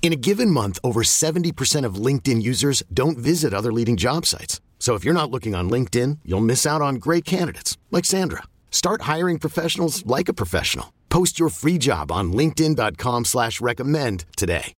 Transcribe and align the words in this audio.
In 0.00 0.12
a 0.12 0.16
given 0.16 0.50
month, 0.50 0.78
over 0.82 1.02
70% 1.02 1.84
of 1.84 1.96
LinkedIn 1.96 2.40
users 2.40 2.82
don't 2.94 3.18
visit 3.18 3.52
other 3.52 3.72
leading 3.72 3.98
job 3.98 4.24
sites. 4.24 4.62
So 4.78 4.94
if 4.94 5.04
you're 5.04 5.12
not 5.12 5.30
looking 5.30 5.54
on 5.54 5.68
LinkedIn, 5.68 6.20
you'll 6.24 6.40
miss 6.40 6.64
out 6.64 6.80
on 6.80 6.94
great 6.94 7.26
candidates 7.26 7.76
like 7.90 8.06
Sandra. 8.06 8.44
Start 8.70 9.02
hiring 9.02 9.38
professionals 9.38 10.06
like 10.06 10.30
a 10.30 10.32
professional. 10.32 10.94
Post 11.10 11.38
your 11.38 11.50
free 11.50 11.76
job 11.78 12.10
on 12.10 12.32
LinkedIn.com 12.32 13.26
slash 13.26 13.60
recommend 13.60 14.24
today. 14.36 14.72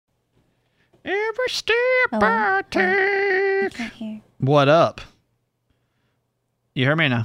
Every 1.04 1.48
step 1.48 1.76
Hello? 2.10 2.26
I 2.26 2.56
oh, 2.56 2.58
I 2.58 3.68
take. 3.68 3.92
can't. 3.92 4.22
What 4.38 4.68
up? 4.68 5.00
You 6.74 6.84
hear 6.84 6.96
me 6.96 7.08
now? 7.08 7.24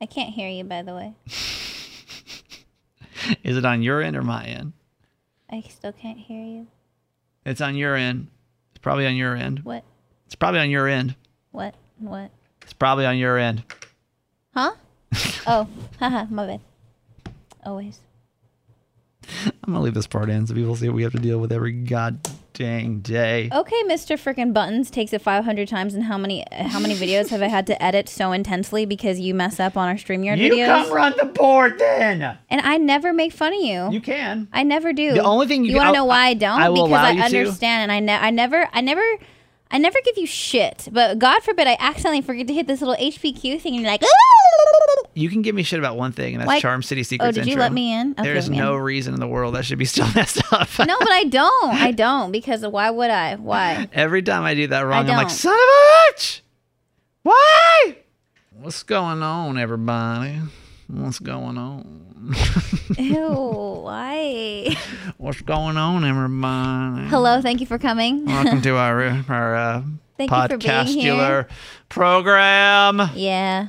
I 0.00 0.06
can't 0.06 0.32
hear 0.32 0.48
you, 0.48 0.64
by 0.64 0.82
the 0.82 0.94
way. 0.94 1.14
Is 3.42 3.56
it 3.56 3.64
on 3.64 3.82
your 3.82 4.00
end 4.00 4.16
or 4.16 4.22
my 4.22 4.44
end? 4.44 4.72
I 5.50 5.60
still 5.68 5.92
can't 5.92 6.18
hear 6.18 6.42
you. 6.42 6.66
It's 7.44 7.60
on 7.60 7.76
your 7.76 7.94
end. 7.94 8.28
It's 8.70 8.78
probably 8.80 9.06
on 9.06 9.16
your 9.16 9.34
end. 9.34 9.60
What? 9.60 9.84
It's 10.26 10.34
probably 10.34 10.60
on 10.60 10.70
your 10.70 10.88
end. 10.88 11.14
What? 11.52 11.74
What? 11.98 12.30
It's 12.62 12.72
probably 12.72 13.06
on 13.06 13.16
your 13.16 13.38
end. 13.38 13.62
Huh? 14.54 14.72
oh, 15.46 15.68
haha, 15.98 16.26
my 16.30 16.46
bad. 16.46 16.60
Always. 17.64 18.00
I'm 19.44 19.72
gonna 19.72 19.80
leave 19.80 19.94
this 19.94 20.06
part 20.06 20.30
in 20.30 20.46
so 20.46 20.54
people 20.54 20.74
see 20.76 20.88
what 20.88 20.96
we 20.96 21.02
have 21.02 21.12
to 21.12 21.18
deal 21.18 21.38
with 21.38 21.52
every 21.52 21.72
god 21.72 22.18
dang 22.58 22.98
day. 23.00 23.48
Okay, 23.52 23.82
Mr. 23.86 24.18
Frickin' 24.18 24.52
Buttons 24.52 24.90
takes 24.90 25.12
it 25.12 25.22
500 25.22 25.68
times, 25.68 25.94
and 25.94 26.04
how 26.04 26.18
many 26.18 26.44
how 26.50 26.80
many 26.80 26.94
videos 26.94 27.28
have 27.28 27.40
I 27.40 27.46
had 27.46 27.66
to 27.68 27.82
edit 27.82 28.08
so 28.08 28.32
intensely 28.32 28.84
because 28.84 29.20
you 29.20 29.32
mess 29.34 29.60
up 29.60 29.76
on 29.76 29.88
our 29.88 29.94
StreamYard 29.94 30.38
you 30.38 30.52
videos? 30.52 30.58
You 30.58 30.66
come 30.66 30.92
run 30.92 31.14
the 31.18 31.26
board 31.26 31.78
then. 31.78 32.36
and 32.50 32.60
I 32.60 32.76
never 32.78 33.12
make 33.12 33.32
fun 33.32 33.54
of 33.54 33.60
you. 33.60 33.88
You 33.92 34.00
can. 34.00 34.48
I 34.52 34.64
never 34.64 34.92
do. 34.92 35.12
The 35.12 35.22
only 35.22 35.46
thing 35.46 35.64
you- 35.64 35.70
you 35.72 35.76
want 35.76 35.90
to 35.90 35.92
know 35.94 36.04
why 36.04 36.26
I 36.26 36.34
don't? 36.34 36.60
I 36.60 36.68
will 36.68 36.86
because 36.88 36.98
I 37.04 37.10
you 37.12 37.18
to. 37.30 37.38
understand, 37.38 37.90
and 37.90 37.92
I, 37.92 38.00
ne- 38.00 38.26
I 38.26 38.30
never, 38.30 38.68
I 38.72 38.80
never, 38.80 39.02
I 39.70 39.78
never 39.78 39.98
give 40.04 40.16
you 40.16 40.26
shit. 40.26 40.88
But 40.90 41.18
God 41.18 41.42
forbid 41.42 41.66
I 41.66 41.76
accidentally 41.78 42.22
forget 42.22 42.46
to 42.46 42.54
hit 42.54 42.66
this 42.66 42.80
little 42.80 42.96
HPQ 42.96 43.60
thing, 43.60 43.74
and 43.74 43.82
you're 43.82 43.90
like, 43.90 44.02
You 45.14 45.28
can 45.28 45.42
give 45.42 45.54
me 45.54 45.62
shit 45.62 45.78
about 45.78 45.96
one 45.96 46.12
thing, 46.12 46.34
and 46.34 46.48
that's 46.48 46.60
Charm 46.60 46.82
City 46.82 47.02
oh, 47.02 47.04
Secrets. 47.04 47.36
Oh, 47.36 47.40
did 47.40 47.46
you 47.46 47.52
intro. 47.52 47.64
let 47.64 47.72
me 47.72 47.92
in? 47.92 48.12
Okay, 48.12 48.22
There's 48.22 48.48
no 48.48 48.76
reason 48.76 49.14
in 49.14 49.20
the 49.20 49.28
world 49.28 49.54
that 49.54 49.64
should 49.64 49.78
be 49.78 49.84
still 49.84 50.08
messed 50.14 50.40
up. 50.52 50.68
no, 50.78 50.96
but 50.98 51.10
I 51.10 51.24
don't. 51.24 51.74
I 51.74 51.90
don't 51.92 52.32
because 52.32 52.66
why 52.66 52.90
would 52.90 53.10
I? 53.10 53.36
Why? 53.36 53.88
Every 53.92 54.22
time 54.22 54.44
I 54.44 54.54
do 54.54 54.66
that 54.68 54.80
wrong, 54.80 55.08
I'm 55.08 55.16
like, 55.16 55.30
son 55.30 55.52
of 55.52 55.58
a 55.58 56.12
bitch! 56.14 56.40
Why? 57.22 57.96
What's 58.52 58.82
going 58.82 59.22
on, 59.22 59.58
everybody? 59.58 60.40
What's 60.88 61.18
going 61.18 61.58
on? 61.58 62.07
Ew, 62.98 63.28
why? 63.84 64.76
What's 65.18 65.40
going 65.42 65.76
on, 65.76 66.04
everybody? 66.04 67.08
Hello, 67.08 67.40
thank 67.40 67.60
you 67.60 67.66
for 67.66 67.78
coming. 67.78 68.24
Welcome 68.26 68.62
to 68.62 68.76
our 68.76 69.02
our 69.28 69.54
uh, 69.56 69.82
Thank 70.16 70.30
you 70.30 70.48
for 70.48 70.56
being 70.58 70.86
here. 70.86 71.44
podcastular 71.44 71.48
program. 71.88 73.10
yeah. 73.14 73.68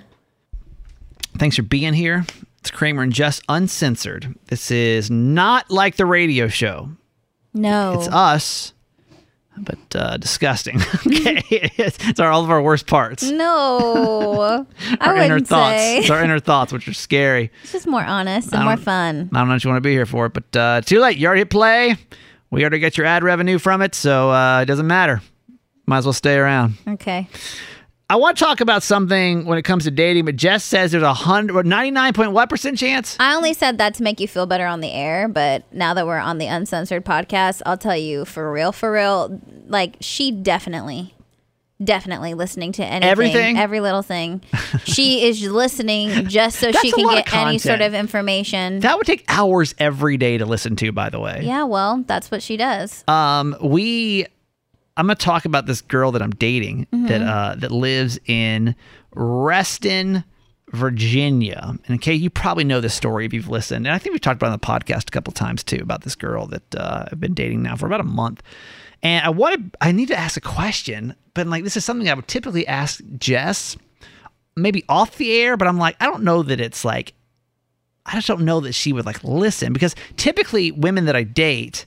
Thanks 1.38 1.56
for 1.56 1.62
being 1.64 1.94
here. 1.94 2.26
It's 2.60 2.72
Kramer 2.72 3.04
and 3.04 3.14
Jess 3.14 3.42
Uncensored. 3.48 4.36
This 4.48 4.72
is 4.72 5.10
not 5.10 5.70
like 5.72 5.96
the 5.96 6.06
radio 6.06 6.48
show. 6.50 6.90
No. 7.54 7.94
It's 7.94 8.08
us, 8.10 8.74
but 9.62 9.96
uh, 9.96 10.18
disgusting. 10.18 10.78
okay, 11.08 11.44
it's, 11.78 12.20
our, 12.20 12.30
all 12.30 12.44
of 12.44 12.50
our 12.50 12.62
worst 12.62 12.88
parts. 12.88 13.24
no. 13.24 14.66
I 15.02 15.08
our 15.08 15.16
inner 15.16 15.36
wouldn't 15.36 15.48
thoughts. 15.48 15.78
say. 15.78 16.00
It's 16.00 16.10
our 16.10 16.24
inner 16.24 16.40
thoughts, 16.40 16.74
which 16.74 16.88
are 16.88 16.94
scary. 16.94 17.52
It's 17.64 17.72
just 17.72 17.88
more 17.88 18.04
honest 18.04 18.54
and 18.54 18.64
more 18.64 18.78
fun. 18.78 19.30
I 19.34 19.38
don't 19.40 19.48
know 19.48 19.54
what 19.56 19.64
you 19.64 19.70
want 19.70 19.78
to 19.78 19.88
be 19.88 19.92
here 19.92 20.06
for, 20.06 20.28
it, 20.28 20.34
but 20.34 20.56
uh, 20.56 20.82
too 20.82 21.00
late. 21.00 21.18
You 21.18 21.28
already 21.28 21.42
hit 21.42 21.50
play. 21.50 21.96
We 22.52 22.62
already 22.62 22.80
get 22.80 22.98
your 22.98 23.06
ad 23.06 23.24
revenue 23.24 23.60
from 23.60 23.82
it, 23.82 23.94
so 23.94 24.32
uh, 24.32 24.62
it 24.62 24.66
doesn't 24.66 24.88
matter. 24.88 25.22
Might 25.86 26.00
as 26.00 26.06
well 26.06 26.14
stay 26.14 26.36
around. 26.36 26.74
Okay. 26.88 27.28
I 28.12 28.16
want 28.16 28.38
to 28.38 28.44
talk 28.44 28.60
about 28.60 28.82
something 28.82 29.46
when 29.46 29.60
it 29.60 29.62
comes 29.62 29.84
to 29.84 29.92
dating, 29.92 30.26
but 30.26 30.36
Jess 30.36 30.64
says 30.64 30.92
there's 30.92 31.04
a 31.04 31.14
hundred, 31.14 31.66
ninety 31.68 31.92
nine 31.92 32.14
point 32.14 32.32
what 32.32 32.50
percent 32.50 32.78
chance? 32.80 33.16
I 33.20 33.36
only 33.36 33.54
said 33.54 33.78
that 33.78 33.94
to 33.96 34.04
make 34.04 34.20
you 34.20 34.28
feel 34.28 34.48
better 34.48 34.66
on 34.66 34.80
the 34.80 34.92
air, 34.92 35.28
but 35.28 35.72
now 35.72 35.94
that 35.94 36.08
we're 36.08 36.18
on 36.18 36.40
the 36.40 36.48
uncensored 36.48 37.06
podcast, 37.06 37.62
I'll 37.68 37.78
tell 37.78 37.96
you 37.98 38.26
for 38.26 38.52
real, 38.52 38.72
for 38.72 38.92
real, 38.92 39.40
like 39.68 39.98
she 40.00 40.32
definitely, 40.32 41.14
definitely 41.84 42.34
listening 42.34 42.72
to 42.74 42.84
anything, 42.84 43.10
Everything? 43.12 43.58
every 43.60 43.80
little 43.80 44.02
thing. 44.02 44.42
she 44.86 45.24
is 45.28 45.42
listening 45.44 46.28
just 46.28 46.60
so 46.60 46.72
she 46.72 46.92
can 46.92 47.08
get 47.10 47.32
any 47.32 47.60
sort 47.60 47.82
of 47.82 47.94
information. 47.94 48.80
That 48.80 48.98
would 48.98 49.06
take 49.06 49.24
hours 49.28 49.76
every 49.78 50.18
day 50.18 50.40
to 50.40 50.48
listen 50.48 50.76
to. 50.78 50.92
By 50.92 51.12
the 51.12 51.20
way, 51.20 51.42
yeah, 51.44 51.64
well, 51.66 52.04
that's 52.08 52.32
what 52.32 52.42
she 52.42 52.58
does. 52.58 53.04
um, 53.08 53.56
we, 53.62 54.26
I'm 55.00 55.06
gonna 55.08 55.16
talk 55.16 55.46
about 55.46 55.66
this 55.66 55.82
girl 55.82 56.12
that 56.12 56.22
I'm 56.22 56.32
dating 56.32 56.88
that 56.92 57.22
uh, 57.22 57.56
that 57.58 57.72
lives 57.72 58.20
in 58.26 58.76
Reston, 59.16 60.26
Virginia. 60.72 61.78
And 61.88 62.00
okay, 62.00 62.14
you 62.14 62.30
probably 62.30 62.66
know 62.66 62.82
this 62.82 62.94
story 62.94 63.26
if 63.26 63.34
you've 63.34 63.48
listened, 63.48 63.88
and 63.88 63.96
I 63.96 63.98
think 63.98 64.14
we've 64.14 64.22
talked 64.22 64.36
about 64.36 64.48
it 64.48 64.54
on 64.54 64.60
the 64.60 64.86
podcast 64.86 65.08
a 65.08 65.12
couple 65.12 65.32
times 65.32 65.64
too 65.64 65.80
about 65.82 66.02
this 66.02 66.16
girl 66.16 66.48
that 66.48 66.76
uh, 66.76 67.06
I've 67.10 67.20
been 67.20 67.34
dating 67.34 67.64
now 67.64 67.78
for 67.78 67.86
about 67.86 68.02
a 68.02 68.04
month. 68.04 68.44
And 69.02 69.26
I 69.26 69.30
wanted, 69.30 69.78
I 69.80 69.94
need 69.94 70.10
to 70.10 70.20
ask 70.20 70.36
a 70.36 70.42
question, 70.42 71.16
but 71.34 71.48
like 71.48 71.64
this 71.64 71.78
is 71.78 71.86
something 71.86 72.10
I 72.10 72.14
would 72.14 72.28
typically 72.28 72.68
ask 72.68 73.02
Jess, 73.18 73.78
maybe 74.58 74.84
off 74.90 75.16
the 75.16 75.32
air, 75.32 75.56
but 75.56 75.70
I'm 75.70 75.78
like, 75.78 75.96
I 76.02 76.08
don't 76.08 76.24
know 76.24 76.44
that 76.44 76.60
it's 76.60 76.84
like 76.84 77.14
I 78.06 78.16
just 78.16 78.28
don't 78.28 78.42
know 78.42 78.60
that 78.60 78.74
she 78.74 78.92
would 78.92 79.06
like 79.06 79.24
listen 79.24 79.72
because 79.72 79.96
typically 80.18 80.72
women 80.72 81.06
that 81.06 81.16
I 81.16 81.24
date 81.24 81.86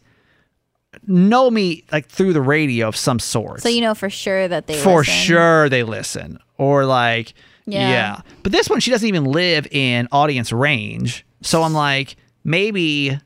know 1.07 1.51
me 1.51 1.85
like 1.93 2.07
through 2.07 2.33
the 2.33 2.41
radio 2.41 2.89
of 2.89 2.97
some 2.97 3.19
sort. 3.19 3.61
So 3.61 3.69
you 3.69 3.81
know 3.81 3.95
for 3.95 4.11
sure 4.11 4.49
that 4.49 4.67
they 4.67 4.79
for 4.79 5.01
listen. 5.01 5.15
sure 5.15 5.69
they 5.69 5.83
listen 5.83 6.39
or 6.59 6.85
like 6.85 7.35
yeah. 7.67 7.91
Yeah. 7.91 8.21
But 8.43 8.53
this 8.53 8.69
one 8.69 8.81
she 8.81 8.91
doesn't 8.91 9.09
even 9.09 9.25
live 9.25 9.67
in 9.71 10.09
audience 10.13 10.53
range. 10.53 11.25
So 11.43 11.63
I'm 11.63 11.73
like 11.73 12.17
maybe 12.45 13.19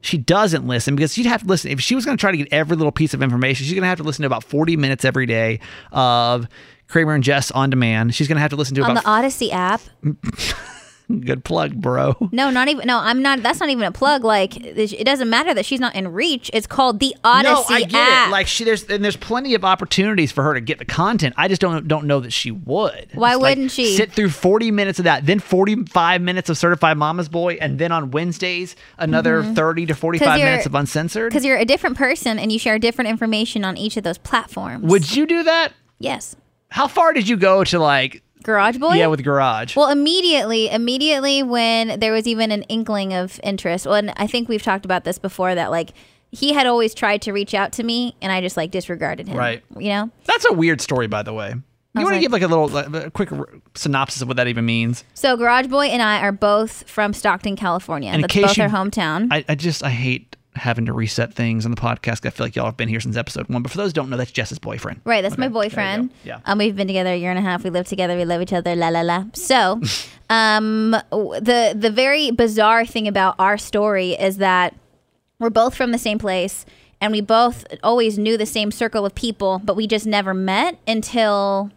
she 0.00 0.18
doesn't 0.18 0.66
listen 0.66 0.94
because 0.94 1.14
she'd 1.14 1.26
have 1.26 1.42
to 1.42 1.46
listen 1.46 1.70
if 1.70 1.80
she 1.80 1.94
was 1.94 2.04
going 2.04 2.16
to 2.16 2.20
try 2.20 2.30
to 2.30 2.36
get 2.36 2.48
every 2.52 2.76
little 2.76 2.92
piece 2.92 3.14
of 3.14 3.22
information. 3.22 3.64
She's 3.64 3.72
going 3.74 3.82
to 3.82 3.88
have 3.88 3.98
to 3.98 4.04
listen 4.04 4.22
to 4.22 4.26
about 4.26 4.44
40 4.44 4.76
minutes 4.76 5.04
every 5.04 5.26
day 5.26 5.60
of 5.92 6.46
Kramer 6.88 7.14
and 7.14 7.24
Jess 7.24 7.50
on 7.50 7.70
demand. 7.70 8.14
She's 8.14 8.28
going 8.28 8.36
to 8.36 8.42
have 8.42 8.50
to 8.50 8.56
listen 8.56 8.74
to 8.74 8.82
on 8.82 8.90
about 8.90 9.04
the 9.04 9.08
Audacy 9.08 9.50
app. 9.50 9.80
good 11.24 11.44
plug, 11.44 11.74
bro. 11.80 12.16
No, 12.32 12.50
not 12.50 12.68
even. 12.68 12.86
No, 12.86 12.98
I'm 12.98 13.22
not. 13.22 13.42
That's 13.42 13.60
not 13.60 13.68
even 13.68 13.84
a 13.84 13.92
plug. 13.92 14.24
Like 14.24 14.56
it 14.56 15.04
doesn't 15.04 15.28
matter 15.30 15.52
that 15.54 15.64
she's 15.66 15.80
not 15.80 15.94
in 15.94 16.08
reach. 16.12 16.50
It's 16.52 16.66
called 16.66 17.00
the 17.00 17.14
Audacy 17.24 17.42
no, 17.44 17.64
I 17.68 17.80
get 17.82 17.94
app. 17.94 18.28
it. 18.28 18.32
Like 18.32 18.46
she, 18.46 18.64
there's 18.64 18.84
and 18.84 19.04
there's 19.04 19.16
plenty 19.16 19.54
of 19.54 19.64
opportunities 19.64 20.32
for 20.32 20.42
her 20.42 20.54
to 20.54 20.60
get 20.60 20.78
the 20.78 20.84
content. 20.84 21.34
I 21.36 21.48
just 21.48 21.60
don't 21.60 21.86
don't 21.86 22.06
know 22.06 22.20
that 22.20 22.32
she 22.32 22.50
would. 22.50 23.10
Why 23.14 23.32
It's 23.34 23.40
wouldn't 23.42 23.70
she? 23.70 23.96
sit 23.96 24.12
through 24.12 24.30
40 24.30 24.70
minutes 24.70 24.98
of 24.98 25.04
that, 25.04 25.26
then 25.26 25.38
45 25.40 26.20
minutes 26.22 26.48
of 26.48 26.58
Certified 26.58 26.96
Mama's 26.96 27.28
Boy, 27.28 27.58
and 27.60 27.78
then 27.78 27.92
on 27.92 28.10
Wednesdays 28.10 28.74
another 28.98 29.42
30 29.44 29.86
to 29.86 29.94
45 29.94 30.28
Mm-hmm. 30.28 30.38
minutes 30.44 30.66
of 30.66 30.74
uncensored? 30.74 31.30
because 31.30 31.44
you're 31.44 31.58
a 31.58 31.64
different 31.64 31.96
person 31.96 32.38
and 32.38 32.50
you 32.50 32.58
share 32.58 32.78
different 32.78 33.10
information 33.10 33.64
on 33.64 33.76
each 33.76 33.96
of 33.96 34.02
those 34.04 34.18
platforms. 34.18 34.84
Would 34.90 35.14
you 35.14 35.26
do 35.26 35.42
that? 35.44 35.72
yes, 36.00 36.34
How 36.70 36.88
far 36.88 37.12
did 37.12 37.28
you 37.28 37.36
go 37.36 37.62
to 37.64 37.78
like? 37.78 38.22
Garage 38.44 38.78
Boy. 38.78 38.94
Yeah, 38.94 39.08
with 39.08 39.24
Garage. 39.24 39.74
Well, 39.76 39.90
immediately, 39.90 40.70
immediately 40.70 41.42
when 41.42 41.98
there 41.98 42.12
was 42.12 42.26
even 42.28 42.52
an 42.52 42.62
inkling 42.64 43.12
of 43.12 43.40
interest, 43.42 43.86
well, 43.86 43.96
and 43.96 44.12
I 44.16 44.26
think 44.28 44.48
we've 44.48 44.62
talked 44.62 44.84
about 44.84 45.02
this 45.04 45.18
before 45.18 45.54
that 45.54 45.70
like 45.72 45.90
he 46.30 46.52
had 46.52 46.66
always 46.66 46.94
tried 46.94 47.22
to 47.22 47.32
reach 47.32 47.54
out 47.54 47.72
to 47.72 47.82
me 47.82 48.14
and 48.22 48.30
I 48.32 48.40
just 48.40 48.56
like 48.56 48.70
disregarded 48.70 49.28
him. 49.28 49.36
Right. 49.36 49.62
You 49.78 49.88
know? 49.88 50.10
That's 50.24 50.44
a 50.44 50.52
weird 50.52 50.80
story, 50.80 51.06
by 51.06 51.22
the 51.22 51.32
way. 51.32 51.50
You 51.96 52.02
want 52.02 52.08
to 52.08 52.12
like- 52.14 52.20
give 52.22 52.32
like 52.32 52.42
a 52.42 52.48
little 52.48 52.68
like, 52.68 52.92
a 52.92 53.10
quick 53.10 53.30
r- 53.30 53.48
synopsis 53.76 54.20
of 54.20 54.26
what 54.28 54.36
that 54.38 54.48
even 54.48 54.64
means? 54.66 55.04
So 55.14 55.36
Garage 55.36 55.68
Boy 55.68 55.86
and 55.86 56.02
I 56.02 56.20
are 56.22 56.32
both 56.32 56.88
from 56.90 57.12
Stockton, 57.12 57.54
California. 57.54 58.10
And 58.10 58.24
That's 58.24 58.34
both 58.34 58.56
you- 58.56 58.64
our 58.64 58.68
hometown. 58.68 59.28
I, 59.30 59.44
I 59.48 59.54
just 59.54 59.84
I 59.84 59.90
hate 59.90 60.34
having 60.56 60.86
to 60.86 60.92
reset 60.92 61.34
things 61.34 61.64
on 61.64 61.70
the 61.72 61.80
podcast. 61.80 62.24
I 62.26 62.30
feel 62.30 62.46
like 62.46 62.54
y'all 62.56 62.66
have 62.66 62.76
been 62.76 62.88
here 62.88 63.00
since 63.00 63.16
episode 63.16 63.48
one. 63.48 63.62
But 63.62 63.72
for 63.72 63.78
those 63.78 63.90
who 63.90 63.94
don't 63.94 64.10
know, 64.10 64.16
that's 64.16 64.30
Jess's 64.30 64.58
boyfriend. 64.58 65.00
Right, 65.04 65.22
that's 65.22 65.36
my 65.36 65.46
Okay, 65.46 65.50
you 65.50 65.54
boyfriend. 65.54 66.10
Yeah. 66.24 66.40
Um, 66.46 66.58
we've 66.58 66.76
been 66.76 66.86
together 66.86 67.10
a 67.10 67.16
year 67.16 67.30
and 67.30 67.38
a 67.38 67.42
half. 67.42 67.64
We 67.64 67.70
live 67.70 67.86
together. 67.86 68.16
We 68.16 68.24
love 68.24 68.40
each 68.42 68.52
other. 68.52 68.74
La 68.76 68.88
la 68.88 69.00
la. 69.02 69.24
So, 69.32 69.80
um, 70.30 70.92
the 71.10 71.74
the 71.76 71.90
very 71.90 72.30
bizarre 72.30 72.86
thing 72.86 73.08
about 73.08 73.34
our 73.38 73.58
story 73.58 74.12
is 74.12 74.38
that 74.38 74.74
we're 75.38 75.50
both 75.50 75.74
from 75.74 75.90
the 75.90 75.98
same 75.98 76.18
place, 76.18 76.64
and 77.00 77.12
we 77.12 77.20
both 77.20 77.66
always 77.82 78.18
knew 78.18 78.36
the 78.36 78.46
same 78.46 78.70
circle 78.70 79.04
of 79.04 79.14
people, 79.14 79.60
but 79.64 79.74
we 79.76 79.86
just 79.86 80.06
never 80.06 80.32
met 80.32 80.78
until, 80.86 81.70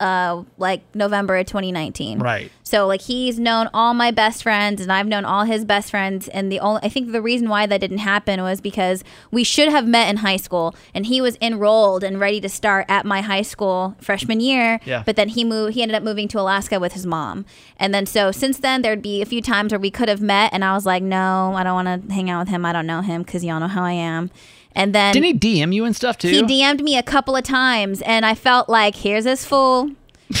uh, 0.00 0.42
like 0.58 0.82
November 0.94 1.36
of 1.36 1.46
2019. 1.46 2.20
Right. 2.20 2.52
So 2.62 2.86
like 2.86 3.00
he's 3.02 3.38
known 3.38 3.68
all 3.74 3.94
my 3.94 4.10
best 4.12 4.42
friends 4.44 4.80
and 4.80 4.92
I've 4.92 5.06
known 5.08 5.24
all 5.24 5.44
his 5.44 5.64
best 5.64 5.90
friends 5.90 6.28
and 6.28 6.52
the 6.52 6.60
only 6.60 6.80
I 6.84 6.88
think 6.88 7.10
the 7.12 7.22
reason 7.22 7.48
why 7.48 7.66
that 7.66 7.80
didn't 7.80 7.98
happen 7.98 8.40
was 8.42 8.60
because 8.60 9.02
we 9.32 9.42
should 9.42 9.68
have 9.70 9.88
met 9.88 10.08
in 10.08 10.18
high 10.18 10.36
school 10.36 10.74
and 10.94 11.06
he 11.06 11.20
was 11.20 11.36
enrolled 11.40 12.04
and 12.04 12.20
ready 12.20 12.40
to 12.42 12.48
start 12.48 12.86
at 12.88 13.06
my 13.06 13.22
high 13.22 13.42
school 13.42 13.96
freshman 14.00 14.38
year 14.40 14.78
Yeah. 14.84 15.02
but 15.04 15.16
then 15.16 15.30
he 15.30 15.42
moved 15.44 15.74
he 15.74 15.82
ended 15.82 15.96
up 15.96 16.02
moving 16.04 16.28
to 16.28 16.38
Alaska 16.40 16.78
with 16.78 16.92
his 16.92 17.06
mom. 17.06 17.44
And 17.76 17.92
then 17.92 18.06
so 18.06 18.30
since 18.30 18.58
then 18.58 18.82
there'd 18.82 19.02
be 19.02 19.20
a 19.22 19.26
few 19.26 19.42
times 19.42 19.72
where 19.72 19.80
we 19.80 19.90
could 19.90 20.08
have 20.08 20.20
met 20.20 20.52
and 20.52 20.64
I 20.64 20.74
was 20.74 20.86
like 20.86 21.02
no, 21.02 21.54
I 21.56 21.64
don't 21.64 21.74
want 21.84 22.06
to 22.08 22.14
hang 22.14 22.30
out 22.30 22.40
with 22.40 22.48
him. 22.50 22.64
I 22.64 22.72
don't 22.72 22.86
know 22.86 23.00
him 23.00 23.24
cuz 23.24 23.42
y'all 23.42 23.58
know 23.58 23.66
how 23.68 23.82
I 23.82 23.92
am. 23.92 24.30
And 24.78 24.94
then 24.94 25.12
Didn't 25.12 25.42
he 25.42 25.56
DM 25.56 25.74
you 25.74 25.84
and 25.84 25.94
stuff 25.94 26.16
too? 26.18 26.28
he 26.28 26.42
DM'd 26.42 26.82
me 26.82 26.96
a 26.96 27.02
couple 27.02 27.34
of 27.34 27.42
times, 27.42 28.00
and 28.02 28.24
I 28.24 28.34
felt 28.34 28.68
like 28.68 28.94
here's 28.94 29.24
this 29.24 29.44
fool 29.44 29.90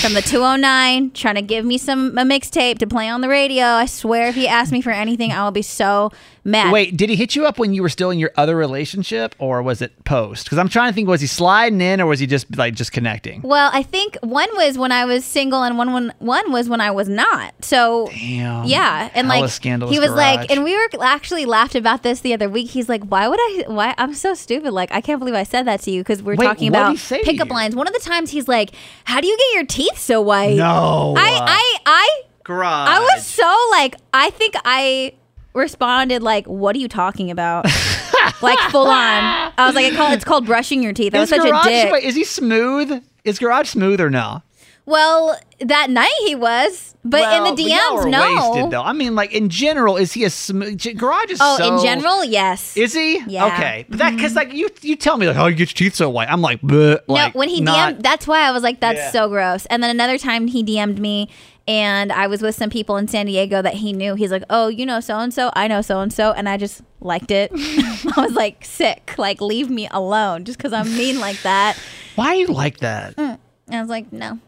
from 0.00 0.14
the 0.14 0.22
209 0.22 1.10
trying 1.14 1.34
to 1.34 1.42
give 1.42 1.64
me 1.64 1.76
some 1.76 2.16
a 2.16 2.22
mixtape 2.22 2.78
to 2.78 2.86
play 2.86 3.08
on 3.08 3.20
the 3.20 3.28
radio. 3.28 3.64
I 3.64 3.86
swear, 3.86 4.28
if 4.28 4.36
he 4.36 4.46
asked 4.46 4.70
me 4.70 4.80
for 4.80 4.90
anything, 4.90 5.32
I 5.32 5.42
will 5.44 5.50
be 5.50 5.62
so 5.62 6.12
mad. 6.48 6.72
Wait, 6.72 6.96
did 6.96 7.10
he 7.10 7.16
hit 7.16 7.36
you 7.36 7.46
up 7.46 7.58
when 7.58 7.74
you 7.74 7.82
were 7.82 7.88
still 7.88 8.10
in 8.10 8.18
your 8.18 8.30
other 8.36 8.56
relationship, 8.56 9.34
or 9.38 9.62
was 9.62 9.80
it 9.82 10.04
post? 10.04 10.44
Because 10.44 10.58
I'm 10.58 10.68
trying 10.68 10.90
to 10.90 10.94
think, 10.94 11.08
was 11.08 11.20
he 11.20 11.26
sliding 11.26 11.80
in, 11.80 12.00
or 12.00 12.06
was 12.06 12.18
he 12.18 12.26
just 12.26 12.56
like 12.56 12.74
just 12.74 12.92
connecting? 12.92 13.42
Well, 13.42 13.70
I 13.72 13.82
think 13.82 14.16
one 14.22 14.48
was 14.54 14.78
when 14.78 14.92
I 14.92 15.04
was 15.04 15.24
single, 15.24 15.62
and 15.62 15.78
one 15.78 15.92
one, 15.92 16.12
one 16.18 16.50
was 16.52 16.68
when 16.68 16.80
I 16.80 16.90
was 16.90 17.08
not. 17.08 17.54
So 17.64 18.08
Damn. 18.08 18.64
yeah, 18.64 19.10
and 19.14 19.26
Hella 19.26 19.40
like 19.42 19.50
scandalous 19.50 19.94
he 19.94 20.00
was 20.00 20.10
garage. 20.10 20.36
like, 20.36 20.50
and 20.50 20.64
we 20.64 20.74
were 20.74 20.88
actually 21.00 21.44
laughed 21.46 21.74
about 21.74 22.02
this 22.02 22.20
the 22.20 22.34
other 22.34 22.48
week. 22.48 22.70
He's 22.70 22.88
like, 22.88 23.04
"Why 23.04 23.28
would 23.28 23.38
I? 23.38 23.64
Why 23.68 23.94
I'm 23.98 24.14
so 24.14 24.34
stupid? 24.34 24.72
Like 24.72 24.90
I 24.92 25.00
can't 25.00 25.18
believe 25.18 25.34
I 25.34 25.44
said 25.44 25.66
that 25.66 25.80
to 25.82 25.90
you 25.90 26.02
because 26.02 26.22
we're 26.22 26.36
Wait, 26.36 26.46
talking 26.46 26.68
about 26.68 26.92
he 26.92 26.96
say 26.96 27.20
to 27.20 27.24
pickup 27.24 27.50
lines." 27.50 27.76
One 27.76 27.86
of 27.86 27.92
the 27.94 28.00
times 28.00 28.30
he's 28.30 28.48
like, 28.48 28.70
"How 29.04 29.20
do 29.20 29.26
you 29.26 29.36
get 29.36 29.54
your 29.54 29.66
teeth 29.66 29.98
so 29.98 30.20
white?" 30.20 30.56
No. 30.56 31.14
I 31.16 31.30
I 31.40 31.78
I 31.86 32.22
garage. 32.44 32.88
I 32.88 33.00
was 33.00 33.26
so 33.26 33.68
like, 33.70 33.96
I 34.12 34.30
think 34.30 34.54
I 34.64 35.12
responded 35.54 36.22
like, 36.22 36.46
"What 36.46 36.76
are 36.76 36.78
you 36.78 36.88
talking 36.88 37.30
about?" 37.30 37.64
like 38.42 38.58
full 38.70 38.86
on. 38.86 39.52
I 39.58 39.66
was 39.66 39.74
like, 39.74 39.92
it 39.92 39.96
call, 39.96 40.12
"It's 40.12 40.24
called 40.24 40.46
brushing 40.46 40.82
your 40.82 40.92
teeth." 40.92 41.14
I 41.14 41.20
was 41.20 41.30
Is 41.32 41.36
such 41.38 41.48
garage, 41.48 41.66
a 41.66 41.68
dick. 41.68 42.04
is 42.04 42.14
he 42.14 42.24
smooth? 42.24 43.02
Is 43.24 43.38
garage 43.38 43.68
smooth 43.68 44.00
or 44.00 44.10
no? 44.10 44.42
Well, 44.88 45.38
that 45.60 45.90
night 45.90 46.14
he 46.24 46.34
was, 46.34 46.96
but 47.04 47.20
Well, 47.20 47.44
in 47.44 47.54
the 47.56 47.62
y'all 47.62 47.78
DMs, 47.98 48.04
were 48.04 48.08
no. 48.08 48.52
Wasted, 48.52 48.70
though. 48.70 48.80
I 48.80 48.94
mean, 48.94 49.14
like 49.14 49.34
in 49.34 49.50
general, 49.50 49.98
is 49.98 50.14
he 50.14 50.24
a 50.24 50.30
smooth? 50.30 50.82
Garage 50.96 51.30
is 51.30 51.38
oh, 51.42 51.58
so. 51.58 51.76
in 51.76 51.82
general, 51.82 52.24
yes. 52.24 52.74
Is 52.74 52.94
he? 52.94 53.18
Yeah. 53.26 53.48
Okay. 53.48 53.84
But 53.90 53.98
that 53.98 54.16
because 54.16 54.34
like 54.34 54.54
you 54.54 54.70
you 54.80 54.96
tell 54.96 55.18
me 55.18 55.26
like 55.26 55.36
oh 55.36 55.44
you 55.46 55.56
get 55.56 55.68
your 55.78 55.90
teeth 55.90 55.96
so 55.96 56.08
white. 56.08 56.30
I'm 56.30 56.40
like, 56.40 56.62
Bleh, 56.62 57.00
like 57.06 57.34
no, 57.34 57.38
when 57.38 57.50
he 57.50 57.60
not- 57.60 57.96
DM'd, 57.96 58.02
that's 58.02 58.26
why 58.26 58.40
I 58.48 58.50
was 58.50 58.62
like, 58.62 58.80
that's 58.80 58.96
Yeah. 58.98 59.10
so 59.10 59.28
gross. 59.28 59.66
And 59.66 59.82
then 59.82 59.90
another 59.90 60.16
time 60.16 60.46
he 60.46 60.64
DM'd 60.64 60.98
me, 60.98 61.28
and 61.66 62.10
I 62.10 62.26
was 62.26 62.40
with 62.40 62.54
some 62.54 62.70
people 62.70 62.96
in 62.96 63.08
San 63.08 63.26
Diego 63.26 63.60
that 63.60 63.74
he 63.74 63.92
knew. 63.92 64.14
He's 64.14 64.30
like, 64.30 64.44
oh, 64.48 64.68
you 64.68 64.86
know 64.86 65.00
so 65.00 65.18
and 65.18 65.34
so, 65.34 65.50
I 65.52 65.68
know 65.68 65.82
so 65.82 66.00
and 66.00 66.10
so, 66.10 66.32
and 66.32 66.48
I 66.48 66.56
just 66.56 66.80
liked 67.02 67.30
it. 67.30 67.50
I 67.54 68.22
was 68.22 68.32
like, 68.32 68.64
sick. 68.64 69.16
Like, 69.18 69.42
leave 69.42 69.68
me 69.68 69.86
alone, 69.90 70.46
just 70.46 70.56
because 70.56 70.72
I'm 70.72 70.88
mean 70.96 71.20
like 71.20 71.42
that. 71.42 71.78
Why 72.14 72.28
are 72.28 72.36
you 72.36 72.46
like 72.46 72.78
that? 72.78 73.16
Mm. 73.16 73.38
And 73.66 73.76
I 73.76 73.80
was 73.82 73.90
like, 73.90 74.10
no. 74.14 74.38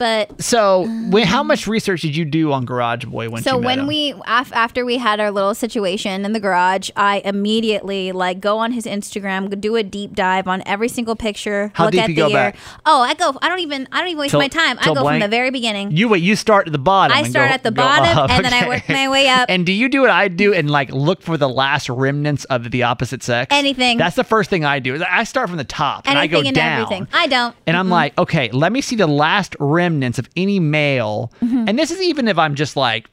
But 0.00 0.40
So, 0.42 0.86
when, 1.10 1.26
how 1.26 1.42
much 1.42 1.66
research 1.66 2.00
did 2.00 2.16
you 2.16 2.24
do 2.24 2.52
on 2.52 2.64
Garage 2.64 3.04
Boy 3.04 3.28
when 3.28 3.42
so 3.42 3.58
when 3.58 3.80
him? 3.80 3.86
we 3.86 4.14
af- 4.26 4.50
after 4.54 4.82
we 4.86 4.96
had 4.96 5.20
our 5.20 5.30
little 5.30 5.54
situation 5.54 6.24
in 6.24 6.32
the 6.32 6.40
garage, 6.40 6.88
I 6.96 7.20
immediately 7.22 8.10
like 8.12 8.40
go 8.40 8.56
on 8.56 8.72
his 8.72 8.86
Instagram, 8.86 9.60
do 9.60 9.76
a 9.76 9.82
deep 9.82 10.14
dive 10.14 10.48
on 10.48 10.62
every 10.64 10.88
single 10.88 11.16
picture, 11.16 11.70
How 11.74 11.84
look 11.84 11.92
deep 11.92 12.02
at 12.04 12.08
you 12.08 12.14
the 12.14 12.20
go 12.22 12.26
year. 12.28 12.36
back? 12.36 12.56
Oh, 12.86 13.02
I 13.02 13.12
go. 13.12 13.36
I 13.42 13.50
don't 13.50 13.58
even. 13.60 13.86
I 13.92 13.98
don't 14.00 14.08
even 14.08 14.20
waste 14.20 14.30
Till- 14.30 14.40
my 14.40 14.48
time. 14.48 14.78
I 14.80 14.86
go 14.86 14.94
blank? 14.94 15.22
from 15.22 15.30
the 15.30 15.36
very 15.36 15.50
beginning. 15.50 15.90
you 15.94 16.08
wait, 16.08 16.22
you 16.22 16.34
start 16.34 16.66
at 16.66 16.72
the 16.72 16.78
bottom. 16.78 17.14
I 17.14 17.24
start 17.24 17.50
go- 17.50 17.54
at 17.54 17.62
the 17.62 17.70
bottom, 17.72 18.16
up, 18.16 18.30
and 18.30 18.42
then 18.42 18.54
I 18.54 18.66
work 18.68 18.88
my 18.88 19.06
way 19.10 19.28
up. 19.28 19.50
And 19.50 19.66
do 19.66 19.72
you 19.72 19.90
do 19.90 20.00
what 20.00 20.08
I 20.10 20.28
do 20.28 20.54
and 20.54 20.70
like 20.70 20.90
look 20.92 21.20
for 21.20 21.36
the 21.36 21.48
last 21.48 21.90
remnants 21.90 22.46
of 22.46 22.70
the 22.70 22.84
opposite 22.84 23.22
sex? 23.22 23.48
Anything. 23.54 23.98
That's 23.98 24.16
the 24.16 24.24
first 24.24 24.48
thing 24.48 24.64
I 24.64 24.78
do. 24.78 25.02
I 25.06 25.24
start 25.24 25.48
from 25.50 25.58
the 25.58 25.64
top 25.64 26.08
and 26.08 26.18
I 26.18 26.26
go 26.26 26.38
Anything 26.38 26.48
and 26.48 26.54
down. 26.56 26.80
everything. 26.82 27.08
I 27.12 27.26
don't. 27.26 27.54
And 27.66 27.76
I'm 27.76 27.90
like, 27.90 28.16
okay, 28.16 28.48
let 28.52 28.72
me 28.72 28.80
see 28.80 28.96
the 28.96 29.06
last 29.06 29.56
remnants 29.90 30.18
of 30.18 30.28
any 30.36 30.60
male. 30.60 31.32
Mm-hmm. 31.42 31.64
And 31.68 31.78
this 31.78 31.90
is 31.90 32.00
even 32.00 32.28
if 32.28 32.38
I'm 32.38 32.54
just 32.54 32.76
like, 32.76 33.10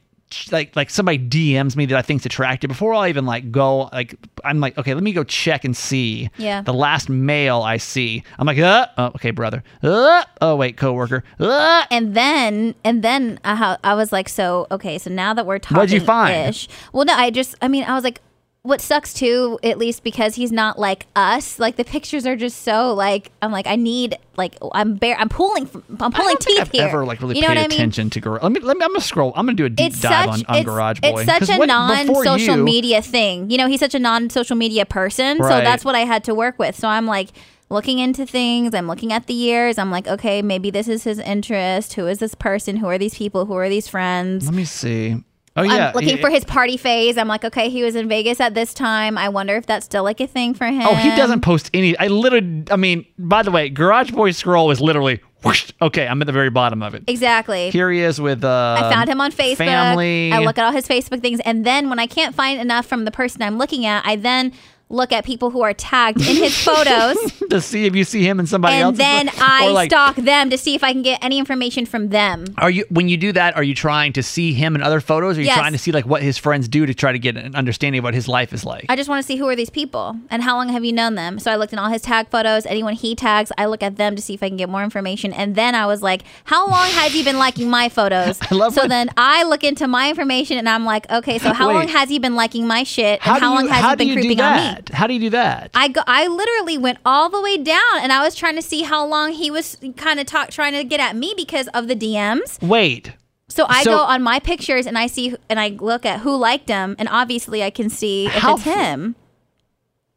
like, 0.52 0.76
like 0.76 0.90
somebody 0.90 1.18
DMs 1.18 1.74
me 1.76 1.86
that 1.86 1.96
I 1.96 2.02
think's 2.02 2.26
attractive. 2.26 2.68
Before 2.68 2.92
I 2.92 3.08
even 3.08 3.24
like 3.24 3.50
go, 3.50 3.88
like, 3.92 4.14
I'm 4.44 4.60
like, 4.60 4.76
okay, 4.76 4.94
let 4.94 5.02
me 5.02 5.12
go 5.12 5.24
check 5.24 5.64
and 5.64 5.76
see. 5.76 6.30
Yeah. 6.36 6.62
The 6.62 6.74
last 6.74 7.08
male 7.08 7.62
I 7.62 7.78
see, 7.78 8.22
I'm 8.38 8.46
like, 8.46 8.58
uh, 8.58 8.86
oh, 8.98 9.06
okay, 9.06 9.30
brother. 9.30 9.62
Uh, 9.82 10.24
oh 10.40 10.56
wait, 10.56 10.76
coworker. 10.76 11.24
Uh, 11.40 11.84
and 11.90 12.14
then 12.14 12.74
and 12.84 13.02
then 13.02 13.40
I, 13.44 13.54
ha- 13.54 13.78
I 13.82 13.94
was 13.94 14.12
like, 14.12 14.28
so 14.28 14.66
okay, 14.70 14.98
so 14.98 15.10
now 15.10 15.32
that 15.34 15.46
we're 15.46 15.58
talking, 15.58 15.78
What'd 15.78 15.92
you 15.92 16.00
find? 16.00 16.50
Ish, 16.50 16.68
well, 16.92 17.04
no, 17.04 17.14
I 17.14 17.30
just, 17.30 17.54
I 17.62 17.68
mean, 17.68 17.84
I 17.84 17.94
was 17.94 18.04
like, 18.04 18.20
what 18.62 18.80
sucks 18.80 19.14
too, 19.14 19.58
at 19.62 19.78
least 19.78 20.02
because 20.02 20.34
he's 20.34 20.52
not 20.52 20.78
like 20.78 21.06
us. 21.16 21.58
Like 21.58 21.76
the 21.76 21.84
pictures 21.84 22.26
are 22.26 22.36
just 22.36 22.62
so 22.62 22.92
like, 22.92 23.30
I'm 23.40 23.50
like, 23.52 23.66
I 23.66 23.76
need 23.76 24.16
like, 24.36 24.56
I'm 24.72 24.96
bare, 24.96 25.16
I'm 25.18 25.28
pulling, 25.28 25.64
from, 25.66 25.82
I'm 26.00 26.12
pulling 26.12 26.36
teeth 26.36 26.60
I've 26.60 26.70
here. 26.70 26.84
ever 26.86 27.04
like 27.06 27.20
really 27.22 27.36
you 27.36 27.42
know 27.42 27.48
paid 27.48 27.56
what 27.56 27.64
I 27.64 27.68
mean? 27.68 27.78
attention 27.78 28.10
to 28.10 28.20
garage. 28.20 28.42
Let 28.42 28.52
me, 28.52 28.60
let 28.60 28.76
me. 28.76 28.84
I'm 28.84 28.90
gonna 28.90 29.00
scroll. 29.00 29.32
I'm 29.36 29.46
gonna 29.46 29.56
do 29.56 29.64
a 29.64 29.70
deep 29.70 29.86
It's 29.92 30.00
dive 30.00 30.26
such 30.34 30.44
on, 30.48 30.54
on 30.54 30.56
it's, 30.60 30.64
Garage 30.66 31.00
Boy. 31.00 31.22
it's 31.22 31.24
such 31.24 31.42
a 31.48 31.52
before 31.52 31.66
non-social 31.66 32.56
you- 32.58 32.64
media 32.64 33.00
thing. 33.00 33.50
You 33.50 33.56
know, 33.58 33.68
he's 33.68 33.80
such 33.80 33.94
a 33.94 33.98
non-social 33.98 34.56
media 34.56 34.84
person, 34.84 35.38
so 35.38 35.48
that's 35.48 35.84
what 35.84 35.94
I 35.94 36.00
had 36.00 36.24
to 36.24 36.34
work 36.34 36.58
with. 36.58 36.76
So 36.76 36.88
I'm 36.88 37.06
like 37.06 37.28
looking 37.70 37.98
into 38.00 38.26
things. 38.26 38.74
I'm 38.74 38.86
looking 38.86 39.12
at 39.12 39.26
the 39.26 39.34
years. 39.34 39.78
I'm 39.78 39.90
like, 39.90 40.06
okay, 40.08 40.42
maybe 40.42 40.70
this 40.70 40.88
is 40.88 41.04
his 41.04 41.18
interest. 41.18 41.94
Who 41.94 42.06
is 42.06 42.18
this 42.18 42.34
person? 42.34 42.76
Who 42.76 42.86
are 42.88 42.98
these 42.98 43.14
people? 43.14 43.46
Who 43.46 43.54
are 43.54 43.68
these 43.68 43.88
friends? 43.88 44.44
Let 44.46 44.54
me 44.54 44.64
see. 44.64 45.22
Oh 45.56 45.62
yeah, 45.62 45.88
I'm 45.88 45.94
looking 45.94 46.16
he- 46.16 46.20
for 46.20 46.30
his 46.30 46.44
party 46.44 46.76
phase. 46.76 47.18
I'm 47.18 47.28
like, 47.28 47.44
okay, 47.44 47.68
he 47.68 47.82
was 47.82 47.96
in 47.96 48.08
Vegas 48.08 48.40
at 48.40 48.54
this 48.54 48.72
time. 48.74 49.18
I 49.18 49.28
wonder 49.28 49.56
if 49.56 49.66
that's 49.66 49.86
still 49.86 50.04
like 50.04 50.20
a 50.20 50.26
thing 50.26 50.54
for 50.54 50.66
him. 50.66 50.82
Oh, 50.82 50.94
he 50.94 51.10
doesn't 51.16 51.40
post 51.40 51.70
any. 51.74 51.98
I 51.98 52.08
literally. 52.08 52.64
I 52.70 52.76
mean, 52.76 53.06
by 53.18 53.42
the 53.42 53.50
way, 53.50 53.68
Garage 53.68 54.10
Boy 54.12 54.30
scroll 54.32 54.70
is 54.70 54.80
literally. 54.80 55.20
Whoosh, 55.44 55.70
okay, 55.80 56.06
I'm 56.06 56.20
at 56.20 56.26
the 56.26 56.32
very 56.32 56.50
bottom 56.50 56.82
of 56.82 56.96
it. 56.96 57.04
Exactly. 57.06 57.70
Here 57.70 57.92
he 57.92 58.00
is 58.00 58.20
with. 58.20 58.42
Uh, 58.42 58.76
I 58.78 58.92
found 58.92 59.08
him 59.08 59.20
on 59.20 59.30
Facebook. 59.30 59.58
Family. 59.58 60.32
I 60.32 60.40
look 60.40 60.58
at 60.58 60.64
all 60.64 60.72
his 60.72 60.88
Facebook 60.88 61.22
things, 61.22 61.38
and 61.44 61.64
then 61.64 61.88
when 61.88 62.00
I 62.00 62.08
can't 62.08 62.34
find 62.34 62.60
enough 62.60 62.86
from 62.86 63.04
the 63.04 63.12
person 63.12 63.42
I'm 63.42 63.56
looking 63.56 63.86
at, 63.86 64.04
I 64.04 64.16
then 64.16 64.52
look 64.90 65.12
at 65.12 65.24
people 65.24 65.50
who 65.50 65.60
are 65.60 65.74
tagged 65.74 66.20
in 66.20 66.36
his 66.36 66.56
photos. 66.56 67.16
to 67.50 67.60
see 67.60 67.84
if 67.86 67.94
you 67.94 68.04
see 68.04 68.22
him 68.26 68.38
and 68.38 68.48
somebody 68.48 68.76
and 68.76 68.84
else. 68.84 68.96
then 68.98 69.30
I 69.38 69.68
like, 69.68 69.90
stalk 69.90 70.16
them 70.16 70.50
to 70.50 70.56
see 70.58 70.74
if 70.74 70.82
I 70.84 70.92
can 70.92 71.02
get 71.02 71.22
any 71.22 71.38
information 71.38 71.84
from 71.86 72.08
them. 72.08 72.46
Are 72.58 72.70
you 72.70 72.84
when 72.88 73.08
you 73.08 73.16
do 73.16 73.32
that? 73.32 73.56
Are 73.56 73.62
you 73.62 73.74
trying 73.74 74.12
to 74.14 74.22
see 74.22 74.52
him 74.54 74.74
in 74.74 74.82
other 74.82 75.00
photos? 75.00 75.36
Or 75.36 75.40
are 75.40 75.42
you 75.42 75.48
Yes. 75.48 75.56
trying 75.58 75.72
to 75.72 75.78
see 75.78 75.92
like 75.92 76.06
what 76.06 76.22
his 76.22 76.38
friends 76.38 76.68
do 76.68 76.86
to 76.86 76.94
try 76.94 77.12
to 77.12 77.18
get 77.18 77.36
an 77.36 77.54
understanding 77.54 77.98
of 77.98 78.04
what 78.04 78.14
his 78.14 78.28
life 78.28 78.52
is 78.52 78.64
like? 78.64 78.86
I 78.88 78.96
just 78.96 79.08
want 79.08 79.22
to 79.22 79.26
see 79.26 79.36
who 79.36 79.48
are 79.48 79.56
these 79.56 79.70
people 79.70 80.16
and 80.30 80.42
how 80.42 80.56
long 80.56 80.68
have 80.70 80.84
you 80.84 80.92
known 80.92 81.14
them. 81.16 81.38
So 81.38 81.50
I 81.50 81.56
looked 81.56 81.72
in 81.72 81.78
all 81.78 81.90
his 81.90 82.02
tag 82.02 82.28
photos. 82.30 82.64
Anyone 82.66 82.94
he 82.94 83.14
tags, 83.14 83.52
I 83.58 83.66
look 83.66 83.82
at 83.82 83.96
them 83.96 84.16
to 84.16 84.22
see 84.22 84.34
if 84.34 84.42
I 84.42 84.48
can 84.48 84.56
get 84.56 84.68
more 84.68 84.82
information. 84.84 85.32
And 85.32 85.54
then 85.54 85.74
I 85.74 85.86
was 85.86 86.02
like, 86.02 86.22
how 86.44 86.66
long 86.68 86.88
has 86.90 87.12
he 87.12 87.22
been 87.22 87.38
liking 87.38 87.68
my 87.70 87.88
photos? 87.88 88.38
I 88.50 88.54
love 88.54 88.74
so 88.74 88.82
when- 88.82 88.88
then 88.90 89.10
I 89.16 89.42
look 89.44 89.64
into 89.64 89.86
my 89.88 90.08
information 90.08 90.58
and 90.58 90.68
I'm 90.68 90.84
like, 90.84 91.10
okay, 91.10 91.38
so 91.38 91.52
how 91.52 91.68
Wait. 91.68 91.74
long 91.74 91.88
has 91.88 92.08
he 92.08 92.18
been 92.18 92.34
liking 92.36 92.66
my 92.66 92.82
shit? 92.84 93.20
And 93.26 93.38
how, 93.38 93.50
you, 93.50 93.54
long 93.54 93.68
has 93.68 93.80
how 93.82 93.90
he 93.90 93.96
been 93.96 94.14
creeping 94.14 94.40
on 94.40 94.56
me? 94.56 94.77
That? 94.86 94.94
How 94.94 95.06
do 95.06 95.14
you 95.14 95.20
do 95.20 95.30
that? 95.30 95.70
I 95.74 95.88
go. 95.88 96.02
I 96.06 96.26
literally 96.26 96.78
went 96.78 96.98
all 97.04 97.28
the 97.28 97.40
way 97.40 97.56
down, 97.58 97.98
and 98.00 98.12
I 98.12 98.22
was 98.22 98.34
trying 98.34 98.56
to 98.56 98.62
see 98.62 98.82
how 98.82 99.04
long 99.06 99.32
he 99.32 99.50
was 99.50 99.76
kind 99.96 100.18
of 100.20 100.26
talk, 100.26 100.50
trying 100.50 100.72
to 100.74 100.84
get 100.84 101.00
at 101.00 101.16
me 101.16 101.34
because 101.36 101.68
of 101.68 101.88
the 101.88 101.94
DMs. 101.96 102.60
Wait. 102.62 103.12
So 103.48 103.64
I 103.68 103.82
So- 103.82 103.96
go 103.96 104.02
on 104.02 104.22
my 104.22 104.40
pictures 104.40 104.86
and 104.86 104.98
I 104.98 105.06
see 105.06 105.34
and 105.48 105.58
I 105.58 105.68
look 105.68 106.04
at 106.04 106.20
who 106.20 106.36
liked 106.36 106.68
him, 106.68 106.96
and 106.98 107.08
obviously 107.10 107.62
I 107.62 107.70
can 107.70 107.88
see 107.90 108.26
if 108.26 108.44
it's 108.44 108.62
him. 108.62 109.16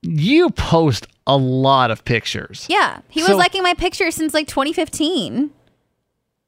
You 0.01 0.49
post 0.49 1.07
a 1.27 1.37
lot 1.37 1.91
of 1.91 2.03
pictures. 2.05 2.65
Yeah, 2.69 2.99
he 3.09 3.21
was 3.21 3.31
liking 3.37 3.61
my 3.63 3.73
pictures 3.75 4.15
since 4.15 4.33
like 4.33 4.47
2015. 4.47 5.51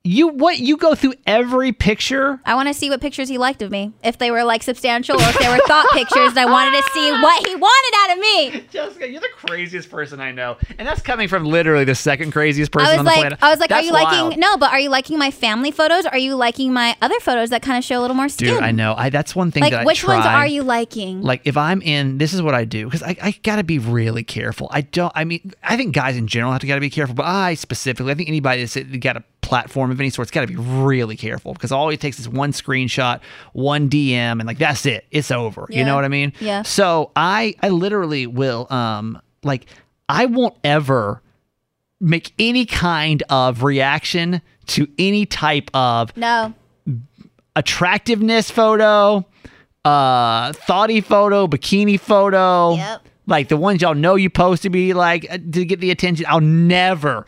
You 0.05 0.27
what? 0.27 0.59
You 0.59 0.75
go 0.75 0.95
through 0.95 1.13
every 1.25 1.71
picture. 1.71 2.41
I 2.45 2.55
want 2.55 2.67
to 2.67 2.73
see 2.73 2.89
what 2.89 2.99
pictures 2.99 3.29
he 3.29 3.37
liked 3.37 3.61
of 3.61 3.71
me. 3.71 3.93
If 4.03 4.17
they 4.17 4.31
were 4.31 4.43
like 4.43 4.61
substantial 4.61 5.15
or 5.15 5.23
if 5.29 5.39
they 5.39 5.47
were 5.47 5.59
thought 5.65 5.85
pictures, 5.93 6.31
and 6.31 6.39
I 6.39 6.43
wanted 6.45 6.71
to 6.83 6.89
see 6.91 7.09
what 7.09 7.47
he 7.47 7.55
wanted 7.55 7.97
out 7.97 8.17
of 8.17 8.19
me. 8.21 8.67
Jessica, 8.69 9.09
you're 9.09 9.21
the 9.21 9.29
craziest 9.33 9.89
person 9.89 10.19
I 10.19 10.33
know, 10.33 10.57
and 10.77 10.85
that's 10.85 11.01
coming 11.01 11.29
from 11.29 11.45
literally 11.45 11.85
the 11.85 11.95
second 11.95 12.33
craziest 12.33 12.73
person 12.73 12.87
I 12.87 12.91
was 12.91 12.99
on 12.99 13.05
the 13.05 13.11
like, 13.11 13.19
planet. 13.21 13.39
I 13.41 13.49
was 13.49 13.61
like, 13.61 13.69
That's 13.69 13.83
are 13.83 13.87
you 13.87 13.93
wild. 13.93 14.25
liking? 14.27 14.39
No, 14.41 14.57
but 14.57 14.71
are 14.73 14.79
you 14.81 14.89
liking 14.89 15.17
my 15.17 15.31
family 15.31 15.71
photos? 15.71 16.05
Are 16.05 16.17
you 16.17 16.35
liking 16.35 16.73
my 16.73 16.97
other 17.01 17.21
photos 17.21 17.51
that 17.51 17.61
kind 17.61 17.77
of 17.77 17.85
show 17.85 17.97
a 17.97 18.01
little 18.01 18.17
more 18.17 18.27
skin? 18.27 18.55
Dude, 18.55 18.61
I 18.61 18.71
know. 18.71 18.95
I 18.97 19.09
that's 19.09 19.33
one 19.33 19.51
thing 19.51 19.61
Like, 19.63 19.71
that 19.71 19.83
I 19.83 19.85
which 19.85 19.99
try. 19.99 20.15
ones 20.15 20.25
are 20.25 20.45
you 20.47 20.63
liking? 20.63 21.21
Like 21.21 21.43
if 21.45 21.55
I'm 21.55 21.81
in, 21.81 22.17
this 22.17 22.33
is 22.33 22.41
what 22.41 22.53
I 22.53 22.65
do 22.65 22.83
because 22.87 23.03
I, 23.03 23.15
I 23.23 23.31
gotta 23.43 23.63
be 23.63 23.79
really 23.79 24.25
careful. 24.25 24.67
I 24.69 24.81
don't. 24.81 25.13
I 25.15 25.23
mean, 25.23 25.53
I 25.63 25.77
think 25.77 25.95
guys 25.95 26.17
in 26.17 26.27
general 26.27 26.51
have 26.51 26.59
to 26.59 26.67
gotta 26.67 26.81
be 26.81 26.89
careful, 26.89 27.15
but 27.15 27.25
I 27.25 27.53
specifically, 27.53 28.11
I 28.11 28.15
think 28.15 28.27
anybody 28.27 28.65
that's 28.65 28.75
got 28.99 29.15
a 29.15 29.23
platform 29.43 29.91
of 29.91 29.99
any 29.99 30.09
sort, 30.09 30.25
it's 30.25 30.31
got 30.31 30.41
to 30.41 30.47
be 30.47 30.55
really 30.55 31.15
careful 31.15 31.53
because 31.53 31.71
all 31.71 31.89
it 31.89 31.99
takes 31.99 32.19
is 32.19 32.27
one 32.27 32.51
screenshot, 32.51 33.19
one 33.51 33.89
DM, 33.89 34.39
and 34.39 34.45
like 34.45 34.57
that's 34.57 34.85
it. 34.87 35.05
It's 35.11 35.29
over. 35.29 35.67
You 35.69 35.85
know 35.85 35.95
what 35.95 36.05
I 36.05 36.07
mean? 36.07 36.33
Yeah. 36.39 36.63
So 36.63 37.11
I 37.15 37.53
I 37.61 37.69
literally 37.69 38.25
will 38.25 38.65
um 38.71 39.21
like 39.43 39.67
I 40.09 40.25
won't 40.25 40.55
ever 40.63 41.21
make 41.99 42.33
any 42.37 42.65
kind 42.65 43.23
of 43.29 43.63
reaction 43.63 44.41
to 44.65 44.87
any 44.97 45.25
type 45.25 45.69
of 45.73 46.15
no. 46.17 46.53
attractiveness 47.55 48.51
photo, 48.51 49.25
uh, 49.85 50.53
thoughty 50.53 51.01
photo, 51.01 51.47
bikini 51.47 51.99
photo. 51.99 52.75
Yep. 52.75 53.01
Like 53.25 53.47
the 53.47 53.57
ones 53.57 53.81
y'all 53.81 53.95
know 53.95 54.15
you 54.15 54.29
post 54.29 54.63
to 54.63 54.69
be 54.69 54.93
like 54.93 55.25
uh, 55.31 55.37
to 55.37 55.65
get 55.65 55.79
the 55.79 55.91
attention. 55.91 56.25
I'll 56.27 56.41
never, 56.41 57.25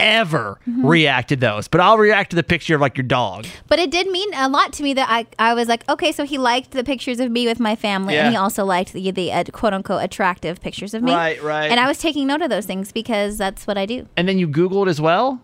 ever 0.00 0.58
Mm-hmm. 0.68 0.86
react 0.86 1.28
to 1.30 1.36
those. 1.36 1.68
But 1.68 1.80
I'll 1.80 1.98
react 1.98 2.30
to 2.30 2.36
the 2.36 2.42
picture 2.42 2.74
of 2.74 2.80
like 2.80 2.96
your 2.96 3.06
dog. 3.06 3.46
But 3.68 3.78
it 3.78 3.90
did 3.90 4.08
mean 4.08 4.32
a 4.34 4.48
lot 4.48 4.72
to 4.74 4.82
me 4.82 4.94
that 4.94 5.08
I, 5.10 5.26
I 5.38 5.54
was 5.54 5.68
like, 5.68 5.88
okay, 5.88 6.12
so 6.12 6.24
he 6.24 6.38
liked 6.38 6.70
the 6.72 6.84
pictures 6.84 7.18
of 7.20 7.30
me 7.30 7.46
with 7.46 7.58
my 7.60 7.74
family, 7.76 8.16
and 8.16 8.30
he 8.30 8.36
also 8.36 8.64
liked 8.64 8.92
the, 8.92 9.10
the 9.10 9.32
uh, 9.32 9.44
quote 9.52 9.72
unquote 9.74 10.02
attractive 10.04 10.60
pictures 10.60 10.94
of 10.94 11.02
me. 11.02 11.12
Right, 11.12 11.42
right. 11.42 11.70
And 11.70 11.80
I 11.80 11.86
was 11.88 11.98
taking 11.98 12.26
note 12.26 12.42
of 12.42 12.50
those 12.50 12.66
things 12.66 12.92
because 12.92 13.38
that's 13.38 13.66
what 13.66 13.76
I 13.78 13.86
do. 13.86 14.06
And 14.16 14.28
then 14.28 14.38
you 14.38 14.46
Googled 14.48 14.88
as 14.88 15.00
well. 15.00 15.40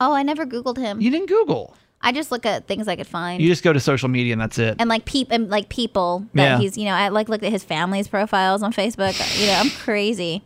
Oh, 0.00 0.12
I 0.12 0.22
never 0.22 0.44
Googled 0.46 0.76
him. 0.78 1.00
You 1.00 1.10
didn't 1.10 1.28
Google. 1.28 1.74
I 2.02 2.12
just 2.12 2.30
look 2.30 2.44
at 2.46 2.68
things 2.68 2.86
I 2.88 2.94
could 2.96 3.06
find. 3.06 3.42
You 3.42 3.48
just 3.48 3.64
go 3.64 3.72
to 3.72 3.80
social 3.80 4.08
media 4.08 4.32
and 4.34 4.40
that's 4.40 4.58
it. 4.58 4.76
and 4.78 4.88
like 4.88 5.06
peep 5.06 5.28
and 5.32 5.48
like 5.48 5.70
people 5.70 6.26
that 6.34 6.42
Yeah. 6.44 6.58
he's 6.58 6.76
you 6.78 6.84
know 6.84 6.92
I 6.92 7.08
like 7.08 7.28
look 7.28 7.42
at 7.42 7.50
his 7.50 7.64
family's 7.64 8.06
profiles 8.06 8.62
on 8.62 8.72
Facebook. 8.72 9.14
You 9.40 9.46
know, 9.46 9.54
I'm 9.54 9.70
crazy. 9.70 10.44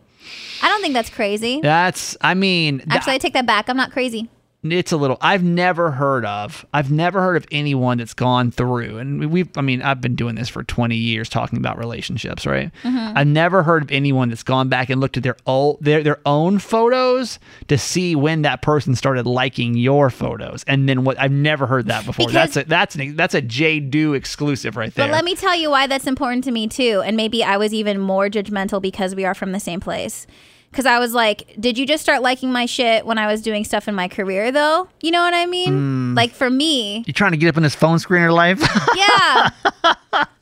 I 0.62 0.68
don't 0.68 0.82
think 0.82 0.94
that's 0.94 1.10
crazy. 1.10 1.60
That's. 1.62 2.16
I 2.20 2.34
mean, 2.34 2.82
Actually, 2.90 3.14
I 3.14 3.18
take 3.18 3.32
that 3.32 3.46
back. 3.46 3.68
I'm 3.68 3.76
not 3.76 3.92
crazy. 3.92 4.28
It's 4.62 4.92
a 4.92 4.96
little 4.96 5.16
i've 5.20 5.42
never 5.42 5.90
heard 5.90 6.24
of 6.24 6.66
i've 6.74 6.90
never 6.90 7.20
heard 7.20 7.36
of 7.36 7.46
anyone 7.50 7.98
that's 7.98 8.14
gone 8.14 8.50
through 8.50 8.98
and 8.98 9.30
we've 9.30 9.48
i 9.56 9.60
mean 9.60 9.80
i've 9.82 10.00
been 10.00 10.14
doing 10.14 10.34
this 10.34 10.48
for 10.48 10.62
20 10.62 10.94
years 10.94 11.28
talking 11.28 11.58
about 11.58 11.78
relationships 11.78 12.44
right 12.44 12.70
mm-hmm. 12.82 13.16
i've 13.16 13.26
never 13.26 13.62
heard 13.62 13.82
of 13.82 13.90
anyone 13.90 14.28
that's 14.28 14.42
gone 14.42 14.68
back 14.68 14.90
and 14.90 15.00
looked 15.00 15.16
at 15.16 15.22
their 15.22 15.36
old 15.46 15.78
their, 15.80 16.02
their 16.02 16.20
own 16.26 16.58
photos 16.58 17.38
to 17.68 17.78
see 17.78 18.14
when 18.14 18.42
that 18.42 18.60
person 18.60 18.94
started 18.94 19.26
liking 19.26 19.76
your 19.76 20.10
photos 20.10 20.62
and 20.66 20.88
then 20.88 21.04
what 21.04 21.18
i've 21.18 21.32
never 21.32 21.66
heard 21.66 21.86
that 21.86 22.04
before 22.04 22.26
Because- 22.26 22.54
that's 22.54 22.56
a 22.56 22.68
that's 22.68 22.94
an, 22.96 23.16
that's 23.16 23.34
a 23.34 23.40
j 23.42 23.80
do 23.80 24.14
exclusive 24.14 24.76
right 24.76 24.94
there 24.94 25.06
But 25.06 25.12
let 25.12 25.24
me 25.24 25.34
tell 25.34 25.56
you 25.56 25.70
why 25.70 25.86
that's 25.86 26.06
important 26.06 26.44
to 26.44 26.50
me 26.50 26.68
too. 26.68 27.02
And 27.04 27.16
maybe 27.16 27.42
I 27.42 27.56
was 27.56 27.72
even 27.72 27.98
more 27.98 28.28
judgmental 28.28 28.80
because 28.80 29.14
we 29.14 29.24
are 29.24 29.34
from 29.34 29.52
the 29.52 29.60
same 29.60 29.80
place. 29.80 30.26
Because 30.70 30.86
I 30.86 31.00
was 31.00 31.14
like, 31.14 31.52
did 31.58 31.76
you 31.76 31.84
just 31.84 32.00
start 32.00 32.22
liking 32.22 32.52
my 32.52 32.64
shit 32.64 33.04
when 33.04 33.18
I 33.18 33.26
was 33.26 33.42
doing 33.42 33.64
stuff 33.64 33.88
in 33.88 33.94
my 33.96 34.06
career 34.06 34.52
though? 34.52 34.88
You 35.00 35.10
know 35.10 35.20
what 35.22 35.34
I 35.34 35.46
mean? 35.46 35.72
Hmm. 35.72 36.14
Like 36.14 36.30
for 36.30 36.48
me, 36.48 37.02
you're 37.06 37.14
trying 37.14 37.32
to 37.32 37.36
get 37.36 37.48
up 37.48 37.56
in 37.56 37.64
this 37.64 37.74
phone 37.74 37.98
screener 37.98 38.32
life 38.32 38.60
yeah. 38.96 39.50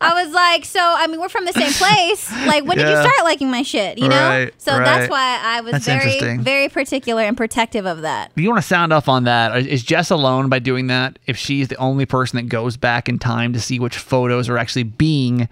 I 0.00 0.22
was 0.22 0.32
like, 0.34 0.64
so 0.64 0.80
I 0.82 1.06
mean, 1.06 1.18
we're 1.20 1.28
from 1.30 1.46
the 1.46 1.52
same 1.52 1.72
place. 1.72 2.30
Like, 2.46 2.64
when 2.64 2.76
did 2.76 2.88
you 2.88 2.96
start 2.96 3.24
liking 3.24 3.50
my 3.50 3.62
shit? 3.62 3.98
You 3.98 4.08
know? 4.08 4.16
Right, 4.28 4.54
so 4.60 4.72
right. 4.72 4.84
that's 4.84 5.10
why 5.10 5.40
I 5.42 5.60
was 5.62 5.72
That's 5.72 5.86
very, 5.86 6.36
very 6.38 6.68
particular 6.68 7.22
and 7.22 7.36
protective 7.36 7.86
of 7.86 8.02
that. 8.02 8.30
you 8.36 8.48
want 8.48 8.62
to 8.62 8.66
sound 8.68 8.92
off 8.92 9.08
on 9.08 9.24
that 9.24 9.66
is 9.66 9.82
jess 9.82 10.10
alone 10.10 10.48
by 10.48 10.58
doing 10.58 10.88
that 10.88 11.18
if 11.26 11.36
she's 11.36 11.68
the 11.68 11.76
only 11.76 12.06
person 12.06 12.36
that 12.36 12.48
goes 12.48 12.76
back 12.76 13.08
in 13.08 13.18
time 13.18 13.52
to 13.54 13.60
see 13.60 13.78
which 13.78 13.96
photos 13.96 14.48
are 14.48 14.58
actually 14.58 14.84
being 14.84 15.48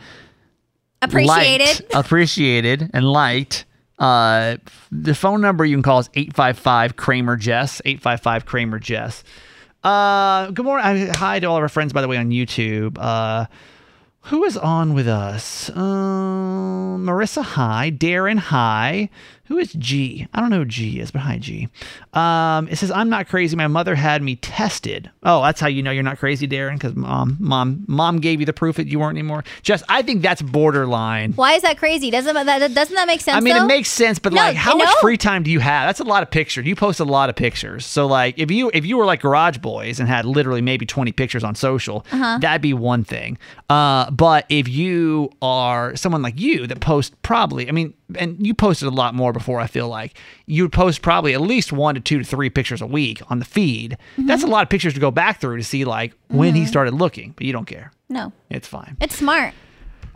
Appreciated. 1.03 1.67
liked, 1.67 1.95
appreciated, 1.95 2.91
and 2.95 3.11
liked. 3.11 3.66
Uh, 3.99 4.57
the 4.93 5.15
phone 5.15 5.41
number 5.41 5.65
you 5.65 5.77
can 5.77 5.83
call 5.83 5.99
is 6.01 6.11
855 6.15 6.97
Kramer 6.97 7.37
Jess. 7.37 7.81
855 7.85 8.47
Kramer 8.47 8.79
Jess. 8.79 9.25
Uh, 9.83 10.51
good 10.51 10.65
morning. 10.65 11.09
Hi 11.15 11.39
to 11.41 11.47
all 11.47 11.57
of 11.57 11.63
our 11.63 11.69
friends, 11.69 11.93
by 11.93 12.03
the 12.03 12.09
way, 12.09 12.17
on 12.17 12.31
YouTube. 12.31 12.99
Uh, 13.01 13.47
who 14.23 14.45
is 14.45 14.57
on 14.57 14.95
with 14.95 15.07
us? 15.07 15.71
Um, 15.71 17.07
Marissa, 17.07 17.43
hi. 17.43 17.93
Darren, 17.93 18.39
hi. 18.39 19.09
Who 19.49 19.59
is 19.59 19.73
G? 19.75 20.27
I 20.35 20.41
don't 20.41 20.51
know 20.51 20.59
who 20.59 20.65
G 20.65 20.99
is, 21.01 21.11
but 21.11 21.21
hi, 21.21 21.39
G. 21.39 21.69
Um, 22.15 22.67
it 22.69 22.77
says, 22.77 22.91
I'm 22.91 23.09
not 23.09 23.29
crazy. 23.29 23.55
My 23.57 23.69
mother 23.69 23.95
had 23.95 24.23
me 24.23 24.37
tested. 24.37 25.11
Oh, 25.23 25.43
that's 25.43 25.61
how 25.61 25.69
you 25.69 25.83
know 25.83 25.91
you're 25.91 26.03
not 26.03 26.19
crazy, 26.19 26.49
Darren, 26.49 26.75
because 26.75 26.95
mom, 26.97 27.37
mom, 27.39 27.85
mom 27.87 28.19
gave 28.19 28.41
you 28.41 28.47
the 28.47 28.53
proof 28.53 28.77
that 28.77 28.89
you 28.89 28.99
weren't 28.99 29.17
anymore. 29.17 29.45
Just, 29.63 29.85
I 29.89 30.03
think 30.03 30.23
that's 30.23 30.43
borderline. 30.43 31.33
Why 31.35 31.53
is 31.53 31.63
that 31.63 31.79
crazy? 31.79 32.11
Doesn't 32.11 32.35
that 32.35 32.75
doesn't 32.75 32.95
that 32.95 33.07
make 33.07 33.21
sense? 33.21 33.37
I 33.37 33.41
mean, 33.41 33.55
though? 33.55 33.65
it 33.65 33.69
makes 33.69 33.89
sense, 33.89 34.19
but 34.19 34.33
No, 34.33 34.41
like, 34.43 34.57
how 34.57 34.73
no. 34.73 34.79
much 34.85 34.95
free 35.01 35.17
time 35.17 35.43
do 35.43 35.51
you 35.51 35.61
have? 35.61 35.89
That's 35.89 36.01
a 36.01 36.05
lot 36.05 36.23
of 36.23 36.31
pictures. 36.31 36.67
You 36.67 36.75
post 36.77 36.99
a 37.01 37.05
lot 37.05 37.29
of 37.31 37.37
pictures. 37.37 37.87
So, 37.87 38.07
like, 38.07 38.39
if 38.39 38.51
you 38.51 38.71
if 38.75 38.85
you 38.85 38.97
were 38.97 39.05
like 39.05 39.21
Garage 39.21 39.59
Boys 39.59 40.01
and 40.01 40.09
had 40.09 40.25
literally 40.25 40.61
maybe 40.63 40.87
twenty 40.87 41.13
pictures 41.13 41.45
on 41.45 41.55
social, 41.55 42.05
Uh-huh. 42.13 42.39
that'd 42.41 42.63
be 42.63 42.75
one 42.75 43.05
thing. 43.05 43.39
Uh, 43.71 44.11
but 44.11 44.45
if 44.49 44.69
you 44.69 45.31
are 45.41 45.95
someone 45.97 46.23
like 46.23 46.39
you 46.41 46.67
that 46.67 46.81
post 46.81 47.21
probably, 47.23 47.69
I 47.69 47.73
mean, 47.73 47.95
and 48.15 48.45
you 48.47 48.55
posted 48.55 48.87
a 48.89 48.91
lot 48.91 49.15
more 49.15 49.33
before. 49.33 49.59
I 49.61 49.67
feel 49.67 49.89
like 49.89 50.17
you 50.47 50.63
would 50.63 50.73
post 50.73 51.03
probably 51.03 51.35
at 51.35 51.41
least 51.41 51.73
one 51.73 51.95
to 51.97 52.01
two 52.01 52.19
to 52.19 52.25
three 52.25 52.51
pictures 52.51 52.81
a 52.81 52.87
week 52.87 53.21
on 53.31 53.39
the 53.41 53.45
feed. 53.45 53.97
Mm-hmm. 54.17 54.27
That's 54.27 54.43
a 54.45 54.47
lot 54.47 54.63
of 54.63 54.69
pictures 54.69 54.95
to 54.95 55.01
go 55.01 55.11
back 55.11 55.41
through 55.41 55.57
to 55.57 55.65
see 55.65 55.85
like 55.85 56.15
when 56.29 56.55
he 56.55 56.67
started 56.67 56.95
looking. 56.95 57.33
But 57.37 57.47
you 57.47 57.53
don't 57.53 57.65
care. 57.67 57.93
No, 58.09 58.33
It's 58.51 58.69
fine. 58.69 58.97
it's 59.01 59.17
smart. 59.17 59.53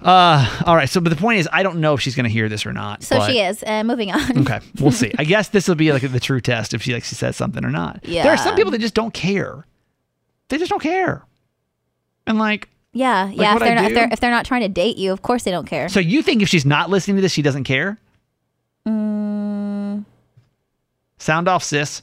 Uh, 0.03 0.63
all 0.65 0.77
right. 0.77 0.89
So, 0.89 1.01
but 1.01 1.11
the 1.11 1.17
point 1.17 1.41
is, 1.41 1.49
I 1.53 1.63
don't 1.63 1.79
know 1.81 1.93
if 1.93 2.01
she's 2.01 2.15
going 2.15 2.25
to 2.25 2.31
hear 2.31 2.49
this 2.49 2.65
or 2.65 2.73
not. 2.73 3.03
So 3.03 3.19
but- 3.19 3.31
she 3.31 3.41
is. 3.41 3.63
Uh, 3.67 3.85
moving 3.85 4.11
on. 4.13 4.39
Okay, 4.39 4.61
we'll 4.81 4.93
see. 4.93 5.13
I 5.19 5.25
guess 5.35 5.49
this 5.49 5.69
will 5.69 5.75
be 5.75 5.93
like 5.93 6.03
the 6.11 6.21
true 6.21 6.41
test 6.41 6.73
if 6.73 6.83
she 6.83 6.95
like 6.95 7.05
she 7.05 7.15
says 7.17 7.37
something 7.37 7.65
or 7.65 7.71
not. 7.71 8.01
Yeah. 8.05 8.23
There 8.23 8.33
are 8.33 8.39
some 8.39 8.55
people 8.57 8.71
that 8.71 8.81
just 8.81 8.95
don't 8.95 9.13
care. 9.13 9.67
They 10.49 10.57
just 10.59 10.71
don't 10.71 10.83
care. 10.83 11.25
And 12.27 12.39
like, 12.39 12.69
Yeah, 12.93 13.29
yeah. 13.29 13.55
if 13.55 13.61
they're 13.61 13.75
not 13.75 13.85
if 13.85 13.95
they're 13.95 14.09
if 14.13 14.21
they're 14.21 14.31
not 14.31 14.45
trying 14.47 14.63
to 14.63 14.69
date 14.69 14.97
you, 14.97 15.13
of 15.13 15.23
course 15.23 15.45
they 15.45 15.51
don't 15.51 15.67
care. 15.67 15.89
so 15.89 16.01
you 16.01 16.23
think 16.23 16.43
if 16.43 16.49
she's 16.49 16.67
not 16.67 16.91
listening 16.91 17.17
to 17.17 17.23
this, 17.23 17.33
she 17.33 17.43
doesn't 17.43 17.65
care? 17.65 17.99
Mm, 18.87 20.05
Sound 21.19 21.49
off, 21.49 21.63
sis. 21.63 22.03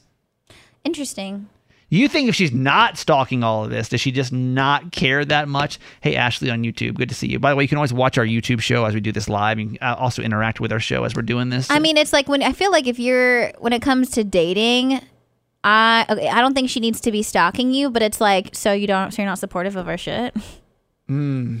interesting. 0.84 1.48
You 1.90 2.06
think 2.06 2.28
if 2.28 2.34
she's 2.34 2.52
not 2.52 2.98
stalking 2.98 3.42
all 3.42 3.64
of 3.64 3.70
this, 3.70 3.88
does 3.88 4.00
she 4.02 4.12
just 4.12 4.30
not 4.30 4.92
care 4.92 5.24
that 5.24 5.48
much? 5.48 5.78
Hey, 6.02 6.16
Ashley 6.16 6.50
on 6.50 6.62
YouTube, 6.62 6.94
good 6.96 7.08
to 7.08 7.14
see 7.14 7.26
you. 7.28 7.38
By 7.38 7.48
the 7.50 7.56
way, 7.56 7.64
you 7.64 7.68
can 7.68 7.78
always 7.78 7.94
watch 7.94 8.18
our 8.18 8.26
YouTube 8.26 8.60
show 8.60 8.84
as 8.84 8.92
we 8.92 9.00
do 9.00 9.10
this 9.10 9.26
live. 9.26 9.56
and 9.58 9.78
uh, 9.80 9.96
also 9.98 10.20
interact 10.22 10.60
with 10.60 10.70
our 10.70 10.80
show 10.80 11.04
as 11.04 11.14
we're 11.14 11.22
doing 11.22 11.48
this. 11.48 11.70
I 11.70 11.78
mean, 11.78 11.96
it's 11.96 12.12
like 12.12 12.28
when 12.28 12.42
I 12.42 12.52
feel 12.52 12.70
like 12.70 12.86
if 12.86 12.98
you're 12.98 13.52
when 13.58 13.72
it 13.72 13.80
comes 13.80 14.10
to 14.10 14.24
dating, 14.24 15.00
I 15.64 16.04
okay, 16.10 16.28
I 16.28 16.42
don't 16.42 16.52
think 16.52 16.68
she 16.68 16.78
needs 16.78 17.00
to 17.00 17.10
be 17.10 17.22
stalking 17.22 17.72
you, 17.72 17.88
but 17.88 18.02
it's 18.02 18.20
like 18.20 18.54
so 18.54 18.72
you 18.72 18.86
don't 18.86 19.10
so 19.10 19.22
you're 19.22 19.28
not 19.30 19.38
supportive 19.38 19.74
of 19.76 19.88
our 19.88 19.96
shit. 19.98 20.34
Hmm. 21.08 21.58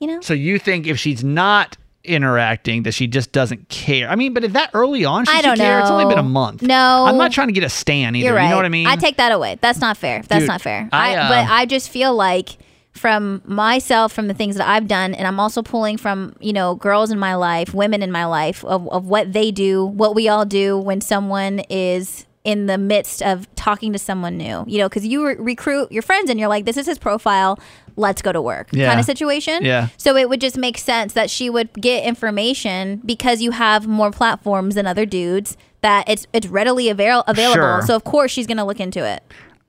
You 0.00 0.06
know? 0.06 0.20
so 0.20 0.34
you 0.34 0.58
think 0.58 0.86
if 0.86 0.98
she's 0.98 1.24
not 1.24 1.76
interacting, 2.04 2.84
that 2.84 2.92
she 2.92 3.06
just 3.06 3.32
doesn't 3.32 3.68
care? 3.68 4.08
I 4.08 4.16
mean, 4.16 4.32
but 4.32 4.44
if 4.44 4.52
that 4.52 4.70
early 4.74 5.04
on, 5.04 5.24
she 5.24 5.32
I 5.32 5.42
don't 5.42 5.56
care. 5.56 5.80
It's 5.80 5.90
only 5.90 6.06
been 6.06 6.18
a 6.18 6.22
month. 6.22 6.62
No. 6.62 7.04
I'm 7.06 7.16
not 7.16 7.32
trying 7.32 7.48
to 7.48 7.52
get 7.52 7.64
a 7.64 7.68
stan 7.68 8.14
either. 8.16 8.34
Right. 8.34 8.44
You 8.44 8.50
know 8.50 8.56
what 8.56 8.64
I 8.64 8.70
mean? 8.70 8.86
I 8.86 8.96
take 8.96 9.16
that 9.16 9.32
away. 9.32 9.58
That's 9.60 9.80
not 9.80 9.96
fair. 9.96 10.22
That's 10.22 10.42
Dude, 10.42 10.48
not 10.48 10.62
fair. 10.62 10.88
I, 10.92 11.14
I, 11.14 11.16
uh, 11.16 11.28
but 11.28 11.50
I 11.50 11.66
just 11.66 11.90
feel 11.90 12.14
like 12.14 12.58
from 12.92 13.42
myself, 13.44 14.12
from 14.12 14.28
the 14.28 14.34
things 14.34 14.56
that 14.56 14.68
I've 14.68 14.88
done, 14.88 15.14
and 15.14 15.26
I'm 15.26 15.40
also 15.40 15.62
pulling 15.62 15.96
from 15.96 16.34
you 16.40 16.52
know 16.52 16.74
girls 16.74 17.10
in 17.10 17.18
my 17.18 17.34
life, 17.34 17.74
women 17.74 18.02
in 18.02 18.12
my 18.12 18.24
life, 18.24 18.64
of, 18.64 18.88
of 18.88 19.06
what 19.06 19.32
they 19.32 19.50
do, 19.50 19.84
what 19.84 20.14
we 20.14 20.28
all 20.28 20.44
do 20.44 20.78
when 20.78 21.00
someone 21.00 21.60
is 21.70 22.26
in 22.48 22.64
the 22.64 22.78
midst 22.78 23.20
of 23.22 23.46
talking 23.56 23.92
to 23.92 23.98
someone 23.98 24.38
new. 24.38 24.64
You 24.66 24.78
know, 24.78 24.88
because 24.88 25.06
you 25.06 25.26
re- 25.26 25.36
recruit 25.38 25.92
your 25.92 26.00
friends 26.00 26.30
and 26.30 26.40
you're 26.40 26.48
like, 26.48 26.64
this 26.64 26.78
is 26.78 26.86
his 26.86 26.98
profile. 26.98 27.58
Let's 27.96 28.22
go 28.22 28.32
to 28.32 28.40
work. 28.40 28.70
Yeah. 28.72 28.86
Kind 28.88 28.98
of 28.98 29.04
situation. 29.04 29.66
Yeah. 29.66 29.88
So 29.98 30.16
it 30.16 30.30
would 30.30 30.40
just 30.40 30.56
make 30.56 30.78
sense 30.78 31.12
that 31.12 31.28
she 31.28 31.50
would 31.50 31.70
get 31.74 32.04
information 32.04 33.02
because 33.04 33.42
you 33.42 33.50
have 33.50 33.86
more 33.86 34.10
platforms 34.10 34.76
than 34.76 34.86
other 34.86 35.04
dudes. 35.04 35.58
That 35.82 36.08
it's 36.08 36.26
it's 36.32 36.46
readily 36.46 36.88
avail- 36.88 37.22
available. 37.26 37.60
Sure. 37.60 37.82
So 37.82 37.94
of 37.94 38.04
course 38.04 38.30
she's 38.30 38.46
gonna 38.46 38.64
look 38.64 38.80
into 38.80 39.04
it. 39.04 39.22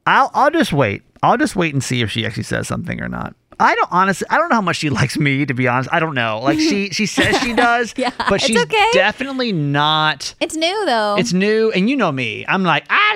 I'll 0.07 0.31
I'll 0.33 0.49
just 0.51 0.71
wait. 0.71 1.01
I'll 1.21 1.37
just 1.37 1.57
wait 1.57 1.73
and 1.73 1.83
see 1.83 2.01
if 2.01 2.09
she 2.09 2.25
actually 2.25 2.43
says 2.43 2.65
something 2.65 3.01
or 3.01 3.09
not. 3.09 3.35
I 3.59 3.75
don't 3.75 3.91
honestly. 3.91 4.25
I 4.29 4.37
don't 4.37 4.49
know 4.49 4.55
how 4.55 4.61
much 4.61 4.77
she 4.77 4.89
likes 4.89 5.17
me. 5.17 5.45
To 5.45 5.53
be 5.53 5.67
honest, 5.67 5.89
I 5.91 5.99
don't 5.99 6.15
know. 6.15 6.39
Like 6.41 6.59
she 6.59 6.89
she 6.91 7.05
says 7.05 7.37
she 7.39 7.53
does, 7.67 7.93
Yeah, 7.97 8.11
but 8.29 8.41
she's 8.41 8.61
okay. 8.61 8.89
definitely 8.93 9.51
not. 9.51 10.33
It's 10.39 10.55
new 10.55 10.85
though. 10.85 11.15
It's 11.17 11.33
new, 11.33 11.71
and 11.71 11.89
you 11.89 11.95
know 11.97 12.11
me. 12.11 12.45
I'm 12.47 12.63
like, 12.63 12.85
I 12.89 13.15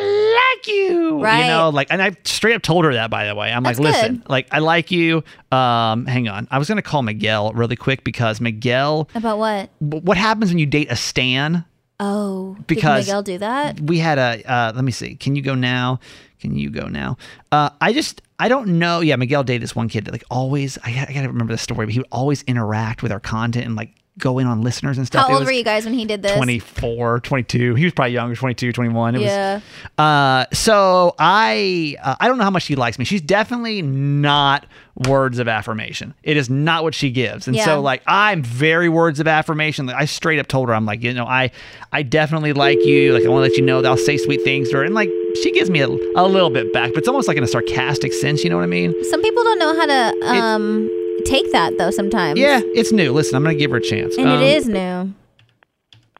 like 0.60 0.68
you. 0.68 1.22
Right. 1.22 1.42
You 1.42 1.48
know, 1.48 1.70
like, 1.70 1.88
and 1.92 2.02
I 2.02 2.16
straight 2.26 2.56
up 2.56 2.62
told 2.62 2.84
her 2.86 2.94
that. 2.94 3.10
By 3.10 3.26
the 3.28 3.36
way, 3.36 3.52
I'm 3.52 3.64
That's 3.64 3.80
like, 3.80 3.94
listen, 3.94 4.18
good. 4.18 4.30
like, 4.30 4.48
I 4.52 4.60
like 4.60 4.92
you. 4.92 5.24
Um, 5.52 6.06
hang 6.06 6.28
on. 6.28 6.48
I 6.52 6.58
was 6.60 6.68
gonna 6.68 6.82
call 6.82 7.04
Miguel 7.04 7.54
really 7.54 7.76
quick 7.76 8.04
because 8.04 8.42
Miguel. 8.42 9.10
about 9.16 9.38
what? 9.38 9.70
What 9.80 10.18
happens 10.18 10.52
when 10.52 10.60
you 10.60 10.66
date 10.66 10.92
a 10.92 10.96
stan? 10.96 11.64
Oh, 12.00 12.58
Because- 12.68 13.06
did 13.06 13.12
Miguel 13.12 13.24
do 13.24 13.38
that? 13.38 13.80
we 13.80 14.00
had 14.00 14.18
a 14.18 14.44
uh, 14.52 14.72
let 14.76 14.84
me 14.84 14.92
see 14.92 15.16
can 15.16 15.36
you 15.36 15.42
go 15.42 15.56
now 15.56 16.00
can 16.40 16.56
you 16.58 16.70
go 16.70 16.88
now 16.88 17.16
uh, 17.54 17.70
i 17.80 17.94
just 17.94 18.22
i 18.44 18.48
don't 18.50 18.68
know. 18.80 19.00
Yeah 19.02 19.16
miguel 19.16 19.44
dated 19.44 19.62
this 19.64 19.76
one 19.76 19.88
kid 19.90 20.06
that 20.06 20.12
like 20.12 20.24
always 20.30 20.78
i, 20.84 21.06
I 21.08 21.14
gotta 21.14 21.28
remember 21.30 21.54
the 21.54 21.58
story 21.58 21.86
but 21.86 21.94
he 21.94 22.00
would 22.00 22.08
always 22.12 22.44
interact 22.44 23.02
with 23.04 23.12
our 23.12 23.20
content 23.20 23.66
and 23.66 23.76
like 23.76 23.92
go 24.20 24.38
in 24.38 24.46
on 24.46 24.62
listeners 24.62 25.00
and 25.00 25.08
stuff. 25.08 25.28
How 25.28 25.34
old 25.38 25.46
were 25.46 25.52
you 25.52 25.64
guys 25.64 25.86
when 25.86 25.96
he 25.96 26.06
did 26.06 26.22
this? 26.22 26.34
24 26.36 27.22
22 27.22 27.74
he 27.74 27.84
was 27.84 27.94
probably 27.96 28.14
younger 28.14 28.36
22 28.36 28.72
21 28.72 29.16
it 29.16 29.22
Yeah. 29.22 29.56
was 29.56 29.64
uh 29.98 30.46
so 30.54 31.16
i 31.18 31.96
uh, 32.00 32.16
i 32.20 32.28
don't 32.28 32.38
know 32.38 32.44
how 32.44 32.52
much 32.52 32.62
she 32.64 32.76
likes 32.76 33.00
me. 33.00 33.06
She's 33.06 33.22
definitely 33.22 33.82
not 33.82 34.68
words 35.08 35.40
of 35.40 35.48
affirmation. 35.48 36.14
It 36.22 36.38
is 36.38 36.48
not 36.48 36.84
what 36.84 36.94
she 36.94 37.10
gives. 37.10 37.48
And 37.48 37.56
Yeah. 37.56 37.66
so 37.66 37.82
like 37.82 38.04
i'm 38.06 38.44
very 38.44 38.88
words 38.88 39.20
of 39.20 39.28
affirmation. 39.28 39.88
Like 39.88 39.96
i 39.96 40.06
straight 40.06 40.38
up 40.38 40.48
told 40.48 40.70
her 40.70 40.76
i'm 40.76 40.86
like 40.86 41.02
you 41.02 41.12
know 41.14 41.26
i 41.26 41.50
i 41.92 42.04
definitely 42.04 42.54
like 42.54 42.78
you. 42.86 43.14
Like 43.14 43.26
i 43.26 43.30
want 43.30 43.46
to 43.46 43.50
let 43.50 43.58
you 43.58 43.66
know 43.66 43.82
that 43.82 43.90
i'll 43.90 43.98
say 43.98 44.18
sweet 44.18 44.44
things 44.44 44.70
to 44.70 44.78
her. 44.78 44.84
And 44.84 44.94
like 44.94 45.10
she 45.42 45.52
gives 45.52 45.70
me 45.70 45.80
a, 45.82 45.88
a 45.88 46.26
little 46.28 46.50
bit 46.50 46.72
back 46.74 46.90
but 46.94 47.00
it's 47.00 47.08
almost 47.08 47.28
like 47.28 47.38
in 47.38 47.44
a 47.44 47.48
sarcastic 47.48 48.14
sense 48.14 48.44
you 48.44 48.50
know 48.50 48.56
what 48.58 48.64
i 48.64 48.68
mean 48.68 48.94
Some 49.06 49.22
people 49.22 49.44
don't 49.44 49.60
know 49.60 49.76
how 49.76 49.86
to 49.86 50.26
um 50.28 50.90
take 51.26 51.52
that 51.54 51.78
though. 51.78 51.90
Sometimes. 51.92 52.40
yeah 52.40 52.60
it's 52.64 52.92
new 52.92 53.12
listen 53.14 53.36
i'm 53.36 53.44
gonna 53.44 53.56
give 53.56 53.72
her 53.72 53.78
a 53.78 53.82
chance 53.82 54.18
And 54.18 54.28
Um, 54.28 54.42
it 54.42 54.56
is 54.58 54.68
new. 54.68 55.14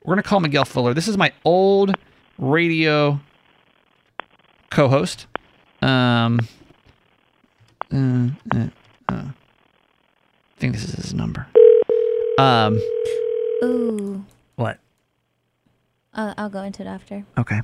we're 0.04 0.14
gonna 0.16 0.24
call 0.24 0.40
Miguel 0.40 0.66
Fuller. 0.66 0.94
This 0.94 1.08
is 1.08 1.18
my 1.18 1.32
old 1.46 1.94
radio 2.38 3.20
co-host. 4.70 5.28
Um, 5.82 6.40
uh, 7.94 8.28
uh, 8.56 8.68
uh. 9.10 9.14
I 9.26 10.60
think 10.60 10.74
this 10.74 10.84
is 10.86 10.94
his 10.96 11.14
number. 11.14 11.46
Um, 12.40 12.80
Ooh. 13.64 14.26
what? 14.56 14.80
I'll, 16.14 16.34
I'll 16.38 16.50
go 16.50 16.62
into 16.64 16.82
it 16.84 16.88
after. 16.88 17.26
Okay. 17.38 17.60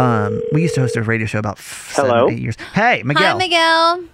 Um, 0.00 0.42
we 0.52 0.62
used 0.62 0.74
to 0.76 0.80
host 0.80 0.96
a 0.96 1.02
radio 1.02 1.26
show 1.26 1.38
about 1.38 1.58
f- 1.58 1.92
seven, 1.94 2.30
eight 2.30 2.38
years. 2.38 2.56
Hey, 2.74 3.02
Miguel. 3.04 3.32
Hi, 3.32 3.38
Miguel. 3.38 4.04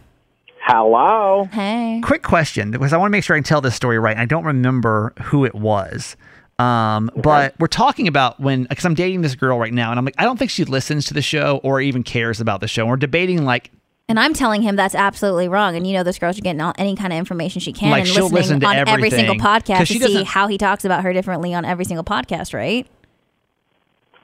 Hello. 0.60 1.48
Hey. 1.52 2.00
Quick 2.02 2.22
question, 2.22 2.70
because 2.70 2.94
I 2.94 2.96
want 2.96 3.10
to 3.10 3.12
make 3.12 3.22
sure 3.22 3.36
I 3.36 3.38
can 3.38 3.44
tell 3.44 3.60
this 3.60 3.74
story 3.74 3.98
right. 3.98 4.16
I 4.16 4.24
don't 4.24 4.44
remember 4.44 5.12
who 5.24 5.44
it 5.44 5.54
was. 5.54 6.16
Um, 6.58 7.10
but 7.16 7.54
we're 7.58 7.66
talking 7.66 8.08
about 8.08 8.40
when, 8.40 8.62
because 8.62 8.84
I'm 8.84 8.94
dating 8.94 9.20
this 9.20 9.34
girl 9.34 9.58
right 9.58 9.74
now, 9.74 9.90
and 9.90 9.98
I'm 9.98 10.04
like, 10.04 10.14
I 10.16 10.24
don't 10.24 10.38
think 10.38 10.50
she 10.50 10.64
listens 10.64 11.04
to 11.06 11.14
the 11.14 11.20
show 11.20 11.60
or 11.62 11.80
even 11.80 12.02
cares 12.02 12.40
about 12.40 12.60
the 12.60 12.68
show. 12.68 12.84
And 12.84 12.90
we're 12.90 12.96
debating 12.96 13.44
like 13.44 13.70
And 14.08 14.20
I'm 14.20 14.34
telling 14.34 14.62
him 14.62 14.76
that's 14.76 14.94
absolutely 14.94 15.48
wrong. 15.48 15.76
And 15.76 15.86
you 15.86 15.94
know, 15.94 16.02
this 16.02 16.18
girl 16.18 16.32
should 16.32 16.44
get 16.44 16.58
all, 16.60 16.72
any 16.78 16.94
kind 16.94 17.12
of 17.12 17.18
information 17.18 17.60
she 17.60 17.72
can 17.72 17.90
Like, 17.90 18.02
and 18.02 18.08
she'll 18.08 18.28
listening 18.28 18.60
listen 18.60 18.60
to 18.60 18.66
on 18.66 18.88
every 18.88 19.10
single 19.10 19.36
podcast 19.36 19.78
to 19.78 19.86
see 19.86 20.22
how 20.22 20.46
he 20.46 20.58
talks 20.58 20.84
about 20.84 21.02
her 21.02 21.12
differently 21.12 21.54
on 21.54 21.64
every 21.64 21.84
single 21.84 22.04
podcast, 22.04 22.54
right? 22.54 22.86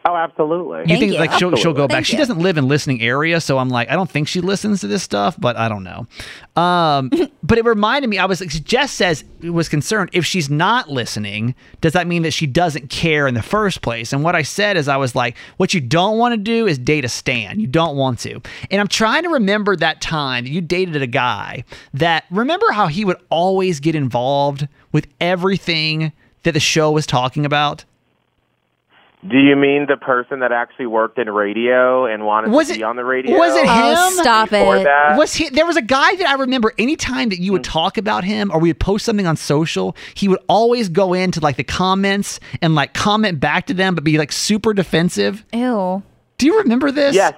Oh, 0.07 0.16
absolutely. 0.16 0.80
you 0.80 0.87
Thank 0.87 1.00
think 1.00 1.12
you. 1.12 1.19
like 1.19 1.33
she'll 1.33 1.54
she'll 1.57 1.75
go 1.75 1.83
Thank 1.83 1.90
back. 1.90 2.04
She 2.07 2.16
doesn't 2.16 2.38
live 2.38 2.57
in 2.57 2.69
listening 2.69 3.02
area, 3.02 3.38
so 3.38 3.59
I'm 3.59 3.69
like, 3.69 3.90
I 3.90 3.97
don't 3.97 4.09
think 4.09 4.28
she 4.28 4.40
listens 4.40 4.80
to 4.80 4.87
this 4.87 5.02
stuff, 5.02 5.38
but 5.38 5.57
I 5.57 5.69
don't 5.69 5.85
know. 5.85 6.07
Um, 6.57 7.11
but 7.42 7.59
it 7.59 7.66
reminded 7.66 8.09
me. 8.09 8.16
I 8.16 8.25
was 8.25 8.40
like 8.40 8.49
Jess 8.49 8.92
says 8.92 9.25
was 9.42 9.69
concerned 9.69 10.09
if 10.14 10.25
she's 10.25 10.49
not 10.49 10.88
listening, 10.88 11.54
does 11.83 11.92
that 11.92 12.07
mean 12.07 12.23
that 12.23 12.30
she 12.33 12.47
doesn't 12.47 12.88
care 12.88 13.26
in 13.26 13.35
the 13.35 13.42
first 13.42 13.83
place? 13.83 14.14
And 14.14 14.25
what 14.25 14.35
I 14.35 14.40
said 14.40 14.78
is, 14.78 14.88
I 14.88 14.97
was 14.97 15.14
like, 15.14 15.37
what 15.59 15.75
you 15.75 15.83
don't 15.83 16.16
want 16.16 16.33
to 16.33 16.38
do 16.38 16.66
is 16.66 16.78
date 16.78 17.04
a 17.04 17.09
stan. 17.09 17.61
You 17.61 17.66
don't 17.66 17.97
want 17.97 18.21
to. 18.21 18.40
And 18.71 18.80
I'm 18.80 18.88
trying 18.88 19.25
to 19.25 19.28
remember 19.28 19.76
that 19.76 20.00
time 20.00 20.45
that 20.45 20.50
you 20.50 20.62
dated 20.62 21.02
a 21.02 21.07
guy 21.07 21.64
that 21.92 22.25
remember 22.30 22.73
how 22.73 22.87
he 22.87 23.04
would 23.04 23.19
always 23.28 23.80
get 23.80 23.95
involved 23.95 24.66
with 24.92 25.07
everything 25.21 26.12
that 26.42 26.52
the 26.52 26.61
show 26.61 26.90
was 26.90 27.07
talking 27.07 27.45
about. 27.45 27.85
Do 29.28 29.36
you 29.38 29.54
mean 29.54 29.86
the 29.86 29.98
person 29.98 30.40
that 30.40 30.50
actually 30.50 30.86
worked 30.86 31.18
in 31.18 31.28
radio 31.28 32.06
and 32.06 32.24
wanted 32.24 32.52
Was 32.52 32.68
to 32.68 32.74
it- 32.74 32.78
be 32.78 32.82
on 32.84 32.96
the 32.96 33.04
radio? 33.04 33.36
was 33.36 33.54
it 33.54 33.66
Oh, 33.68 33.90
him? 33.90 33.98
Um, 33.98 34.12
stop 34.14 34.48
Before 34.48 34.76
it. 34.78 34.84
that? 34.84 35.18
Was 35.18 35.34
he? 35.34 35.50
There 35.50 35.66
was 35.66 35.76
a 35.76 35.82
guy 35.82 36.14
that 36.16 36.26
I 36.26 36.34
remember. 36.34 36.72
Anytime 36.78 37.28
that 37.28 37.38
you 37.38 37.52
would 37.52 37.62
mm. 37.62 37.70
talk 37.70 37.98
about 37.98 38.24
him, 38.24 38.50
or 38.50 38.58
we 38.58 38.70
would 38.70 38.80
post 38.80 39.04
something 39.04 39.26
on 39.26 39.36
social, 39.36 39.94
he 40.14 40.26
would 40.26 40.40
always 40.48 40.88
go 40.88 41.12
into 41.12 41.38
like 41.40 41.56
the 41.56 41.64
comments 41.64 42.40
and 42.62 42.74
like 42.74 42.94
comment 42.94 43.40
back 43.40 43.66
to 43.66 43.74
them, 43.74 43.94
but 43.94 44.04
be 44.04 44.16
like 44.16 44.32
super 44.32 44.72
defensive. 44.72 45.45
Ew. 45.52 46.02
Do 46.38 46.47
you 46.47 46.58
remember 46.60 46.90
this? 46.90 47.14
Yes. 47.14 47.34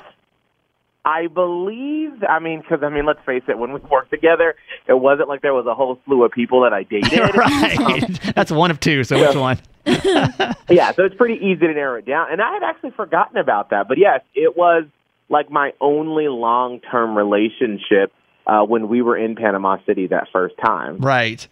I 1.05 1.27
believe, 1.27 2.23
I 2.29 2.39
mean, 2.39 2.61
because, 2.61 2.85
I 2.85 2.89
mean, 2.89 3.05
let's 3.07 3.19
face 3.27 3.43
it, 3.49 3.59
when 3.59 3.73
we 3.73 3.81
worked 3.81 4.11
together, 4.11 4.55
it 4.87 4.95
wasn't 4.95 5.29
like 5.29 5.43
there 5.43 5.53
was 5.55 5.67
a 5.67 5.75
whole 5.75 5.99
slew 6.05 6.25
of 6.25 6.31
people 6.31 6.63
that 6.63 6.73
I 6.73 6.85
dated. 6.85 7.19
right. 7.37 8.21
That's 8.37 8.53
one 8.53 8.71
of 8.71 8.79
two. 8.79 9.03
So 9.03 9.19
which 9.21 9.35
one? 9.37 9.59
yeah, 9.87 10.93
so 10.93 11.05
it's 11.05 11.17
pretty 11.17 11.45
easy 11.45 11.67
to 11.67 11.73
narrow 11.75 11.99
it 11.99 12.07
down. 12.07 12.31
And 12.31 12.41
I 12.41 12.53
had 12.53 12.63
actually 12.63 12.93
forgotten 12.93 13.37
about 13.37 13.71
that. 13.71 13.89
But 13.89 13.99
yes, 13.99 14.21
it 14.35 14.57
was 14.57 14.85
like 15.29 15.51
my 15.51 15.73
only 15.81 16.29
long 16.29 16.79
term 16.81 17.17
relationship 17.17 18.13
uh, 18.47 18.63
when 18.63 18.89
we 18.89 19.03
were 19.03 19.17
in 19.17 19.35
Panama 19.35 19.79
City 19.85 20.07
that 20.09 20.29
first 20.33 20.55
time. 20.65 20.99
Right. 20.99 21.47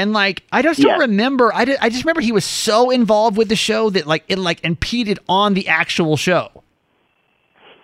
And 0.00 0.12
like 0.12 0.42
I 0.50 0.62
just 0.62 0.80
don't 0.80 0.90
Yes. 0.90 1.00
remember. 1.00 1.54
I 1.54 1.64
did, 1.64 1.78
I 1.80 1.90
just 1.90 2.04
remember 2.04 2.22
he 2.22 2.32
was 2.32 2.44
so 2.44 2.90
involved 2.90 3.36
with 3.36 3.48
the 3.48 3.56
show 3.56 3.88
that 3.90 4.06
like 4.06 4.24
it 4.28 4.38
like 4.38 4.64
impeded 4.64 5.20
on 5.28 5.54
the 5.54 5.68
actual 5.68 6.16
show. 6.16 6.50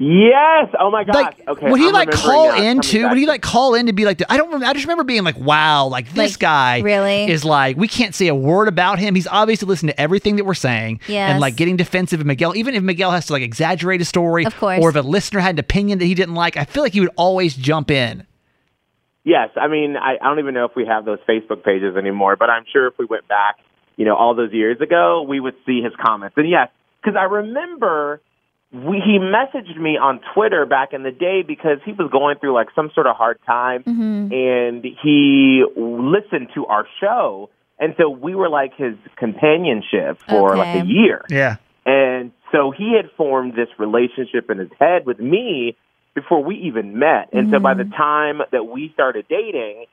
Yes. 0.05 0.75
Oh 0.81 0.91
my 0.91 1.05
gosh. 1.05 1.15
like 1.15 1.49
okay. 1.49 1.71
would 1.71 1.81
he 1.81 1.87
I'm 1.87 1.93
like 1.93 2.11
call 2.11 2.49
now. 2.49 2.57
In 2.57 2.63
coming 2.63 2.81
too? 2.81 3.09
Would 3.09 3.19
he 3.19 3.27
like 3.27 3.41
call 3.41 3.75
in 3.77 3.87
to 3.87 3.93
be 3.93 4.05
like? 4.05 4.21
I 4.29 4.37
don't. 4.37 4.47
Remember, 4.49 4.67
I 4.67 4.73
just 4.73 4.85
remember 4.87 5.05
being 5.05 5.23
like, 5.23 5.39
"Wow, 5.39 5.87
like 5.87 6.09
this 6.13 6.33
Like, 6.33 6.39
guy 6.41 6.81
really? 6.81 7.31
is 7.31 7.45
like 7.45 7.77
we 7.77 7.87
can't 7.87 8.13
say 8.13 8.27
a 8.27 8.35
word 8.35 8.67
about 8.67 8.99
him. 8.99 9.15
He's 9.15 9.29
obviously 9.29 9.69
listening 9.69 9.93
to 9.95 10.01
everything 10.01 10.37
that 10.37 10.45
we're 10.45 10.55
saying, 10.55 10.99
Yes. 11.07 11.31
and 11.31 11.41
like 11.41 11.55
getting 11.55 11.77
defensive 11.77 12.19
of 12.19 12.27
Miguel. 12.27 12.57
Even 12.57 12.75
if 12.75 12.83
Miguel 12.83 13.13
has 13.13 13.27
to 13.27 13.33
like 13.33 13.43
exaggerate 13.43 14.01
a 14.01 14.05
story, 14.05 14.45
Of 14.45 14.57
course. 14.57 14.83
or 14.83 14.89
if 14.89 14.97
a 14.97 15.03
listener 15.03 15.39
had 15.39 15.55
an 15.55 15.61
opinion 15.61 16.01
that 16.01 16.07
he 16.07 16.15
didn't 16.15 16.35
like, 16.35 16.57
I 16.57 16.65
feel 16.65 16.83
like 16.83 16.95
he 16.95 17.01
would 17.01 17.11
always 17.17 17.55
jump 17.55 17.89
in. 17.93 18.27
Yes, 19.25 19.51
I 19.55 19.69
mean, 19.69 19.97
I, 19.97 20.17
I 20.21 20.25
don't 20.25 20.41
even 20.41 20.53
know 20.53 20.65
if 20.65 20.73
we 20.75 20.85
have 20.85 21.05
those 21.05 21.21
Facebook 21.29 21.63
pages 21.63 21.95
anymore, 21.97 22.35
but 22.35 22.51
I'm 22.51 22.65
sure 22.73 22.89
if 22.89 22.95
we 22.99 23.05
went 23.05 23.29
back, 23.29 23.59
you 23.97 24.05
know, 24.05 24.17
all 24.17 24.35
those 24.35 24.53
years 24.53 24.81
ago, 24.81 25.23
we 25.23 25.39
would 25.39 25.55
see 25.65 25.81
his 25.81 25.93
comments. 26.05 26.35
And 26.37 26.51
yes, 26.51 26.71
because 27.01 27.17
I 27.17 27.23
remember 27.25 28.21
we, 28.73 29.03
he 29.05 29.19
messaged 29.19 29.77
me 29.77 29.99
on 29.99 30.21
Twitter 30.35 30.65
back 30.65 30.95
in 30.95 31.03
the 31.03 31.11
day 31.11 31.43
because 31.47 31.79
he 31.85 31.93
was 31.93 32.11
going 32.11 32.39
through 32.39 32.55
like 32.55 32.69
some 32.75 32.91
sort 32.95 33.07
of 33.07 33.17
hard 33.17 33.39
time, 33.45 33.83
mm-hmm. 33.83 34.33
and 34.33 34.85
he 35.03 35.63
listened 35.77 36.49
to 36.55 36.65
our 36.67 36.87
show, 36.99 37.51
and 37.79 37.95
so 37.99 38.09
we 38.09 38.35
were 38.35 38.49
like 38.49 38.75
his 38.75 38.95
companionship 39.17 40.21
for 40.27 40.57
like 40.57 40.83
a 40.83 40.87
year. 40.87 41.23
Yeah, 41.29 41.57
And 41.85 42.33
so 42.51 42.71
he 42.71 42.95
had 42.97 43.11
formed 43.17 43.55
this 43.55 43.69
relationship 43.79 44.51
in 44.51 44.59
his 44.59 44.71
head 44.81 45.05
with 45.05 45.19
me 45.19 45.77
before 46.15 46.43
we 46.43 46.57
even 46.57 46.99
met. 46.99 47.29
And 47.33 47.51
so 47.51 47.59
by 47.59 47.75
the 47.75 47.85
mm-hmm. 47.85 47.93
time 47.93 48.41
that 48.53 48.65
we 48.65 48.91
started 48.95 49.27
dating, 49.29 49.85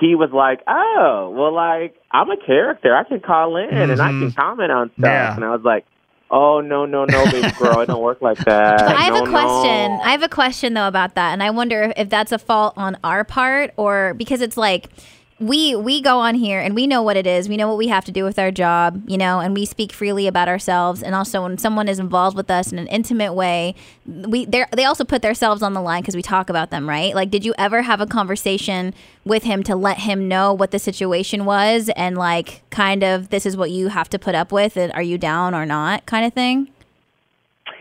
he 0.00 0.16
was 0.16 0.30
like, 0.32 0.60
"Oh, 0.66 1.32
well, 1.36 1.54
like 1.54 1.94
I'm 2.10 2.30
a 2.30 2.36
character. 2.36 2.96
I 2.96 3.04
can 3.04 3.20
call 3.20 3.56
in 3.56 3.68
and 3.70 3.92
I 4.00 4.08
mm-hmm. 4.08 4.22
can 4.22 4.32
comment 4.32 4.72
on 4.72 4.90
stuff." 4.98 5.04
Yeah. 5.04 5.36
And 5.36 5.44
I 5.44 5.50
was 5.50 5.62
like, 5.64 5.86
"Oh 6.34 6.60
no, 6.60 6.84
no, 6.84 7.04
no, 7.04 7.24
baby 7.30 7.50
girl, 7.58 7.80
it 7.80 7.86
don't 7.86 8.02
work 8.02 8.20
like 8.20 8.38
that." 8.44 8.82
I 8.82 9.02
have 9.02 9.14
No, 9.14 9.24
a 9.24 9.28
question. 9.30 9.92
no." 9.96 10.00
I 10.02 10.10
have 10.10 10.22
a 10.22 10.28
question 10.28 10.74
though 10.74 10.88
about 10.88 11.14
that, 11.14 11.32
and 11.32 11.42
I 11.42 11.50
wonder 11.50 11.92
if 11.96 12.10
that's 12.10 12.32
a 12.32 12.38
fault 12.38 12.74
on 12.76 12.96
our 13.04 13.22
part 13.24 13.72
or 13.76 14.14
because 14.14 14.40
it's 14.40 14.56
like 14.56 14.88
we 15.40 15.74
we 15.74 16.00
go 16.00 16.18
on 16.20 16.36
here 16.36 16.60
and 16.60 16.74
we 16.74 16.86
know 16.86 17.02
what 17.02 17.16
it 17.16 17.26
is. 17.26 17.48
We 17.48 17.56
know 17.56 17.66
what 17.68 17.76
we 17.76 17.88
have 17.88 18.04
to 18.04 18.12
do 18.12 18.22
with 18.22 18.38
our 18.38 18.50
job, 18.52 19.02
you 19.08 19.18
know, 19.18 19.40
and 19.40 19.52
we 19.54 19.64
speak 19.64 19.92
freely 19.92 20.26
about 20.28 20.48
ourselves. 20.48 21.02
And 21.02 21.14
also, 21.14 21.42
when 21.42 21.58
someone 21.58 21.88
is 21.88 21.98
involved 21.98 22.36
with 22.36 22.50
us 22.50 22.70
in 22.70 22.78
an 22.78 22.86
intimate 22.86 23.34
way, 23.34 23.74
we 24.06 24.44
they 24.44 24.64
they 24.72 24.84
also 24.84 25.04
put 25.04 25.22
themselves 25.22 25.60
on 25.62 25.72
the 25.72 25.80
line 25.80 26.02
because 26.02 26.14
we 26.14 26.22
talk 26.22 26.48
about 26.50 26.70
them, 26.70 26.88
right? 26.88 27.14
Like, 27.14 27.30
did 27.30 27.44
you 27.44 27.52
ever 27.58 27.82
have 27.82 28.00
a 28.00 28.06
conversation 28.06 28.94
with 29.24 29.42
him 29.42 29.62
to 29.64 29.74
let 29.74 29.98
him 29.98 30.28
know 30.28 30.52
what 30.52 30.70
the 30.70 30.78
situation 30.78 31.44
was 31.44 31.90
and 31.96 32.16
like 32.16 32.62
kind 32.70 33.02
of 33.02 33.30
this 33.30 33.44
is 33.44 33.56
what 33.56 33.70
you 33.72 33.88
have 33.88 34.08
to 34.10 34.18
put 34.18 34.34
up 34.36 34.52
with, 34.52 34.76
and 34.76 34.92
are 34.92 35.02
you 35.02 35.18
down 35.18 35.54
or 35.54 35.66
not, 35.66 36.06
kind 36.06 36.24
of 36.24 36.32
thing? 36.32 36.68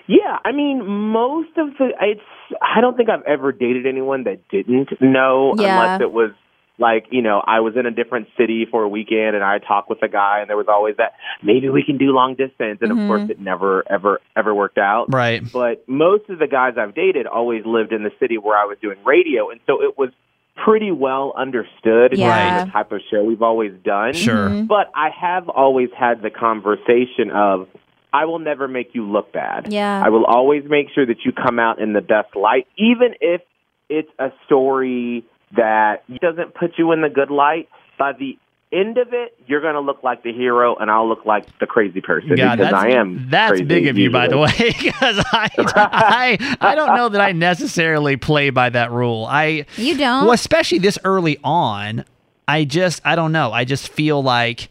Yeah, 0.08 0.40
I 0.44 0.52
mean, 0.52 0.86
most 0.86 1.56
of 1.58 1.70
the 1.78 1.92
it's. 2.02 2.22
I 2.62 2.82
don't 2.82 2.98
think 2.98 3.10
I've 3.10 3.24
ever 3.24 3.52
dated 3.52 3.88
anyone 3.88 4.26
that 4.26 4.48
didn't 4.50 4.90
know, 5.02 5.54
Yeah. 5.58 5.82
unless 5.82 6.02
it 6.02 6.12
was 6.12 6.32
like 6.80 7.06
you 7.12 7.22
know 7.22 7.42
I 7.46 7.60
was 7.60 7.76
in 7.76 7.86
a 7.86 7.92
different 7.92 8.28
city 8.38 8.66
for 8.70 8.84
a 8.84 8.90
weekend 8.90 9.36
and 9.36 9.44
I 9.44 9.60
talked 9.60 9.90
with 9.90 10.02
a 10.02 10.08
guy 10.08 10.40
and 10.42 10.50
there 10.50 10.58
was 10.58 10.68
always 10.68 10.96
that 10.98 11.14
maybe 11.44 11.70
we 11.70 11.84
can 11.84 11.98
do 11.98 12.06
long 12.12 12.36
distance 12.36 12.80
and 12.82 12.92
of 12.92 12.98
course 13.08 13.30
it 13.30 13.40
never 13.40 13.84
ever 13.92 14.20
ever 14.36 14.54
worked 14.56 14.78
out. 14.80 15.14
right. 15.14 15.42
But 15.52 15.88
most 15.88 16.30
of 16.30 16.40
the 16.40 16.48
guys 16.48 16.74
I've 16.78 16.96
dated 16.96 17.28
always 17.28 17.64
lived 17.66 17.94
in 17.94 18.04
the 18.04 18.12
city 18.20 18.38
where 18.38 18.58
I 18.58 18.66
was 18.66 18.78
doing 18.82 18.98
radio, 19.06 19.50
and 19.52 19.60
so 19.68 19.84
it 19.84 19.98
was 19.98 20.10
pretty 20.56 20.92
well 20.92 21.34
understood 21.38 22.14
Yeah. 22.18 22.62
in 22.62 22.68
the 22.68 22.72
type 22.72 22.92
of 22.92 23.02
show 23.10 23.24
we've 23.24 23.42
always 23.42 23.74
done. 23.84 24.14
Sure. 24.14 24.50
Mm-hmm. 24.50 24.66
But 24.66 24.92
I 24.96 25.10
have 25.10 25.50
always 25.50 25.90
had 25.98 26.22
the 26.22 26.30
conversation 26.30 27.32
of 27.34 27.68
I 28.14 28.26
will 28.26 28.38
never 28.40 28.68
make 28.68 28.94
you 28.94 29.10
look 29.10 29.32
bad. 29.34 29.74
Yeah. 29.74 30.02
I 30.06 30.10
will 30.10 30.26
always 30.26 30.64
make 30.70 30.88
sure 30.94 31.06
that 31.06 31.18
you 31.26 31.32
come 31.32 31.58
out 31.60 31.80
in 31.80 31.94
the 31.94 32.02
best 32.02 32.36
light, 32.36 32.68
even 32.78 33.16
if 33.20 33.42
it's 33.90 34.10
a 34.20 34.30
story 34.46 35.26
that 35.56 36.04
doesn't 36.22 36.54
put 36.56 36.78
you 36.78 36.92
in 36.92 37.02
the 37.02 37.10
good 37.10 37.32
light. 37.32 37.70
By 37.98 38.14
the 38.14 38.38
end 38.72 38.98
of 38.98 39.14
it, 39.14 39.38
you're 39.46 39.62
going 39.62 39.76
to 39.76 39.80
look 39.80 40.02
like 40.04 40.24
the 40.24 40.34
hero, 40.34 40.76
and 40.76 40.90
I'll 40.90 41.08
look 41.08 41.26
like 41.28 41.46
the 41.60 41.68
crazy 41.68 42.02
person 42.02 42.36
Yeah, 42.38 42.56
because 42.56 42.74
I 42.74 42.90
am. 42.90 43.28
that's 43.30 43.52
crazy 43.52 43.64
big 43.66 43.88
of 43.88 43.98
you, 44.00 44.10
by 44.10 44.28
the 44.28 44.38
way, 44.40 44.52
because 44.82 45.20
I, 45.32 45.50
I 45.58 46.58
I 46.60 46.74
don't 46.76 46.96
know 46.96 47.10
that 47.10 47.22
I 47.22 47.34
necessarily 47.34 48.18
play 48.18 48.50
by 48.50 48.70
that 48.70 48.92
rule. 48.92 49.26
I 49.30 49.66
You 49.78 49.96
don't? 49.98 50.24
well, 50.26 50.34
especially 50.34 50.80
this 50.80 50.98
early 51.04 51.38
on. 51.44 52.04
I 52.48 52.66
just 52.66 53.02
I 53.06 53.16
don't 53.16 53.32
know. 53.32 53.52
I 53.54 53.64
just 53.64 53.90
feel 53.90 54.22
like 54.24 54.70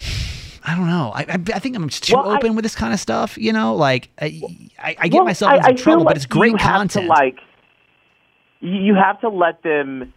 I 0.64 0.74
don't 0.74 0.86
know. 0.86 1.12
I 1.14 1.20
I, 1.22 1.34
I 1.54 1.58
think 1.58 1.76
I'm 1.76 1.88
just 1.88 2.04
too 2.04 2.14
Well, 2.14 2.30
I- 2.30 2.36
open 2.36 2.54
with 2.54 2.62
this 2.62 2.74
kind 2.74 2.92
of 2.92 3.00
stuff. 3.00 3.38
You 3.38 3.52
know, 3.52 3.74
like 3.74 4.10
I 4.20 4.40
I, 4.78 4.96
I 5.00 5.08
get 5.08 5.14
Well, 5.18 5.24
myself 5.24 5.52
I- 5.52 5.56
in 5.56 5.64
I 5.64 5.72
trouble, 5.72 6.00
like 6.04 6.08
but 6.08 6.16
it's 6.18 6.26
great 6.26 6.58
content. 6.58 7.06
Like, 7.08 7.38
you 8.60 8.72
you 8.72 8.94
have 8.94 9.20
to 9.20 9.28
let 9.28 9.62
them 9.62 10.12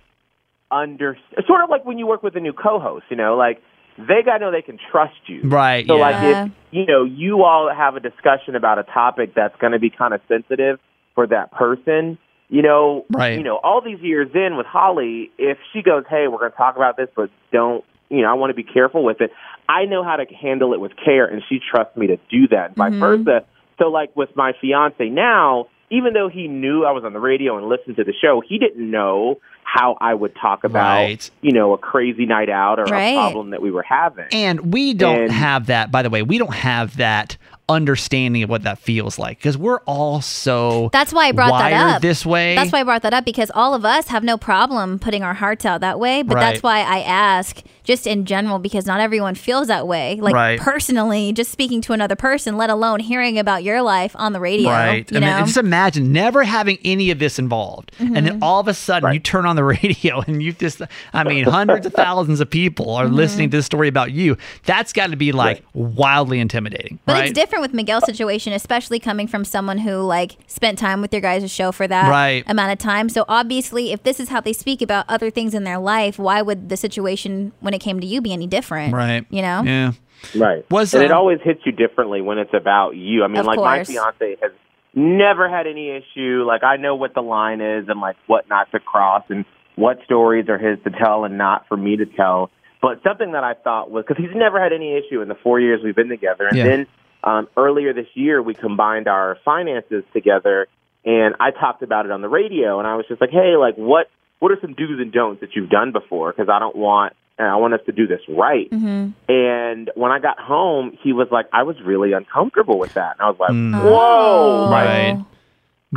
under. 0.69 1.17
Sort 1.47 1.63
of 1.63 1.69
like 1.69 1.85
when 1.85 1.97
you 1.97 2.07
work 2.07 2.23
with 2.23 2.35
a 2.35 2.39
new 2.39 2.53
co-host. 2.53 3.05
You 3.09 3.17
know, 3.17 3.35
like 3.35 3.61
they 3.97 4.21
got 4.25 4.37
to 4.37 4.45
know 4.45 4.51
they 4.51 4.61
can 4.61 4.79
trust 4.91 5.13
you. 5.27 5.41
Right, 5.43 5.85
So 5.87 5.97
yeah. 5.97 6.01
like 6.01 6.47
if 6.47 6.51
you 6.71 6.85
know 6.85 7.03
you 7.03 7.43
all 7.43 7.71
have 7.75 7.95
a 7.95 7.99
discussion 7.99 8.55
about 8.55 8.79
a 8.79 8.83
topic 8.83 9.33
that's 9.35 9.55
going 9.59 9.73
to 9.73 9.79
be 9.79 9.89
kind 9.89 10.13
of 10.13 10.21
sensitive 10.27 10.79
for 11.15 11.27
that 11.27 11.51
person. 11.51 12.17
You 12.49 12.61
know, 12.61 13.05
Right. 13.09 13.37
you 13.37 13.43
know, 13.43 13.59
all 13.63 13.81
these 13.81 14.01
years 14.01 14.29
in 14.33 14.57
with 14.57 14.65
Holly, 14.65 15.31
if 15.37 15.57
she 15.71 15.81
goes, 15.81 16.03
"Hey, 16.09 16.27
we're 16.27 16.39
going 16.39 16.51
to 16.51 16.57
talk 16.57 16.75
about 16.75 16.97
this, 16.97 17.07
but 17.15 17.29
don't," 17.51 17.85
you 18.09 18.21
know, 18.21 18.29
I 18.29 18.33
want 18.33 18.49
to 18.49 18.55
be 18.55 18.63
careful 18.63 19.05
with 19.05 19.21
it. 19.21 19.31
I 19.69 19.85
know 19.85 20.03
how 20.03 20.17
to 20.17 20.25
handle 20.25 20.73
it 20.73 20.81
with 20.81 20.91
care, 21.03 21.25
and 21.25 21.41
she 21.47 21.59
trusts 21.59 21.95
me 21.95 22.07
to 22.07 22.17
do 22.29 22.49
that, 22.49 22.67
and 22.67 22.75
vice 22.75 22.91
mm-hmm. 22.91 23.23
versa. 23.23 23.45
So, 23.79 23.87
like 23.87 24.15
with 24.17 24.35
my 24.35 24.51
fiance 24.59 25.07
now, 25.09 25.67
even 25.91 26.13
though 26.13 26.29
he 26.29 26.47
knew 26.47 26.85
I 26.85 26.91
was 26.91 27.03
on 27.03 27.13
the 27.13 27.19
radio 27.19 27.57
and 27.57 27.67
listened 27.67 27.97
to 27.97 28.03
the 28.03 28.13
show, 28.19 28.41
he 28.47 28.57
didn't 28.57 28.89
know 28.89 29.39
how 29.63 29.95
I 30.01 30.13
would 30.13 30.33
talk 30.35 30.63
about, 30.63 30.95
Right. 30.97 31.31
you 31.41 31.51
know, 31.53 31.73
a 31.73 31.77
crazy 31.77 32.25
night 32.25 32.49
out 32.49 32.79
or 32.79 32.85
Right. 32.85 33.11
a 33.13 33.15
problem 33.15 33.51
that 33.51 33.61
we 33.61 33.71
were 33.71 33.83
having. 33.83 34.25
And 34.33 34.73
we 34.73 34.93
don't 34.93 35.23
And- 35.23 35.31
have 35.31 35.67
that, 35.67 35.91
by 35.91 36.01
the 36.01 36.09
way, 36.09 36.23
we 36.23 36.37
don't 36.37 36.53
have 36.53 36.97
that 36.97 37.37
understanding 37.71 38.43
of 38.43 38.49
what 38.49 38.63
that 38.63 38.77
feels 38.79 39.17
like 39.19 39.37
because 39.37 39.57
we're 39.57 39.79
all 39.81 40.21
so 40.21 40.89
That's 40.93 41.11
why 41.13 41.27
I 41.27 41.31
brought 41.31 41.57
that 41.59 41.73
up. 41.95 42.01
this 42.01 42.25
way. 42.25 42.55
That's 42.55 42.71
why 42.71 42.81
I 42.81 42.83
brought 42.83 43.01
that 43.03 43.13
up 43.13 43.25
because 43.25 43.51
all 43.53 43.73
of 43.73 43.83
us 43.85 44.07
have 44.09 44.23
no 44.23 44.37
problem 44.37 44.99
putting 44.99 45.23
our 45.23 45.33
hearts 45.33 45.65
out 45.65 45.81
that 45.81 45.99
way. 45.99 46.21
But 46.23 46.35
that's 46.35 46.61
why 46.63 46.79
I 46.81 46.99
ask 46.99 47.61
just 47.83 48.05
in 48.05 48.25
general 48.25 48.59
because 48.59 48.85
not 48.85 48.99
everyone 48.99 49.33
feels 49.33 49.67
that 49.67 49.87
way. 49.87 50.17
Like 50.21 50.35
Right. 50.35 50.59
personally, 50.59 51.33
just 51.33 51.51
speaking 51.51 51.81
to 51.81 51.93
another 51.93 52.15
person, 52.15 52.55
let 52.55 52.69
alone 52.69 52.99
hearing 52.99 53.39
about 53.39 53.63
your 53.63 53.81
life 53.81 54.15
on 54.17 54.33
the 54.33 54.39
radio. 54.39 54.69
Right. 54.69 55.11
You 55.11 55.17
I 55.17 55.19
mean, 55.19 55.29
know? 55.29 55.39
just 55.45 55.57
imagine 55.57 56.11
never 56.13 56.43
having 56.43 56.77
any 56.85 57.09
of 57.11 57.17
this 57.19 57.39
involved. 57.39 57.91
And 57.99 58.09
Mm-hmm. 58.15 58.25
then 58.25 58.39
all 58.43 58.59
of 58.59 58.67
a 58.67 58.73
sudden 58.75 59.11
you 59.13 59.19
turn 59.19 59.45
on 59.47 59.55
the 59.55 59.63
radio 59.83 60.21
and 60.21 60.43
you 60.43 60.53
just, 60.53 60.81
I 61.13 61.23
mean, 61.23 61.45
hundreds 61.45 61.85
of 61.87 61.93
thousands 61.93 62.39
of 62.39 62.49
people 62.49 62.85
Mm-hmm. 62.85 63.05
are 63.07 63.09
listening 63.09 63.49
to 63.49 63.57
this 63.57 63.65
story 63.65 63.87
about 63.87 64.11
you. 64.11 64.37
That's 64.65 64.93
got 64.93 65.09
to 65.11 65.15
be 65.17 65.31
like 65.31 65.63
wildly 65.73 66.39
intimidating. 66.39 66.99
But 67.05 67.13
right? 67.13 67.23
it's 67.29 67.33
different 67.33 67.60
with 67.61 67.73
Miguel's 67.73 68.05
situation, 68.05 68.53
especially 68.53 68.99
coming 68.99 69.27
from 69.27 69.45
someone 69.45 69.77
who 69.79 69.97
like 70.01 70.37
spent 70.47 70.77
time 70.79 71.01
with 71.01 71.13
your 71.13 71.21
guys' 71.21 71.49
show 71.51 71.71
for 71.71 71.87
that 71.87 72.09
Right. 72.09 72.43
amount 72.47 72.71
of 72.73 72.77
time. 72.79 73.07
So 73.09 73.25
obviously, 73.29 73.91
if 73.91 74.03
this 74.03 74.19
is 74.19 74.29
how 74.29 74.41
they 74.41 74.53
speak 74.53 74.81
about 74.81 75.05
other 75.07 75.29
things 75.29 75.53
in 75.53 75.63
their 75.63 75.77
life, 75.79 76.19
why 76.19 76.41
would 76.41 76.69
the 76.69 76.77
situation 76.77 77.51
when 77.59 77.73
it 77.73 77.79
came 77.79 77.99
to 77.99 78.07
you 78.07 78.21
be 78.21 78.33
any 78.33 78.47
different? 78.47 78.93
Right. 78.93 79.25
You 79.29 79.41
know. 79.41 79.61
Yeah. 79.63 79.91
Right. 80.35 80.65
Was, 80.69 80.93
and 80.93 81.03
it 81.03 81.11
um, 81.11 81.17
always 81.17 81.39
hits 81.43 81.61
you 81.65 81.71
differently 81.71 82.21
when 82.21 82.37
it's 82.37 82.53
about 82.53 82.95
you. 82.95 83.23
I 83.23 83.27
mean, 83.27 83.37
Of 83.39 83.45
like 83.45 83.57
my 83.57 83.77
course. 83.77 83.87
fiance 83.87 84.37
has 84.41 84.51
never 84.93 85.49
had 85.49 85.67
any 85.67 85.89
issue. 85.89 86.43
Like 86.45 86.63
I 86.63 86.77
know 86.77 86.95
what 86.95 87.13
the 87.13 87.21
line 87.21 87.61
is 87.61 87.85
and 87.87 87.99
like 88.01 88.17
what 88.27 88.47
not 88.49 88.71
to 88.71 88.79
cross 88.79 89.23
and 89.29 89.45
what 89.75 89.97
stories 90.05 90.47
are 90.49 90.57
his 90.57 90.77
to 90.83 90.91
tell 90.91 91.23
and 91.23 91.37
not 91.37 91.67
for 91.67 91.77
me 91.77 91.97
to 91.97 92.05
tell. 92.05 92.51
But 92.81 93.01
something 93.03 93.31
that 93.33 93.43
I 93.43 93.53
thought 93.53 93.89
was 93.91 94.05
because 94.07 94.21
he's 94.23 94.35
never 94.35 94.61
had 94.61 94.73
any 94.73 94.95
issue 94.97 95.21
in 95.21 95.27
the 95.27 95.35
four 95.35 95.59
years 95.59 95.81
we've 95.83 95.95
been 95.95 96.09
together. 96.09 96.47
And 96.47 96.57
Yeah. 96.57 96.63
then 96.65 96.87
um, 97.23 97.47
earlier 97.57 97.93
this 97.93 98.07
year 98.13 98.41
we 98.41 98.53
combined 98.53 99.07
our 99.07 99.37
finances 99.45 100.03
together, 100.13 100.67
and 101.05 101.35
I 101.39 101.51
talked 101.51 101.83
about 101.83 102.05
it 102.05 102.11
on 102.11 102.21
the 102.21 102.29
radio. 102.29 102.79
And 102.79 102.87
I 102.87 102.95
was 102.95 103.05
just 103.07 103.21
like, 103.21 103.31
hey, 103.31 103.55
like 103.57 103.75
what 103.75 104.09
what 104.39 104.51
are 104.51 104.57
some 104.61 104.73
do's 104.73 104.99
and 104.99 105.11
don'ts 105.11 105.41
that 105.41 105.55
you've 105.55 105.69
done 105.69 105.91
before? 105.91 106.31
Because 106.31 106.49
I 106.49 106.59
don't 106.59 106.75
want 106.75 107.13
and 107.37 107.47
I 107.47 107.55
want 107.55 107.73
us 107.73 107.79
to 107.85 107.91
do 107.91 108.07
this 108.07 108.21
right. 108.27 108.69
Mm-hmm. 108.69 109.11
And 109.31 109.91
when 109.95 110.11
I 110.11 110.19
got 110.19 110.39
home, 110.39 110.97
he 111.03 111.13
was 111.13 111.27
like, 111.31 111.45
I 111.53 111.63
was 111.63 111.75
really 111.83 112.13
uncomfortable 112.13 112.77
with 112.77 112.93
that. 112.95 113.13
And 113.17 113.21
I 113.21 113.29
was 113.29 113.39
like, 113.39 113.51
Mm. 113.51 113.83
whoa. 113.83 114.67
Oh. 114.67 114.71
Right. 114.71 115.23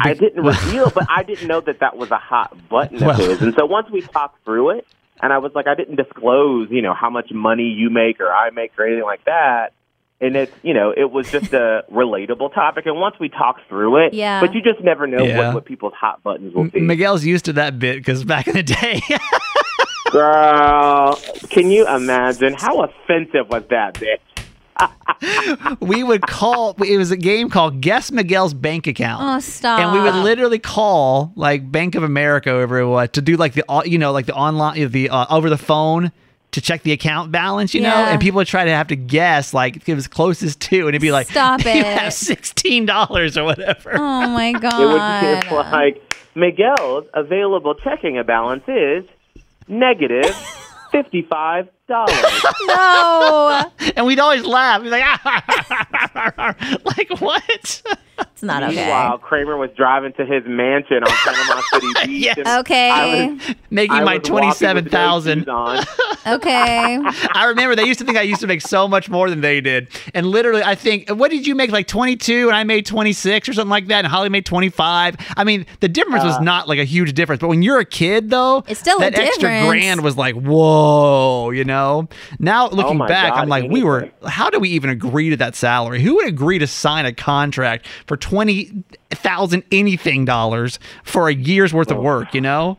I 0.03 0.15
didn't 0.15 0.43
reveal, 0.45 0.91
but 0.91 1.07
I 1.11 1.23
didn't 1.23 1.49
know 1.49 1.61
that 1.61 1.81
that 1.81 1.97
was 1.97 2.11
a 2.11 2.17
hot 2.19 2.57
button 2.69 2.97
of 2.97 3.03
Well- 3.03 3.17
his. 3.17 3.43
And 3.43 3.55
so 3.59 3.67
once 3.67 3.91
we 3.91 4.01
talked 4.03 4.45
through 4.45 4.79
it, 4.79 4.87
and 5.23 5.33
I 5.33 5.39
was 5.39 5.53
like, 5.55 5.67
I 5.67 5.75
didn't 5.75 5.97
disclose, 5.97 6.69
you 6.71 6.83
know, 6.83 6.93
how 6.95 7.09
much 7.09 7.31
money 7.33 7.65
you 7.65 7.89
make 7.89 8.21
or 8.21 8.31
I 8.33 8.51
make 8.51 8.73
or 8.79 8.87
anything 8.87 9.05
like 9.05 9.25
that. 9.25 9.73
And 10.21 10.37
it's, 10.37 10.53
you 10.63 10.73
know, 10.75 10.93
it 10.97 11.11
was 11.11 11.31
just 11.31 11.53
a 11.53 11.85
relatable 11.93 12.55
topic. 12.55 12.87
And 12.87 12.97
once 12.99 13.17
we 13.21 13.29
talked 13.29 13.69
through 13.69 14.07
it, 14.07 14.15
Yeah. 14.15 14.41
but 14.41 14.55
you 14.55 14.63
just 14.63 14.83
never 14.83 15.07
know 15.07 15.25
Yeah. 15.25 15.39
what, 15.49 15.55
what 15.57 15.65
people's 15.67 15.93
hot 16.01 16.23
buttons 16.23 16.55
will 16.55 16.63
M- 16.63 16.69
be. 16.71 16.81
Miguel's 16.81 17.25
used 17.25 17.45
to 17.47 17.53
that 17.55 17.79
bit 17.79 17.97
because 17.97 18.25
back 18.25 18.47
in 18.49 18.55
the 18.55 18.63
day, 18.63 19.01
Girl, 20.13 21.17
can 21.51 21.71
you 21.71 21.87
imagine 21.89 22.55
how 22.55 22.83
offensive 22.85 23.49
was 23.49 23.65
that 23.71 23.95
bitch? 23.95 24.19
we 25.81 26.03
would 26.05 26.23
call, 26.23 26.77
it 26.85 26.97
was 26.97 27.11
a 27.11 27.17
game 27.17 27.49
called 27.51 27.81
Guess 27.81 28.13
Miguel's 28.13 28.55
Bank 28.55 28.87
Account. 28.87 29.23
Oh, 29.25 29.41
stop. 29.41 29.81
and 29.81 29.93
we 29.93 30.01
would 30.01 30.15
literally 30.15 30.59
call 30.59 31.33
like 31.37 31.71
Bank 31.71 31.95
of 31.97 32.03
America 32.05 32.51
over 32.51 32.87
what 32.87 33.13
to 33.15 33.23
do 33.23 33.37
like 33.37 33.55
the 33.55 33.65
you 33.87 33.99
know 33.99 34.13
like 34.13 34.27
the 34.27 34.35
online 34.35 34.91
the 34.91 35.11
uh, 35.11 35.27
over 35.31 35.49
the 35.51 35.59
phone 35.59 36.13
to 36.55 36.61
check 36.61 36.83
the 36.83 36.93
account 36.93 37.31
balance, 37.33 37.75
you 37.75 37.81
know, 37.81 37.89
and 37.95 38.21
people 38.21 38.37
would 38.39 38.47
try 38.47 38.65
to 38.65 38.71
have 38.71 38.89
to 38.89 38.97
guess 38.97 39.53
like 39.53 39.89
it 39.89 39.95
was 39.95 40.07
closest 40.07 40.61
to, 40.61 40.81
and 40.81 40.89
it'd 40.91 41.03
be 41.03 41.13
like, 41.13 41.29
Stop 41.29 41.61
you 41.65 41.71
it. 41.71 41.85
have 41.85 42.13
sixteen 42.13 42.87
dollars 42.87 43.37
or 43.37 43.45
whatever. 43.45 43.93
Oh 43.95 44.29
my 44.29 44.53
god. 44.53 44.75
It 44.81 44.87
would 44.87 45.49
be 45.51 45.55
like 45.57 46.03
Miguel's 46.35 47.07
available 47.15 47.75
checking 47.75 48.23
balance 48.25 48.65
is 48.69 49.05
negative 49.69 50.35
fifty-five 50.93 51.69
dollars. 51.87 52.15
no. 52.67 53.71
And 53.97 54.07
we'd 54.07 54.19
always 54.19 54.45
laugh. 54.45 54.81
We'd 54.81 54.87
be 54.87 54.91
like, 54.91 55.03
ah, 55.05 56.55
like 56.85 57.21
what? 57.21 57.43
It's 57.49 58.43
not 58.43 58.63
okay. 58.65 58.77
Meanwhile, 58.77 59.19
Kramer 59.19 59.57
was 59.57 59.71
driving 59.77 60.13
to 60.15 60.25
his 60.25 60.43
mansion 60.47 61.03
on 61.03 61.11
Panama 61.11 61.61
City 61.73 61.87
Beach. 62.07 62.37
Yes. 62.37 62.61
Okay. 62.61 62.91
I 62.91 63.27
was, 63.27 63.55
Making 63.71 63.93
I 63.97 64.05
my 64.05 64.15
was 64.19 64.19
walking 64.19 64.31
twenty 64.31 64.47
with 64.49 64.57
seven 64.57 64.85
no 64.85 64.91
thousand. 64.91 65.39
shoes 65.41 65.49
on. 65.49 65.85
Okay. 66.27 66.99
I 67.35 67.45
remember 67.47 67.77
they 67.77 67.85
used 67.87 67.99
to 68.01 68.07
think 68.07 68.17
I 68.17 68.23
used 68.23 68.41
to 68.41 68.47
make 68.47 68.63
so 68.63 68.89
much 68.89 69.09
more 69.11 69.29
than 69.29 69.41
they 69.43 69.61
did. 69.61 69.89
And 70.15 70.27
literally, 70.27 70.63
I 70.63 70.75
think, 70.75 71.09
what 71.11 71.31
did 71.31 71.47
you 71.47 71.55
make? 71.55 71.71
Like 71.71 71.87
22 71.87 72.49
and 72.49 72.57
I 72.57 72.65
made 72.65 72.87
26 72.87 73.49
or 73.49 73.53
something 73.53 73.71
like 73.71 73.89
that. 73.89 73.99
And 74.05 74.07
Holly 74.07 74.29
made 74.31 74.47
25. 74.47 75.17
I 75.37 75.45
mean, 75.45 75.67
the 75.81 75.89
difference 75.89 76.25
was 76.25 76.41
not 76.41 76.69
like 76.69 76.79
a 76.79 76.85
huge 76.85 77.13
difference. 77.15 77.41
But 77.41 77.49
when 77.49 77.63
you're 77.63 77.79
a 77.81 77.85
kid, 77.85 78.31
though, 78.31 78.65
It's 78.69 78.81
still 78.81 78.97
a 78.99 79.11
that 79.11 79.19
extra 79.19 79.49
grand 79.67 80.03
was 80.03 80.17
like, 80.17 80.35
whoa, 80.35 81.51
you 81.51 81.65
know? 81.65 81.74
Now 82.39 82.69
oh 82.69 82.75
looking 82.75 82.99
my 82.99 83.07
back, 83.09 83.35
God, 83.35 83.41
I'm 83.41 83.49
like, 83.49 83.71
we 83.71 83.83
were, 83.83 84.11
how 84.27 84.51
do 84.51 84.59
we 84.59 84.71
even 84.71 84.91
agree 84.91 85.31
to 85.31 85.37
that 85.39 85.55
salary? 85.55 86.03
Who 86.03 86.17
would 86.17 86.27
agree 86.27 86.59
to 86.59 86.67
sign 86.67 87.07
a 87.07 87.13
contract 87.13 87.87
for 88.07 88.17
20,000 88.17 89.63
anything 89.73 90.25
dollars 90.25 90.79
for 91.03 91.29
a 91.29 91.35
year's 91.35 91.73
worth 91.75 91.91
of 91.91 91.99
oh, 91.99 92.03
work, 92.03 92.35
you 92.35 92.41
know? 92.41 92.79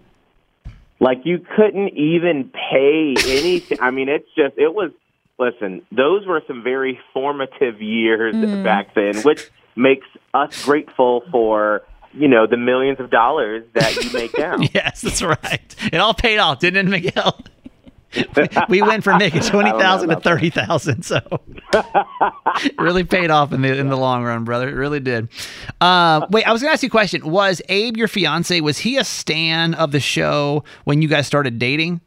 Like 1.00 1.20
you 1.26 1.46
couldn't 1.56 1.90
even 1.98 2.52
pay 2.54 3.16
anything. 3.28 3.80
I 3.82 3.92
mean, 3.92 4.10
it's 4.10 4.28
just 4.36 4.58
it 4.58 4.74
was. 4.74 4.92
Listen, 5.38 5.82
those 5.92 6.26
were 6.26 6.42
some 6.48 6.64
very 6.64 6.98
formative 7.14 7.82
years 7.82 8.34
mm. 8.34 8.64
back 8.64 8.96
then, 8.96 9.18
which 9.24 9.52
makes 9.76 10.08
us 10.34 10.64
grateful 10.64 11.24
for 11.30 11.84
you 12.14 12.28
know 12.28 12.48
the 12.48 12.58
millions 12.58 13.00
of 13.00 13.10
dollars 13.10 13.66
that 13.74 13.96
you 13.98 14.12
make 14.14 14.38
now. 14.38 14.58
Yes, 14.74 15.02
that's 15.02 15.22
right. 15.22 15.76
It 15.92 15.98
all 15.98 16.14
paid 16.14 16.38
off, 16.38 16.60
didn't 16.60 16.88
it, 16.88 16.90
Miguel? 16.90 17.38
we 18.70 18.82
went 18.82 19.04
from 19.04 19.18
making 19.18 19.42
twenty 19.42 19.72
thousand 19.72 20.10
to 20.10 20.14
about 20.14 20.24
that. 20.24 20.30
thirty 20.30 20.50
thousand, 20.50 21.04
so 21.04 21.20
it 21.74 22.74
really 22.80 23.04
paid 23.04 23.30
off 23.32 23.52
in 23.54 23.62
the 23.62 23.78
in 23.78 23.90
the 23.90 23.98
long 23.98 24.24
run, 24.24 24.44
brother. 24.44 24.70
It 24.70 24.74
really 24.76 25.00
did. 25.00 25.28
Uh, 25.82 26.26
wait, 26.30 26.48
I 26.48 26.52
was 26.54 26.62
gonna 26.62 26.74
ask 26.74 26.84
you 26.84 26.88
a 26.88 26.90
question. 26.90 27.30
Was 27.30 27.62
Abe 27.70 27.98
your 27.98 28.08
fiance? 28.08 28.60
Was 28.62 28.80
he 28.80 28.98
a 28.98 29.04
stan 29.04 29.74
of 29.74 29.92
the 29.92 30.00
show 30.00 30.64
when 30.84 31.02
you 31.02 31.08
guys 31.08 31.28
started 31.28 31.60
dating? 31.60 32.02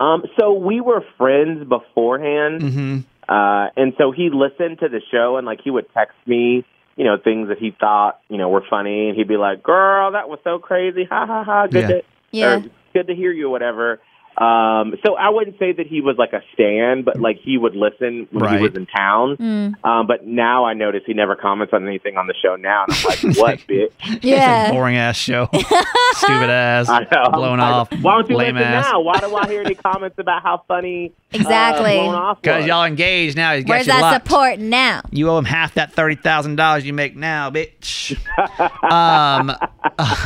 Um, 0.00 0.22
so 0.38 0.52
we 0.52 0.80
were 0.80 1.04
friends 1.16 1.68
beforehand, 1.68 2.60
Mm-hmm. 2.62 2.98
uh, 3.28 3.68
and 3.76 3.94
so 3.98 4.12
he 4.12 4.30
listened 4.32 4.78
to 4.80 4.88
the 4.88 5.00
show 5.10 5.36
and 5.36 5.46
like 5.46 5.60
he 5.62 5.70
would 5.70 5.92
text 5.92 6.16
me, 6.26 6.64
you 6.96 7.04
know, 7.04 7.16
things 7.22 7.48
that 7.48 7.58
he 7.58 7.72
thought 7.78 8.20
you 8.28 8.38
know 8.38 8.48
were 8.48 8.62
funny, 8.70 9.08
and 9.08 9.16
he'd 9.16 9.26
be 9.28 9.36
like, 9.36 9.62
"Girl, 9.62 10.12
that 10.12 10.28
was 10.28 10.38
so 10.44 10.58
crazy, 10.60 11.04
ha 11.04 11.26
ha 11.26 11.42
ha, 11.44 11.66
good 11.66 11.80
Yeah. 11.82 11.88
day." 11.88 12.02
Yeah. 12.30 12.60
good 12.92 13.06
to 13.08 13.14
hear 13.14 13.32
you, 13.32 13.48
whatever. 13.50 14.00
Um, 14.40 14.94
so 15.04 15.14
I 15.16 15.30
wouldn't 15.30 15.58
say 15.58 15.72
that 15.72 15.86
he 15.86 16.00
was 16.00 16.16
like 16.16 16.32
a 16.32 16.42
stan, 16.54 17.02
but 17.02 17.18
like 17.20 17.38
he 17.42 17.58
would 17.58 17.74
listen 17.74 18.28
when 18.30 18.44
Right. 18.44 18.56
he 18.58 18.62
was 18.62 18.74
in 18.74 18.86
town. 18.86 19.36
Mm. 19.36 19.84
Um, 19.84 20.06
but 20.06 20.26
now 20.26 20.64
I 20.64 20.74
notice 20.74 21.02
he 21.06 21.12
never 21.14 21.34
comments 21.34 21.72
on 21.72 21.86
anything 21.86 22.16
on 22.16 22.26
the 22.28 22.34
show 22.40 22.54
now, 22.56 22.84
and 22.88 22.94
I'm 22.96 23.04
like, 23.04 23.36
what, 23.38 23.58
bitch? 23.68 23.90
Yeah. 24.22 24.70
Boring 24.70 24.96
ass 24.96 25.16
show. 25.16 25.48
Stupid 25.52 26.50
ass. 26.50 26.88
I 26.88 27.00
know. 27.00 27.30
Blown 27.32 27.60
I- 27.60 27.70
off. 27.70 27.92
Why 28.00 28.14
don't 28.14 28.30
you 28.30 28.36
lame 28.36 28.54
listen 28.56 28.72
ass. 28.72 28.86
now? 28.92 29.00
Why 29.00 29.18
do 29.18 29.34
I 29.34 29.46
hear 29.48 29.62
any 29.62 29.74
comments 29.74 30.18
about 30.18 30.42
how 30.42 30.62
funny 30.68 31.12
Exactly. 31.30 31.98
uh, 31.98 32.34
Because 32.34 32.60
was? 32.62 32.66
y'all 32.66 32.84
engaged 32.84 33.36
now. 33.36 33.54
He's 33.54 33.64
got 33.64 33.70
Where's 33.74 33.86
you 33.86 33.92
that 33.92 34.00
locked. 34.00 34.26
support 34.26 34.58
now? 34.58 35.02
You 35.10 35.28
owe 35.30 35.36
him 35.38 35.44
half 35.44 35.74
that 35.74 35.92
thirty 35.92 36.14
thousand 36.14 36.56
dollars 36.56 36.86
you 36.86 36.92
make 36.94 37.16
now, 37.16 37.50
bitch. 37.50 38.16
um, 38.90 39.52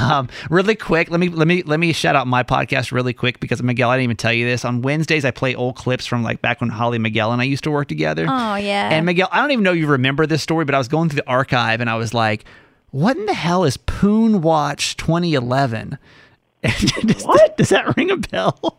um, 0.01 0.29
really 0.49 0.77
quick, 0.77 1.11
let 1.11 1.19
me 1.19 1.29
let 1.29 1.49
me 1.49 1.63
let 1.65 1.81
me 1.81 1.93
shout 1.93 2.15
out 2.15 2.27
my 2.29 2.43
podcast 2.45 2.93
really 2.93 3.13
quick 3.13 3.41
because 3.41 3.61
Miguel, 3.63 3.91
I 3.91 3.97
didn't 3.97 4.05
even 4.05 4.17
tell 4.17 4.33
you 4.33 4.47
this. 4.47 4.65
On 4.65 4.81
Wednesdays, 4.83 5.25
I 5.25 5.33
play 5.33 5.55
old 5.57 5.75
clips 5.77 6.07
from 6.07 6.23
like 6.23 6.41
back 6.41 6.61
when 6.61 6.71
Holly 6.71 6.99
Miguel 6.99 7.33
and 7.33 7.41
I 7.41 7.45
used 7.47 7.65
to 7.65 7.71
work 7.73 7.89
together. 7.89 8.27
Oh 8.29 8.55
yeah. 8.55 8.91
And 8.91 9.05
Miguel, 9.05 9.29
I 9.33 9.41
don't 9.41 9.51
even 9.51 9.65
know 9.65 9.73
you 9.73 9.89
remember 9.89 10.27
this 10.27 10.43
story, 10.43 10.65
but 10.65 10.75
I 10.75 10.79
was 10.79 10.89
going 10.89 11.09
through 11.09 11.17
the 11.23 11.29
archive 11.29 11.81
and 11.81 11.91
I 11.91 11.97
was 11.97 12.15
like, 12.15 12.45
"What 12.93 13.17
in 13.17 13.27
the 13.27 13.35
hell 13.35 13.65
is 13.65 13.77
Poon 13.77 14.41
Watch 14.41 14.97
2011?" 14.99 15.99
does, 16.63 17.25
What? 17.25 17.57
does 17.57 17.71
that 17.71 17.97
ring 17.97 18.11
a 18.13 18.17
bell? 18.19 18.79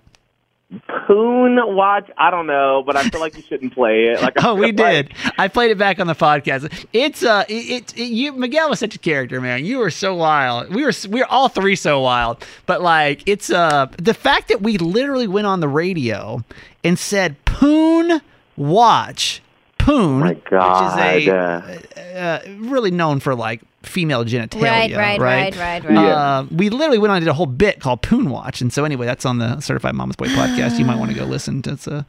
Poon 1.08 1.60
watch? 1.76 2.10
I 2.18 2.32
don't 2.32 2.48
know, 2.48 2.84
but 2.86 2.96
I 2.96 3.08
feel 3.10 3.20
like 3.20 3.36
you 3.36 3.44
shouldn't 3.44 3.74
play 3.74 4.06
it. 4.08 4.22
Like, 4.22 4.34
Oh, 4.44 4.56
we 4.56 4.68
like- 4.72 4.76
did. 4.78 5.14
I 5.38 5.48
played 5.48 5.72
it 5.72 5.78
back 5.78 6.00
on 6.00 6.08
the 6.08 6.16
podcast. 6.16 6.72
It's 6.94 7.24
uh, 7.24 7.44
it, 7.50 7.94
it, 7.96 7.98
you 7.98 8.32
Miguel 8.34 8.70
was 8.70 8.80
such 8.80 8.96
a 8.96 9.00
character, 9.00 9.40
man. 9.42 9.66
You 9.66 9.80
were 9.80 9.92
so 9.92 10.16
wild. 10.16 10.74
We 10.74 10.84
were 10.84 10.94
we 11.10 11.20
were 11.22 11.28
all 11.32 11.50
three 11.50 11.76
so 11.76 12.00
wild. 12.02 12.46
But 12.66 12.82
like, 12.82 13.24
it's 13.28 13.50
uh, 13.50 13.88
the 13.98 14.14
fact 14.14 14.48
that 14.50 14.62
we 14.62 14.78
literally 14.78 15.28
went 15.28 15.48
on 15.48 15.60
the 15.60 15.68
radio 15.68 16.44
and 16.84 16.98
said 16.98 17.44
"Poon 17.46 18.22
Watch." 18.58 19.42
Poon, 19.80 20.20
my 20.20 20.34
God. 20.50 21.16
which 21.16 21.24
is 21.24 21.28
a 21.28 22.18
uh, 22.18 22.40
really 22.60 22.90
known 22.92 23.20
for 23.20 23.36
like 23.36 23.62
female 23.84 24.24
genitalia, 24.26 24.64
right, 24.64 24.96
right, 24.96 25.20
right, 25.20 25.56
right, 25.56 25.84
right. 25.84 25.96
Uh, 25.98 26.46
we 26.52 26.70
literally 26.70 26.98
went 26.98 27.12
on 27.12 27.18
and 27.18 27.26
did 27.26 27.30
a 27.30 27.34
whole 27.34 27.46
bit 27.46 27.80
called 27.80 28.02
Poon 28.02 28.30
Watch, 28.30 28.62
and 28.62 28.72
so 28.72 28.86
anyway, 28.86 29.06
that's 29.06 29.26
on 29.26 29.38
the 29.40 29.60
Certified 29.60 29.96
Mama's 29.96 30.16
Boy 30.16 30.28
podcast. 30.28 30.80
You 30.80 30.86
might 30.86 30.98
want 30.98 31.12
to 31.12 31.18
go 31.18 31.26
listen. 31.26 31.62
That's 31.62 31.88
uh, 31.88 32.04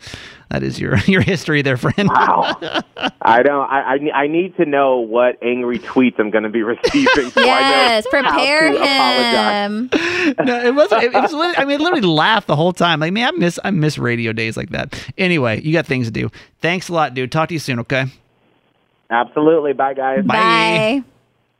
that 0.51 0.63
is 0.63 0.81
your 0.81 0.97
your 1.07 1.21
history 1.21 1.63
there, 1.63 1.77
friend. 1.77 2.09
Wow. 2.09 2.57
I 3.23 3.43
don't. 3.43 3.71
I, 3.71 3.97
I 4.15 4.23
I 4.23 4.27
need 4.27 4.57
to 4.57 4.65
know 4.67 4.99
what 5.01 5.43
angry 5.43 5.79
tweets 5.79 6.19
I'm 6.19 6.31
going 6.31 6.45
to 6.45 6.51
be 6.51 6.63
receiving. 6.65 7.31
so 7.31 7.41
yes, 7.41 8.07
I 8.13 8.21
know 8.21 8.29
how 8.29 8.31
prepare 8.35 8.71
to 8.71 8.77
apologize. 8.77 9.67
him. 9.67 10.47
no, 10.47 10.65
it 10.65 10.75
wasn't. 10.75 11.03
It, 11.05 11.15
it 11.15 11.23
was. 11.23 11.33
Literally, 11.33 11.57
I 11.57 11.65
mean, 11.65 11.81
I 11.81 11.85
literally 11.85 12.07
laughed 12.07 12.47
the 12.47 12.57
whole 12.57 12.73
time. 12.73 13.01
Like, 13.01 13.13
man, 13.13 13.35
I 13.35 13.37
miss 13.37 13.59
I 13.65 13.71
miss 13.71 13.99
radio 13.99 14.33
days 14.33 14.57
like 14.57 14.71
that. 14.71 14.99
Anyway, 15.19 15.61
you 15.63 15.73
got 15.73 15.87
things 15.87 16.07
to 16.07 16.13
do. 16.13 16.31
Thanks 16.61 16.89
a 16.89 16.93
lot, 16.93 17.15
dude. 17.15 17.33
Talk 17.33 17.49
to 17.49 17.55
you 17.55 17.61
soon. 17.61 17.81
Okay. 17.81 18.07
Absolutely. 19.11 19.73
Bye, 19.75 19.95
guys. 19.95 20.25
Bye. 20.25 21.03
Bye. 21.03 21.05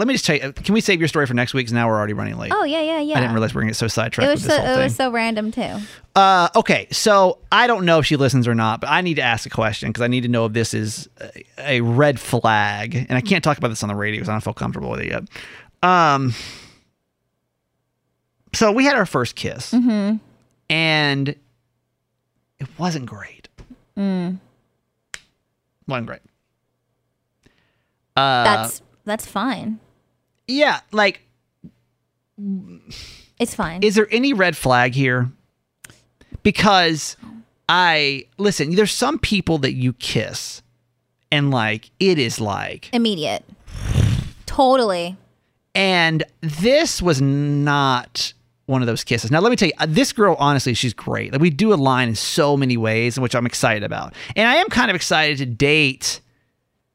Let 0.00 0.08
me 0.08 0.14
just 0.14 0.24
tell 0.24 0.34
you. 0.34 0.50
Can 0.54 0.72
we 0.72 0.80
save 0.80 0.98
your 0.98 1.08
story 1.08 1.26
for 1.26 1.34
next 1.34 1.52
week? 1.52 1.64
Because 1.66 1.74
now 1.74 1.86
we're 1.86 1.98
already 1.98 2.14
running 2.14 2.38
late. 2.38 2.52
Oh 2.54 2.64
yeah, 2.64 2.80
yeah, 2.80 3.00
yeah. 3.00 3.18
I 3.18 3.20
didn't 3.20 3.34
realize 3.34 3.54
we 3.54 3.58
are 3.58 3.62
gonna 3.64 3.72
get 3.72 3.76
so 3.76 3.86
sidetracked 3.86 4.26
it 4.26 4.30
was 4.32 4.42
with 4.44 4.52
so 4.52 4.62
it 4.62 4.82
was 4.82 4.96
so 4.96 5.12
random 5.12 5.52
too. 5.52 5.76
Uh, 6.16 6.48
okay, 6.56 6.88
so 6.90 7.36
I 7.52 7.66
don't 7.66 7.84
know 7.84 7.98
if 7.98 8.06
she 8.06 8.16
listens 8.16 8.48
or 8.48 8.54
not, 8.54 8.80
but 8.80 8.88
I 8.88 9.02
need 9.02 9.16
to 9.16 9.22
ask 9.22 9.44
a 9.44 9.50
question 9.50 9.90
because 9.90 10.00
I 10.00 10.06
need 10.06 10.22
to 10.22 10.28
know 10.28 10.46
if 10.46 10.54
this 10.54 10.72
is 10.72 11.06
a, 11.20 11.44
a 11.58 11.80
red 11.82 12.18
flag, 12.18 12.94
and 12.94 13.12
I 13.12 13.20
can't 13.20 13.44
talk 13.44 13.58
about 13.58 13.68
this 13.68 13.82
on 13.82 13.90
the 13.90 13.94
radio 13.94 14.20
because 14.20 14.30
I 14.30 14.32
don't 14.32 14.40
feel 14.40 14.54
comfortable 14.54 14.88
with 14.90 15.00
it 15.00 15.08
yet. 15.08 15.24
Um, 15.82 16.32
so 18.54 18.72
we 18.72 18.84
had 18.86 18.96
our 18.96 19.04
first 19.04 19.36
kiss, 19.36 19.70
Mm-hmm. 19.72 20.16
and 20.70 21.28
it 21.28 22.68
wasn't 22.78 23.04
great. 23.04 23.48
wasn't 23.96 24.40
great. 26.06 26.20
Uh, 28.16 28.44
That's 28.44 28.80
that's 29.04 29.26
fine. 29.26 29.78
Yeah, 30.50 30.80
like 30.92 31.22
It's 33.38 33.54
fine. 33.54 33.82
Is 33.82 33.94
there 33.94 34.08
any 34.10 34.32
red 34.32 34.56
flag 34.56 34.94
here? 34.94 35.30
Because 36.42 37.16
I 37.68 38.26
listen, 38.38 38.74
there's 38.74 38.92
some 38.92 39.18
people 39.18 39.58
that 39.58 39.72
you 39.72 39.92
kiss 39.94 40.62
and 41.30 41.50
like 41.50 41.90
it 42.00 42.18
is 42.18 42.40
like 42.40 42.88
Immediate. 42.92 43.44
Totally. 44.46 45.16
and 45.74 46.24
this 46.40 47.00
was 47.00 47.20
not 47.22 48.32
one 48.66 48.82
of 48.82 48.86
those 48.86 49.04
kisses. 49.04 49.30
Now 49.30 49.40
let 49.40 49.50
me 49.50 49.56
tell 49.56 49.68
you, 49.68 49.74
uh, 49.78 49.86
this 49.88 50.12
girl 50.12 50.36
honestly, 50.38 50.74
she's 50.74 50.94
great. 50.94 51.32
Like 51.32 51.40
we 51.40 51.50
do 51.50 51.72
align 51.72 52.08
in 52.08 52.14
so 52.14 52.56
many 52.56 52.76
ways, 52.76 53.18
which 53.18 53.34
I'm 53.34 53.46
excited 53.46 53.82
about. 53.82 54.14
And 54.36 54.48
I 54.48 54.56
am 54.56 54.68
kind 54.68 54.90
of 54.90 54.96
excited 54.96 55.38
to 55.38 55.46
date 55.46 56.20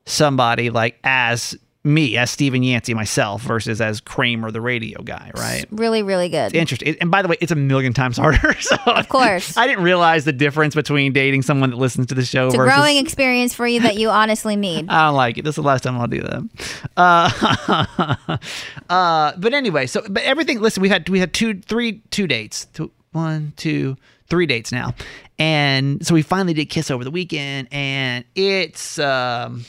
somebody 0.05 0.69
like 0.69 0.99
as 1.03 1.57
me, 1.85 2.17
as 2.17 2.31
Stephen 2.31 2.63
Yancey 2.63 2.93
myself 2.93 3.43
versus 3.43 3.79
as 3.79 4.01
Kramer 4.01 4.49
the 4.49 4.59
radio 4.59 5.01
guy, 5.03 5.31
right? 5.37 5.65
Really, 5.69 6.01
really 6.01 6.29
good. 6.29 6.55
interesting. 6.55 6.95
And 6.99 7.11
by 7.11 7.21
the 7.21 7.27
way, 7.27 7.37
it's 7.39 7.51
a 7.51 7.55
million 7.55 7.93
times 7.93 8.17
harder. 8.17 8.55
So 8.65 8.77
of 8.87 9.09
course. 9.09 9.55
I 9.57 9.67
didn't 9.67 9.83
realize 9.83 10.25
the 10.25 10.33
difference 10.33 10.73
between 10.73 11.13
dating 11.13 11.43
someone 11.43 11.69
that 11.69 11.75
listens 11.75 12.07
to 12.07 12.15
the 12.15 12.25
show 12.25 12.47
It's 12.47 12.55
a 12.55 12.57
versus. 12.57 12.73
growing 12.73 12.97
experience 12.97 13.53
for 13.53 13.67
you 13.67 13.81
that 13.81 13.95
you 13.97 14.09
honestly 14.09 14.55
need. 14.55 14.89
I 14.89 15.07
don't 15.07 15.15
like 15.15 15.37
it. 15.37 15.43
This 15.43 15.51
is 15.51 15.55
the 15.57 15.61
last 15.61 15.83
time 15.83 15.99
I'll 15.99 16.07
do 16.07 16.21
that. 16.23 16.87
Uh, 16.97 18.37
uh, 18.89 19.33
but 19.37 19.53
anyway, 19.53 19.85
so 19.85 20.01
but 20.09 20.23
everything. 20.23 20.61
Listen, 20.61 20.81
we 20.81 20.89
had 20.89 21.07
we 21.09 21.19
had 21.19 21.33
two, 21.33 21.59
three, 21.61 22.01
two 22.09 22.25
dates. 22.25 22.65
Two, 22.73 22.91
one, 23.11 23.53
two, 23.57 23.95
three 24.27 24.47
dates 24.47 24.71
now, 24.71 24.95
and 25.37 26.05
so 26.05 26.15
we 26.15 26.23
finally 26.23 26.53
did 26.53 26.65
kiss 26.65 26.89
over 26.89 27.03
the 27.03 27.11
weekend, 27.11 27.67
and 27.71 28.25
it's 28.33 28.97
um, 28.97 29.65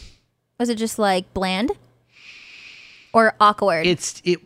Was 0.59 0.71
it 0.71 0.77
just 0.77 0.99
like 0.99 1.33
bland 1.35 1.73
or 3.17 3.35
awkward? 3.41 3.87
it's 3.87 4.21
it. 4.25 4.39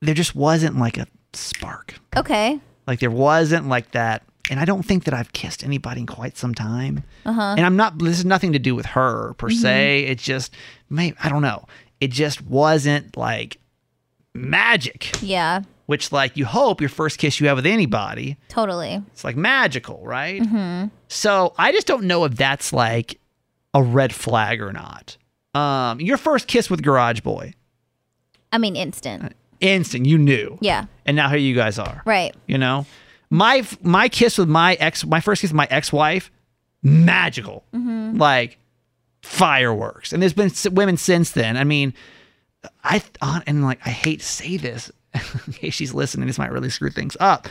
There 0.00 0.14
just 0.14 0.34
wasn't 0.34 0.76
like 0.78 0.98
a 0.98 1.06
spark. 1.32 1.94
okay. 2.16 2.60
Like 2.86 3.00
there 3.00 3.10
wasn't 3.10 3.68
like 3.68 3.92
that 3.92 4.22
and 4.50 4.60
I 4.60 4.66
don't 4.66 4.82
think 4.82 5.04
that 5.04 5.14
I've 5.14 5.32
kissed 5.32 5.64
anybody 5.64 6.00
in 6.02 6.06
quite 6.06 6.36
some 6.36 6.54
time. 6.54 7.02
Uh-huh. 7.24 7.54
And 7.56 7.64
I'm 7.64 7.76
not. 7.76 7.98
This 7.98 8.18
is 8.18 8.26
nothing 8.26 8.52
to 8.52 8.58
do 8.58 8.74
with 8.74 8.84
her 8.86 9.32
per 9.38 9.48
Mhm. 9.48 9.54
se. 9.54 10.00
It's 10.04 10.22
just, 10.22 10.52
may 10.90 11.14
I 11.22 11.30
don't 11.30 11.40
know. 11.40 11.64
It 11.98 12.10
just 12.10 12.42
wasn't 12.42 13.16
like 13.16 13.56
magic. 14.34 15.12
Yeah, 15.22 15.62
Which 15.86 16.12
like 16.12 16.36
you 16.36 16.44
hope 16.44 16.82
your 16.82 16.90
first 16.90 17.16
kiss 17.18 17.40
you 17.40 17.48
have 17.48 17.56
with 17.56 17.64
anybody, 17.66 18.36
totally. 18.48 19.02
it's 19.12 19.24
like 19.24 19.36
magical, 19.36 20.02
right? 20.04 20.44
hmm 20.44 20.86
So 21.08 21.54
I 21.56 21.72
just 21.72 21.86
don't 21.86 22.04
know 22.04 22.24
if 22.24 22.34
that's 22.36 22.70
like 22.72 23.18
a 23.72 23.82
red 23.82 24.14
flag 24.14 24.60
or 24.60 24.72
not. 24.74 25.16
Um, 25.54 26.00
your 26.00 26.16
first 26.16 26.46
kiss 26.48 26.68
with 26.68 26.82
Garage 26.82 27.20
Boy, 27.20 27.54
I 28.52 28.58
mean, 28.58 28.76
instant. 28.76 29.34
instant, 29.60 30.06
you 30.06 30.18
knew, 30.18 30.58
Yeah, 30.60 30.86
and 31.06 31.16
now 31.16 31.28
here 31.28 31.38
you 31.38 31.54
guys 31.54 31.78
are. 31.78 32.02
right. 32.04 32.34
You 32.46 32.58
know, 32.58 32.86
my 33.30 33.64
my 33.82 34.08
kiss 34.08 34.36
with 34.38 34.48
my 34.48 34.74
ex, 34.74 35.04
my 35.06 35.20
first 35.20 35.40
kiss 35.42 35.50
with 35.50 35.56
my 35.56 35.68
ex-wife, 35.70 36.30
magical, 36.82 37.64
Mhm. 37.74 38.18
like 38.18 38.58
fireworks. 39.22 40.12
And 40.12 40.20
there's 40.22 40.32
been 40.34 40.50
women 40.74 40.96
since 40.96 41.30
then. 41.30 41.56
I 41.56 41.64
mean, 41.64 41.94
I 42.82 43.02
and 43.46 43.64
like 43.64 43.80
I 43.86 43.90
hate 43.90 44.20
to 44.20 44.26
say 44.26 44.56
this 44.56 44.90
in 45.46 45.52
case 45.52 45.74
she's 45.74 45.94
listening. 45.94 46.26
This 46.26 46.38
might 46.38 46.52
really 46.52 46.70
screw 46.70 46.90
things 46.90 47.16
up. 47.20 47.48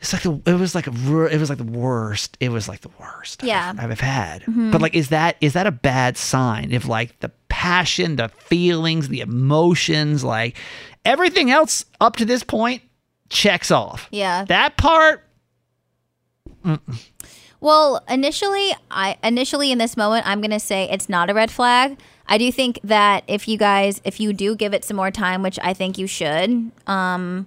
It's 0.00 0.12
like 0.12 0.22
the, 0.22 0.40
it 0.44 0.54
was 0.60 0.74
like 0.74 0.86
a 0.86 0.90
it 1.26 1.38
was 1.40 1.48
like 1.48 1.58
the 1.58 1.64
worst. 1.64 2.36
It 2.38 2.50
was 2.50 2.68
like 2.68 2.82
the 2.82 2.90
worst 3.00 3.42
Yeah. 3.42 3.72
I've, 3.78 3.90
I've 3.90 4.00
had. 4.00 4.42
Mhm. 4.42 4.70
But 4.70 4.82
like, 4.82 4.94
is 4.94 5.08
that 5.08 5.36
is 5.40 5.54
that 5.54 5.66
a 5.66 5.70
bad 5.72 6.16
sign? 6.18 6.70
If 6.70 6.86
like 6.86 7.18
the 7.20 7.30
passion, 7.48 8.16
the 8.16 8.28
feelings, 8.28 9.08
the 9.08 9.20
emotions, 9.20 10.22
like 10.22 10.56
everything 11.04 11.50
else 11.50 11.84
up 12.00 12.16
to 12.16 12.24
this 12.26 12.42
point 12.42 12.82
checks 13.30 13.70
off. 13.70 14.06
Yeah. 14.10 14.44
That 14.44 14.76
part, 14.76 15.22
Well, 17.60 18.04
initially, 18.08 18.72
I 18.90 19.16
initially 19.24 19.72
in 19.72 19.78
this 19.78 19.96
moment, 19.96 20.26
I'm 20.26 20.40
gonna 20.40 20.60
say 20.60 20.88
it's 20.90 21.08
not 21.08 21.30
a 21.30 21.34
red 21.34 21.50
flag. 21.50 21.98
I 22.28 22.38
do 22.38 22.50
think 22.52 22.80
that 22.84 23.24
if 23.28 23.48
you 23.48 23.56
guys, 23.56 24.00
if 24.04 24.20
you 24.20 24.32
do 24.32 24.56
give 24.56 24.74
it 24.74 24.84
some 24.84 24.96
more 24.96 25.10
time, 25.10 25.42
which 25.42 25.58
I 25.62 25.72
think 25.72 25.96
you 25.96 26.06
should, 26.06 26.70
um, 26.86 27.46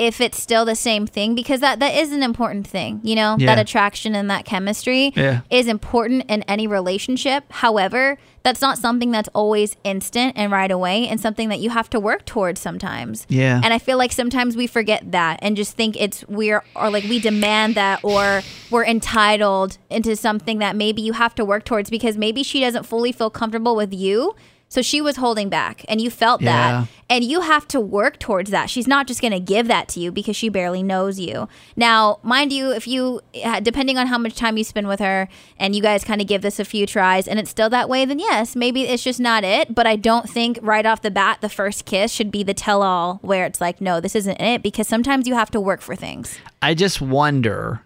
if 0.00 0.18
it's 0.20 0.40
still 0.42 0.64
the 0.64 0.74
same 0.74 1.06
thing, 1.06 1.34
because 1.34 1.60
that 1.60 1.78
that 1.80 1.94
is 1.94 2.10
an 2.10 2.22
important 2.22 2.66
thing, 2.66 3.00
you 3.04 3.14
know, 3.14 3.36
that 3.38 3.58
attraction 3.58 4.14
and 4.14 4.30
that 4.30 4.44
chemistry 4.46 5.12
Yeah. 5.14 5.40
is 5.50 5.66
important 5.66 6.24
in 6.28 6.42
any 6.44 6.66
relationship. 6.66 7.44
However, 7.50 8.16
that's 8.42 8.62
not 8.62 8.78
something 8.78 9.10
that's 9.10 9.28
always 9.34 9.76
instant 9.84 10.32
and 10.36 10.50
right 10.50 10.70
away, 10.70 11.06
and 11.06 11.20
something 11.20 11.50
that 11.50 11.60
you 11.60 11.68
have 11.68 11.90
to 11.90 12.00
work 12.00 12.24
towards 12.24 12.58
sometimes. 12.60 13.26
Yeah. 13.28 13.60
And 13.62 13.74
I 13.74 13.78
feel 13.78 13.98
like 13.98 14.12
sometimes 14.12 14.56
we 14.56 14.66
forget 14.66 15.12
that 15.12 15.38
and 15.42 15.54
just 15.54 15.76
think 15.76 16.00
it's 16.00 16.24
we're 16.28 16.62
or 16.74 16.88
like 16.88 17.04
we 17.04 17.20
demand 17.20 17.74
that 17.74 18.00
or 18.02 18.40
we're 18.70 18.86
entitled 18.86 19.76
into 19.90 20.16
something 20.16 20.58
that 20.60 20.74
maybe 20.76 21.02
you 21.02 21.12
have 21.12 21.34
to 21.34 21.44
work 21.44 21.64
towards 21.66 21.90
because 21.90 22.16
maybe 22.16 22.42
she 22.42 22.60
doesn't 22.60 22.84
fully 22.84 23.12
feel 23.12 23.28
comfortable 23.28 23.76
with 23.76 23.92
you. 23.92 24.34
So 24.72 24.82
she 24.82 25.00
was 25.00 25.16
holding 25.16 25.48
back 25.48 25.84
and 25.88 26.00
you 26.00 26.10
felt 26.10 26.40
Yeah. 26.40 26.52
that. 26.82 26.88
And 27.10 27.24
you 27.24 27.40
have 27.40 27.66
to 27.68 27.80
work 27.80 28.20
towards 28.20 28.52
that. 28.52 28.70
She's 28.70 28.86
not 28.86 29.08
just 29.08 29.20
going 29.20 29.32
to 29.32 29.40
give 29.40 29.66
that 29.66 29.88
to 29.88 30.00
you 30.00 30.12
because 30.12 30.36
she 30.36 30.48
barely 30.48 30.80
knows 30.80 31.18
you. 31.18 31.48
Now, 31.74 32.20
mind 32.22 32.52
you, 32.52 32.70
if 32.70 32.86
you, 32.86 33.20
uh, 33.44 33.58
depending 33.58 33.98
on 33.98 34.06
how 34.06 34.16
much 34.16 34.36
time 34.36 34.56
you 34.56 34.62
spend 34.62 34.86
with 34.86 35.00
her 35.00 35.28
and 35.58 35.74
you 35.74 35.82
guys 35.82 36.04
kind 36.04 36.20
of 36.20 36.28
give 36.28 36.42
this 36.42 36.60
a 36.60 36.64
few 36.64 36.86
tries 36.86 37.26
and 37.26 37.40
it's 37.40 37.50
still 37.50 37.68
that 37.70 37.88
way, 37.88 38.04
then 38.04 38.20
yes, 38.20 38.54
maybe 38.54 38.82
it's 38.82 39.02
just 39.02 39.18
not 39.18 39.42
it. 39.42 39.74
But 39.74 39.88
I 39.88 39.96
don't 39.96 40.30
think 40.30 40.56
right 40.62 40.86
off 40.86 41.02
the 41.02 41.10
bat, 41.10 41.38
the 41.40 41.48
first 41.48 41.84
kiss 41.84 42.12
should 42.12 42.30
be 42.30 42.44
the 42.44 42.54
tell 42.54 42.80
all 42.84 43.18
where 43.22 43.44
it's 43.46 43.60
like, 43.60 43.80
no, 43.80 43.98
this 44.00 44.14
isn't 44.14 44.40
it 44.40 44.62
because 44.62 44.86
sometimes 44.86 45.26
you 45.26 45.34
have 45.34 45.50
to 45.50 45.60
work 45.60 45.80
for 45.80 45.96
things. 45.96 46.38
I 46.62 46.74
just 46.74 47.00
wonder, 47.00 47.80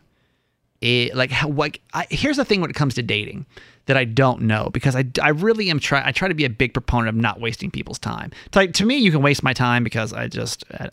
it, 0.82 1.14
like 1.16 1.30
how 1.30 1.48
like 1.48 1.80
I, 1.94 2.06
here's 2.10 2.36
the 2.36 2.44
thing 2.44 2.60
when 2.60 2.68
it 2.68 2.76
comes 2.76 2.92
to 2.96 3.02
dating 3.02 3.46
that 3.86 3.96
I 3.96 4.04
don't 4.04 4.42
know 4.42 4.70
because 4.72 4.96
I, 4.96 5.04
I 5.22 5.28
really 5.30 5.68
am 5.70 5.78
try 5.78 6.02
I 6.06 6.12
try 6.12 6.28
to 6.28 6.34
be 6.34 6.44
a 6.44 6.50
big 6.50 6.72
proponent 6.72 7.08
of 7.10 7.14
not 7.16 7.40
wasting 7.40 7.70
people's 7.70 7.98
time. 7.98 8.30
To, 8.52 8.58
like, 8.60 8.72
to 8.74 8.86
me, 8.86 8.96
you 8.96 9.10
can 9.10 9.20
waste 9.22 9.42
my 9.42 9.52
time 9.52 9.84
because 9.84 10.12
I 10.12 10.26
just, 10.28 10.64
uh, 10.72 10.88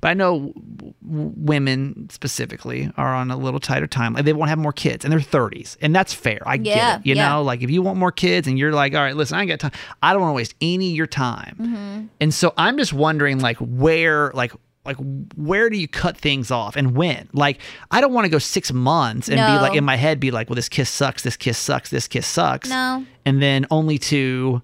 but 0.00 0.08
I 0.08 0.14
know 0.14 0.52
w- 0.76 0.94
women 1.36 2.08
specifically 2.10 2.90
are 2.96 3.14
on 3.14 3.30
a 3.30 3.36
little 3.36 3.60
tighter 3.60 3.86
time. 3.86 4.14
Like 4.14 4.24
they 4.24 4.32
want 4.32 4.48
to 4.48 4.50
have 4.50 4.58
more 4.58 4.72
kids 4.72 5.04
and 5.04 5.12
they're 5.12 5.20
30s, 5.20 5.76
and 5.80 5.94
that's 5.94 6.12
fair. 6.12 6.40
I 6.46 6.54
Yeah, 6.54 6.60
get 6.96 7.00
it. 7.00 7.06
You 7.06 7.14
yeah. 7.14 7.28
know, 7.28 7.42
like 7.42 7.62
if 7.62 7.70
you 7.70 7.82
want 7.82 7.98
more 7.98 8.12
kids 8.12 8.48
and 8.48 8.58
you're 8.58 8.72
like, 8.72 8.94
all 8.94 9.02
right, 9.02 9.14
listen, 9.16 9.36
I 9.38 9.42
ain't 9.42 9.48
got 9.50 9.60
time. 9.60 9.72
I 10.02 10.12
don't 10.12 10.22
want 10.22 10.32
to 10.32 10.36
waste 10.36 10.54
any 10.60 10.90
of 10.90 10.96
your 10.96 11.06
time. 11.06 11.56
Mm-hmm. 11.60 12.06
And 12.20 12.34
so 12.34 12.52
I'm 12.56 12.76
just 12.78 12.92
wondering 12.92 13.38
like 13.40 13.56
where 13.58 14.30
like 14.34 14.52
like 14.84 14.96
where 15.36 15.70
do 15.70 15.76
you 15.76 15.86
cut 15.88 16.16
things 16.16 16.50
off 16.50 16.76
and 16.76 16.96
when? 16.96 17.28
Like 17.32 17.60
I 17.90 18.00
don't 18.00 18.12
want 18.12 18.24
to 18.24 18.28
go 18.28 18.38
6 18.38 18.72
months 18.72 19.28
and 19.28 19.36
be 19.36 19.62
like 19.62 19.74
in 19.74 19.84
my 19.84 19.96
head 19.96 20.20
be 20.20 20.30
like, 20.30 20.48
well 20.48 20.56
this 20.56 20.68
kiss 20.68 20.90
sucks, 20.90 21.22
this 21.22 21.36
kiss 21.36 21.58
sucks, 21.58 21.90
this 21.90 22.08
kiss 22.08 22.26
sucks. 22.26 22.68
No. 22.68 23.04
And 23.24 23.40
then 23.42 23.66
only 23.70 23.98
to 23.98 24.62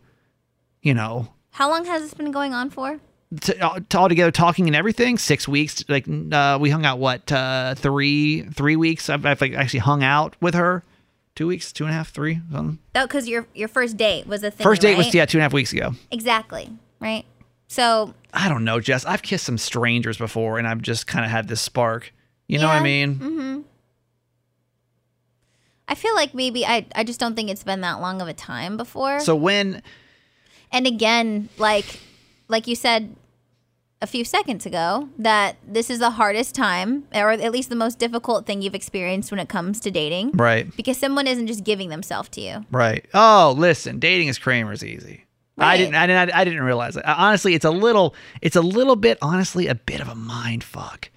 you 0.83 0.95
know, 0.95 1.29
How 1.51 1.69
long 1.71 1.85
has 1.85 2.03
this 2.03 2.15
been 2.15 2.31
going 2.31 2.55
on 2.55 2.71
for? 2.71 3.01
to, 3.43 3.59
uh, 3.61 3.81
to 3.91 3.99
all 3.99 4.09
together 4.09 4.31
talking 4.31 4.67
and 4.67 4.75
everything, 4.75 5.19
6 5.19 5.49
weeks 5.49 5.85
like 5.89 6.07
uh 6.33 6.59
we 6.61 6.71
hung 6.71 6.85
out 6.87 6.99
what 6.99 7.31
uh 7.31 7.75
3 7.77 8.43
3 8.43 8.77
weeks 8.77 9.09
I've, 9.11 9.25
I've 9.27 9.41
like 9.41 9.53
actually 9.55 9.81
hung 9.81 10.03
out 10.03 10.35
with 10.41 10.55
her. 10.55 10.83
2 11.37 11.47
weeks, 11.47 11.73
two 11.73 11.85
and 11.85 11.93
a 11.93 11.97
half, 11.97 12.11
three, 12.11 12.41
something. 12.51 12.81
Oh, 12.97 13.07
because 13.07 13.29
your 13.29 13.47
your 13.55 13.69
first 13.69 13.97
date 13.97 14.27
was 14.27 14.43
a 14.43 14.51
thing. 14.51 14.65
First 14.65 14.83
date 14.83 14.97
was 14.97 15.15
yeah, 15.15 15.25
two 15.25 15.39
and 15.39 15.43
a 15.43 15.45
half 15.45 15.53
weeks 15.53 15.73
ago. 15.73 15.93
Exactly. 16.11 16.69
Right. 16.99 17.25
So 17.69 18.13
I 18.33 18.49
don't 18.49 18.65
know, 18.65 18.81
Jess. 18.81 19.05
I've 19.05 19.23
kissed 19.23 19.45
some 19.47 19.59
strangers 19.59 20.19
before, 20.19 20.59
and 20.59 20.67
I've 20.69 20.83
just 20.83 21.07
kind 21.07 21.25
of 21.25 21.31
had 21.31 21.49
this 21.49 21.61
spark. 21.61 22.13
You 22.47 22.59
know 22.59 22.67
what 22.67 22.77
I 22.77 22.83
mean? 22.83 23.15
hmm 23.17 23.61
I 25.91 25.95
feel 25.95 26.15
like 26.15 26.35
maybe 26.35 26.67
I 26.67 26.87
I 26.95 27.03
just 27.05 27.19
don't 27.19 27.35
think 27.35 27.49
it's 27.51 27.65
been 27.65 27.81
that 27.81 28.01
long 28.01 28.21
of 28.21 28.29
a 28.29 28.35
time 28.35 28.77
before. 28.77 29.21
So 29.21 29.35
when 29.35 29.83
and 30.71 30.87
again, 30.87 31.49
like 31.57 32.01
like 32.49 32.67
you 32.67 32.75
said 32.75 33.17
a 34.01 34.07
few 34.07 34.25
seconds 34.25 34.65
ago, 34.65 35.09
that 35.19 35.57
this 35.67 35.91
is 35.91 35.99
the 35.99 36.11
hardest 36.11 36.55
time, 36.55 37.05
or 37.13 37.31
at 37.31 37.51
least 37.53 37.69
the 37.69 37.75
most 37.77 37.99
difficult 37.99 38.47
thing 38.47 38.63
you've 38.63 38.75
experienced 38.75 39.31
when 39.33 39.41
it 39.41 39.49
comes 39.49 39.81
to 39.81 39.91
dating, 39.91 40.31
Right. 40.35 40.75
Because 40.77 40.97
someone 40.99 41.27
isn't 41.27 41.49
just 41.49 41.65
giving 41.65 41.89
themselves 41.89 42.29
to 42.31 42.41
you. 42.41 42.65
Right. 42.71 43.05
Oh, 43.13 43.55
listen, 43.57 43.99
dating 43.99 44.29
is 44.29 44.39
Kramer's 44.39 44.85
easy. 44.85 45.25
I 45.59 45.77
didn't. 45.77 45.95
I 45.95 46.07
didn't. 46.07 46.35
I 46.35 46.45
didn't 46.45 46.63
realize 46.63 46.97
it. 46.97 47.05
Honestly, 47.07 47.55
it's 47.55 47.65
a 47.65 47.71
little. 47.71 48.15
It's 48.43 48.57
a 48.57 48.61
little 48.61 48.97
bit. 48.97 49.19
Honestly, 49.23 49.67
a 49.67 49.75
bit 49.75 50.01
of 50.01 50.09
a 50.09 50.15
mind 50.15 50.65
fuck. 50.65 51.11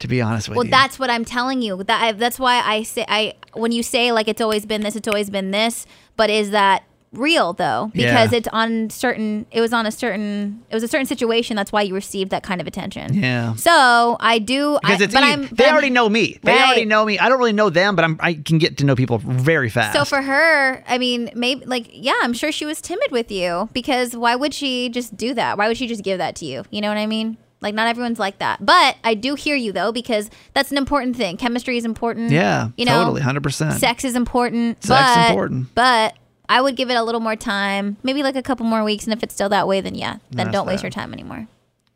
To 0.00 0.08
be 0.08 0.22
honest 0.22 0.48
with 0.48 0.56
Well, 0.56 0.64
you. 0.64 0.70
Well, 0.70 0.80
that's 0.80 0.98
what 0.98 1.10
I'm 1.10 1.26
telling 1.26 1.60
you. 1.60 1.84
That 1.84 2.02
I, 2.02 2.12
that's 2.12 2.38
why 2.38 2.62
I 2.64 2.82
say 2.82 3.04
I 3.06 3.34
when 3.52 3.70
you 3.70 3.82
say 3.82 4.12
like 4.12 4.28
it's 4.28 4.40
always 4.40 4.64
been 4.64 4.80
this, 4.80 4.96
it's 4.96 5.08
always 5.08 5.28
been 5.28 5.50
this. 5.50 5.86
But 6.16 6.30
is 6.30 6.50
that 6.50 6.84
real 7.12 7.52
though? 7.52 7.90
Because 7.92 8.30
Yeah. 8.32 8.38
it's 8.38 8.48
on 8.52 8.88
certain. 8.90 9.46
It 9.50 9.60
was 9.60 9.72
on 9.72 9.86
a 9.86 9.90
certain. 9.90 10.62
It 10.70 10.74
was 10.74 10.82
a 10.82 10.88
certain 10.88 11.06
situation. 11.06 11.56
That's 11.56 11.72
why 11.72 11.82
you 11.82 11.94
received 11.94 12.30
that 12.30 12.42
kind 12.42 12.60
of 12.60 12.66
attention. 12.66 13.14
Yeah. 13.14 13.54
So 13.56 14.16
I 14.20 14.38
do. 14.38 14.78
because 14.82 15.00
I, 15.00 15.04
it's 15.04 15.14
but. 15.14 15.22
I'm. 15.24 15.42
they 15.42 15.48
but 15.48 15.64
I'm- 15.66 15.72
already 15.72 15.90
know 15.90 16.08
me. 16.08 16.38
They 16.42 16.52
Right. 16.52 16.66
already 16.66 16.84
know 16.84 17.04
me. 17.04 17.18
I 17.18 17.28
don't 17.28 17.38
really 17.38 17.52
know 17.52 17.70
them, 17.70 17.96
but 17.96 18.04
I'm. 18.04 18.16
I 18.20 18.34
can 18.34 18.58
get 18.58 18.78
to 18.78 18.84
know 18.84 18.94
people 18.94 19.18
very 19.18 19.68
fast. 19.68 19.96
So 19.96 20.04
for 20.04 20.22
her, 20.22 20.82
I 20.88 20.98
mean, 20.98 21.30
maybe 21.34 21.64
like 21.66 21.88
yeah, 21.92 22.14
I'm 22.22 22.32
sure 22.32 22.52
she 22.52 22.66
was 22.66 22.80
timid 22.80 23.10
with 23.10 23.30
you 23.30 23.68
because 23.72 24.16
why 24.16 24.36
would 24.36 24.54
she 24.54 24.88
just 24.88 25.16
do 25.16 25.34
that? 25.34 25.58
Why 25.58 25.68
would 25.68 25.76
she 25.76 25.86
just 25.86 26.04
give 26.04 26.18
that 26.18 26.36
to 26.36 26.44
you? 26.46 26.64
You 26.70 26.80
know 26.80 26.88
what 26.88 26.98
I 26.98 27.06
mean? 27.06 27.36
Like 27.62 27.74
not 27.74 27.88
everyone's 27.88 28.18
like 28.18 28.38
that. 28.38 28.64
But 28.64 28.96
I 29.04 29.12
do 29.14 29.34
hear 29.34 29.54
you 29.54 29.70
though 29.72 29.92
because 29.92 30.30
that's 30.54 30.70
an 30.70 30.78
important 30.78 31.14
thing. 31.16 31.36
Chemistry 31.36 31.76
is 31.76 31.84
important. 31.84 32.30
Yeah, 32.30 32.68
you 32.78 32.86
know, 32.86 33.04
totally, 33.04 33.20
100%. 33.20 33.72
Sex 33.78 34.02
is 34.04 34.14
important. 34.16 34.82
Sex 34.82 35.14
but, 35.16 35.28
important. 35.30 35.74
But 35.74 36.14
I 36.50 36.60
would 36.60 36.74
give 36.74 36.90
it 36.90 36.94
a 36.94 37.02
little 37.04 37.20
more 37.20 37.36
time, 37.36 37.96
maybe 38.02 38.24
like 38.24 38.34
a 38.34 38.42
couple 38.42 38.66
more 38.66 38.82
weeks, 38.82 39.04
and 39.04 39.12
if 39.12 39.22
it's 39.22 39.32
still 39.32 39.48
that 39.50 39.68
way, 39.68 39.80
then 39.80 39.94
yeah, 39.94 40.16
then 40.32 40.46
That's 40.46 40.52
don't 40.52 40.66
waste 40.66 40.82
your 40.82 40.90
time 40.90 41.12
anymore. 41.12 41.46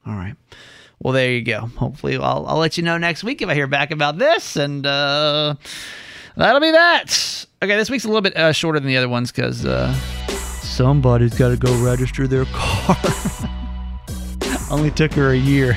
All 0.07 0.15
right. 0.15 0.37
Well, 1.01 1.13
there 1.13 1.33
you 1.33 1.43
go. 1.43 1.67
Hopefully, 1.77 2.17
I'll, 2.17 2.47
I'll 2.47 2.59
let 2.59 2.77
you 2.77 2.85
know 2.85 2.97
next 2.97 3.25
week 3.25 3.43
if 3.43 3.49
I 3.49 3.55
hear 3.55 3.67
back 3.67 3.91
about 3.91 4.17
this, 4.17 4.55
and 4.55 4.87
uh, 4.87 5.57
that'll 6.37 6.61
be 6.61 6.71
that. 6.71 7.47
Okay, 7.63 7.77
this 7.77 7.91
week's 7.91 8.05
a 8.05 8.07
little 8.07 8.23
bit 8.23 8.37
uh, 8.37 8.53
shorter 8.53 8.79
than 8.79 8.87
the 8.87 8.97
other 8.97 9.09
ones 9.09 9.33
because 9.33 9.67
uh, 9.67 9.93
somebody's 10.63 11.37
got 11.37 11.49
to 11.49 11.57
go 11.57 11.75
register 11.85 12.29
their 12.29 12.45
car. 12.53 12.97
only 14.71 14.93
took 14.93 15.13
her 15.15 15.33
a 15.33 15.37
year. 15.37 15.77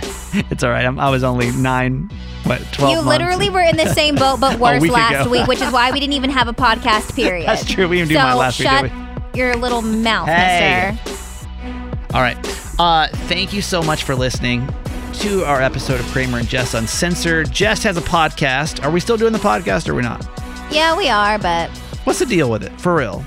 It's 0.52 0.64
all 0.64 0.70
right. 0.70 0.86
I'm, 0.86 1.00
I 1.00 1.10
was 1.10 1.24
only 1.24 1.50
nine, 1.52 2.12
what, 2.48 2.62
twelve 2.74 2.92
you 2.92 2.98
months. 2.98 3.08
literally 3.10 3.50
were 3.50 3.62
in 3.62 3.78
the 3.78 3.94
same 3.94 4.16
boat, 4.16 4.40
but 4.40 4.60
worse 4.60 4.82
week 4.82 4.92
last 4.92 5.22
ago. 5.22 5.30
week, 5.30 5.48
which 5.48 5.62
is 5.62 5.72
why 5.72 5.92
we 5.92 6.00
didn't 6.00 6.14
even 6.14 6.30
have 6.30 6.48
a 6.48 6.54
podcast 6.54 7.16
period. 7.16 7.48
That's 7.48 7.66
true. 7.66 7.88
We 7.88 7.98
didn't 7.98 8.10
do 8.10 8.16
so 8.16 8.22
mine 8.24 8.38
last 8.38 8.60
week, 8.60 8.68
shut 8.70 8.92
your 9.36 9.56
little 9.56 9.82
mouth, 9.82 10.28
Hey. 10.28 10.98
mister. 11.04 12.14
All 12.16 12.22
right. 12.22 12.38
Uh, 12.80 13.08
thank 13.28 13.54
you 13.54 13.62
so 13.62 13.82
much 13.84 14.04
for 14.04 14.16
listening 14.16 14.68
to 15.14 15.44
our 15.46 15.62
episode 15.62 16.00
of 16.00 16.06
Kramer 16.08 16.38
and 16.40 16.48
Jess 16.48 16.74
Uncensored. 16.74 17.52
Jess 17.52 17.84
has 17.84 17.98
a 17.98 18.02
podcast. 18.02 18.84
Are 18.84 18.92
we 18.92 19.00
still 19.00 19.18
doing 19.18 19.34
the 19.34 19.40
podcast 19.40 19.88
or 19.90 19.94
are 19.94 19.96
we 19.96 20.02
not? 20.04 20.26
Yeah, 20.72 20.96
we 20.98 21.10
are, 21.10 21.38
but 21.40 21.70
What's 22.04 22.20
the 22.20 22.26
deal 22.26 22.50
with 22.50 22.64
it? 22.64 22.72
For 22.80 22.96
real? 22.96 23.24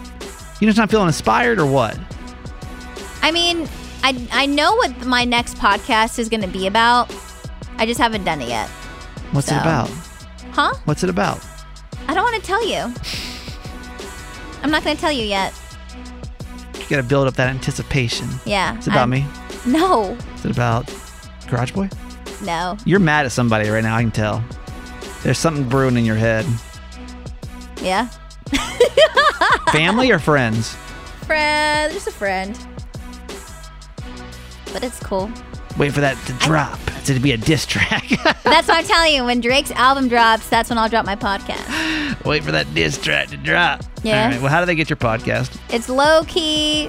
You 0.61 0.67
just 0.67 0.79
not 0.79 0.91
feeling 0.91 1.07
inspired 1.09 1.59
or 1.59 1.67
what? 1.67 1.99
I 3.23 3.31
mean, 3.31 3.69
I 4.03 4.27
I 4.33 4.47
know 4.47 4.75
what 4.77 5.05
my 5.05 5.25
next 5.25 5.57
podcast 5.57 6.19
is 6.19 6.29
going 6.29 6.43
to 6.43 6.49
be 6.49 6.67
about. 6.67 7.15
I 7.77 7.87
just 7.87 8.01
haven't 8.01 8.25
done 8.25 8.41
it 8.41 8.49
yet. 8.49 8.71
What's 9.33 9.49
it 9.51 9.57
about? 9.57 9.89
Huh? 10.53 10.75
What's 10.85 11.03
it 11.05 11.11
about? 11.11 11.45
I 12.09 12.15
don't 12.15 12.25
want 12.25 12.37
to 12.37 12.47
tell 12.47 12.67
you. 12.67 12.93
I'm 14.63 14.71
not 14.71 14.83
going 14.85 14.97
to 14.97 15.01
tell 15.01 15.13
you 15.13 15.25
yet. 15.25 15.55
You 16.75 16.97
gotta 16.97 17.03
build 17.07 17.29
up 17.29 17.35
that 17.35 17.49
anticipation. 17.51 18.29
Yeah. 18.45 18.77
It's 18.77 18.89
about 18.89 19.09
I'm- 19.09 19.11
me. 19.11 19.25
No. 19.65 20.17
Is 20.35 20.45
it 20.45 20.51
about 20.51 20.93
Garage 21.49 21.71
Boy? 21.73 21.89
No. 22.43 22.77
You're 22.85 22.99
mad 22.99 23.27
at 23.27 23.33
somebody 23.33 23.69
right 23.69 23.85
now. 23.85 23.95
I 23.95 24.03
can 24.03 24.11
tell. 24.11 24.43
There's 25.23 25.39
something 25.39 25.69
brewing 25.69 25.97
in 25.97 26.05
your 26.05 26.17
head. 26.17 26.47
Yeah. 27.83 28.09
Family 29.73 30.11
or 30.11 30.19
friends? 30.19 30.75
Friend. 31.27 31.93
Just 31.93 32.09
a 32.09 32.11
friend. 32.11 32.59
But 34.73 34.83
it's 34.83 34.99
cool. 35.01 35.31
Wait 35.79 35.93
for 35.93 36.01
that 36.01 36.17
to 36.27 36.33
drop. 36.35 36.79
It's 37.11 37.19
to 37.19 37.23
be 37.23 37.33
a 37.33 37.37
diss 37.37 37.67
track. 37.67 38.09
That's 38.45 38.69
what 38.69 38.79
I'm 38.79 38.85
telling 38.85 39.15
you. 39.15 39.25
When 39.25 39.41
Drake's 39.41 39.71
album 39.73 40.09
drops, 40.09 40.49
that's 40.49 40.71
when 40.71 40.79
I'll 40.79 40.89
drop 40.89 41.05
my 41.05 41.17
podcast. 41.17 42.25
Wait 42.25 42.45
for 42.45 42.53
that 42.53 42.73
diss 42.75 42.99
track 42.99 43.29
to 43.29 43.37
drop. 43.37 43.83
Yeah. 44.03 44.29
Right. 44.29 44.41
Well, 44.41 44.51
how 44.51 44.61
do 44.61 44.67
they 44.67 44.75
get 44.75 44.89
your 44.89 44.97
podcast? 44.97 45.59
It's 45.73 45.89
low 45.89 46.23
key. 46.27 46.85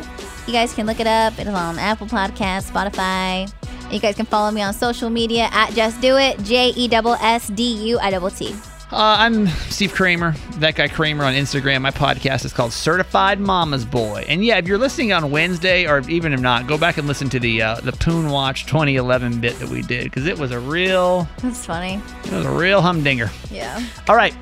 You 0.47 0.53
guys 0.53 0.73
can 0.73 0.85
look 0.85 0.99
it 0.99 1.07
up. 1.07 1.37
It's 1.39 1.49
on 1.49 1.79
Apple 1.79 2.07
Podcasts, 2.07 2.69
Spotify. 2.71 3.51
You 3.91 3.99
guys 3.99 4.15
can 4.15 4.25
follow 4.25 4.51
me 4.51 4.61
on 4.61 4.73
social 4.73 5.09
media 5.09 5.49
at 5.51 5.71
Just 5.73 6.01
Do 6.01 6.17
It. 6.17 6.39
J 6.43 6.69
E 6.69 6.89
S 6.91 7.17
S 7.21 7.47
D 7.47 7.89
U 7.89 7.99
I 7.99 8.11
T 8.11 8.29
T. 8.29 8.70
Uh, 8.91 9.15
I'm 9.19 9.47
Steve 9.47 9.93
Kramer, 9.93 10.33
that 10.55 10.75
guy 10.75 10.89
Kramer 10.89 11.23
on 11.23 11.33
Instagram. 11.33 11.81
My 11.81 11.91
podcast 11.91 12.43
is 12.43 12.51
called 12.51 12.73
Certified 12.73 13.39
Mama's 13.39 13.85
Boy. 13.85 14.25
And 14.27 14.43
yeah, 14.43 14.57
if 14.57 14.67
you're 14.67 14.77
listening 14.77 15.13
on 15.13 15.31
Wednesday, 15.31 15.87
or 15.87 16.01
even 16.09 16.33
if 16.33 16.41
not, 16.41 16.67
go 16.67 16.77
back 16.77 16.97
and 16.97 17.07
listen 17.07 17.29
to 17.29 17.39
the 17.39 17.61
uh, 17.61 17.75
the 17.75 17.93
Poon 17.93 18.29
Watch 18.29 18.65
2011 18.65 19.39
bit 19.39 19.57
that 19.59 19.69
we 19.69 19.81
did 19.81 20.03
because 20.05 20.25
it 20.27 20.37
was 20.37 20.51
a 20.51 20.59
real 20.59 21.25
That's 21.41 21.65
funny. 21.65 22.01
it 22.25 22.31
was 22.33 22.45
a 22.45 22.51
real 22.51 22.81
humdinger. 22.81 23.31
Yeah. 23.49 23.81
All 24.09 24.15
right, 24.17 24.35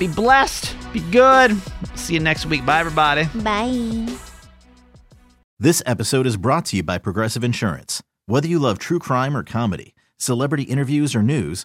be 0.00 0.08
blessed, 0.08 0.74
be 0.92 0.98
good. 1.12 1.56
See 1.94 2.14
you 2.14 2.20
next 2.20 2.46
week. 2.46 2.66
Bye, 2.66 2.80
everybody. 2.80 3.26
Bye. 3.36 4.16
This 5.60 5.80
episode 5.86 6.26
is 6.26 6.36
brought 6.36 6.64
to 6.66 6.76
you 6.76 6.82
by 6.82 6.98
Progressive 6.98 7.44
Insurance. 7.44 8.02
Whether 8.26 8.48
you 8.48 8.58
love 8.58 8.80
true 8.80 8.98
crime 8.98 9.36
or 9.36 9.44
comedy, 9.44 9.94
celebrity 10.18 10.64
interviews 10.64 11.14
or 11.14 11.22
news, 11.22 11.64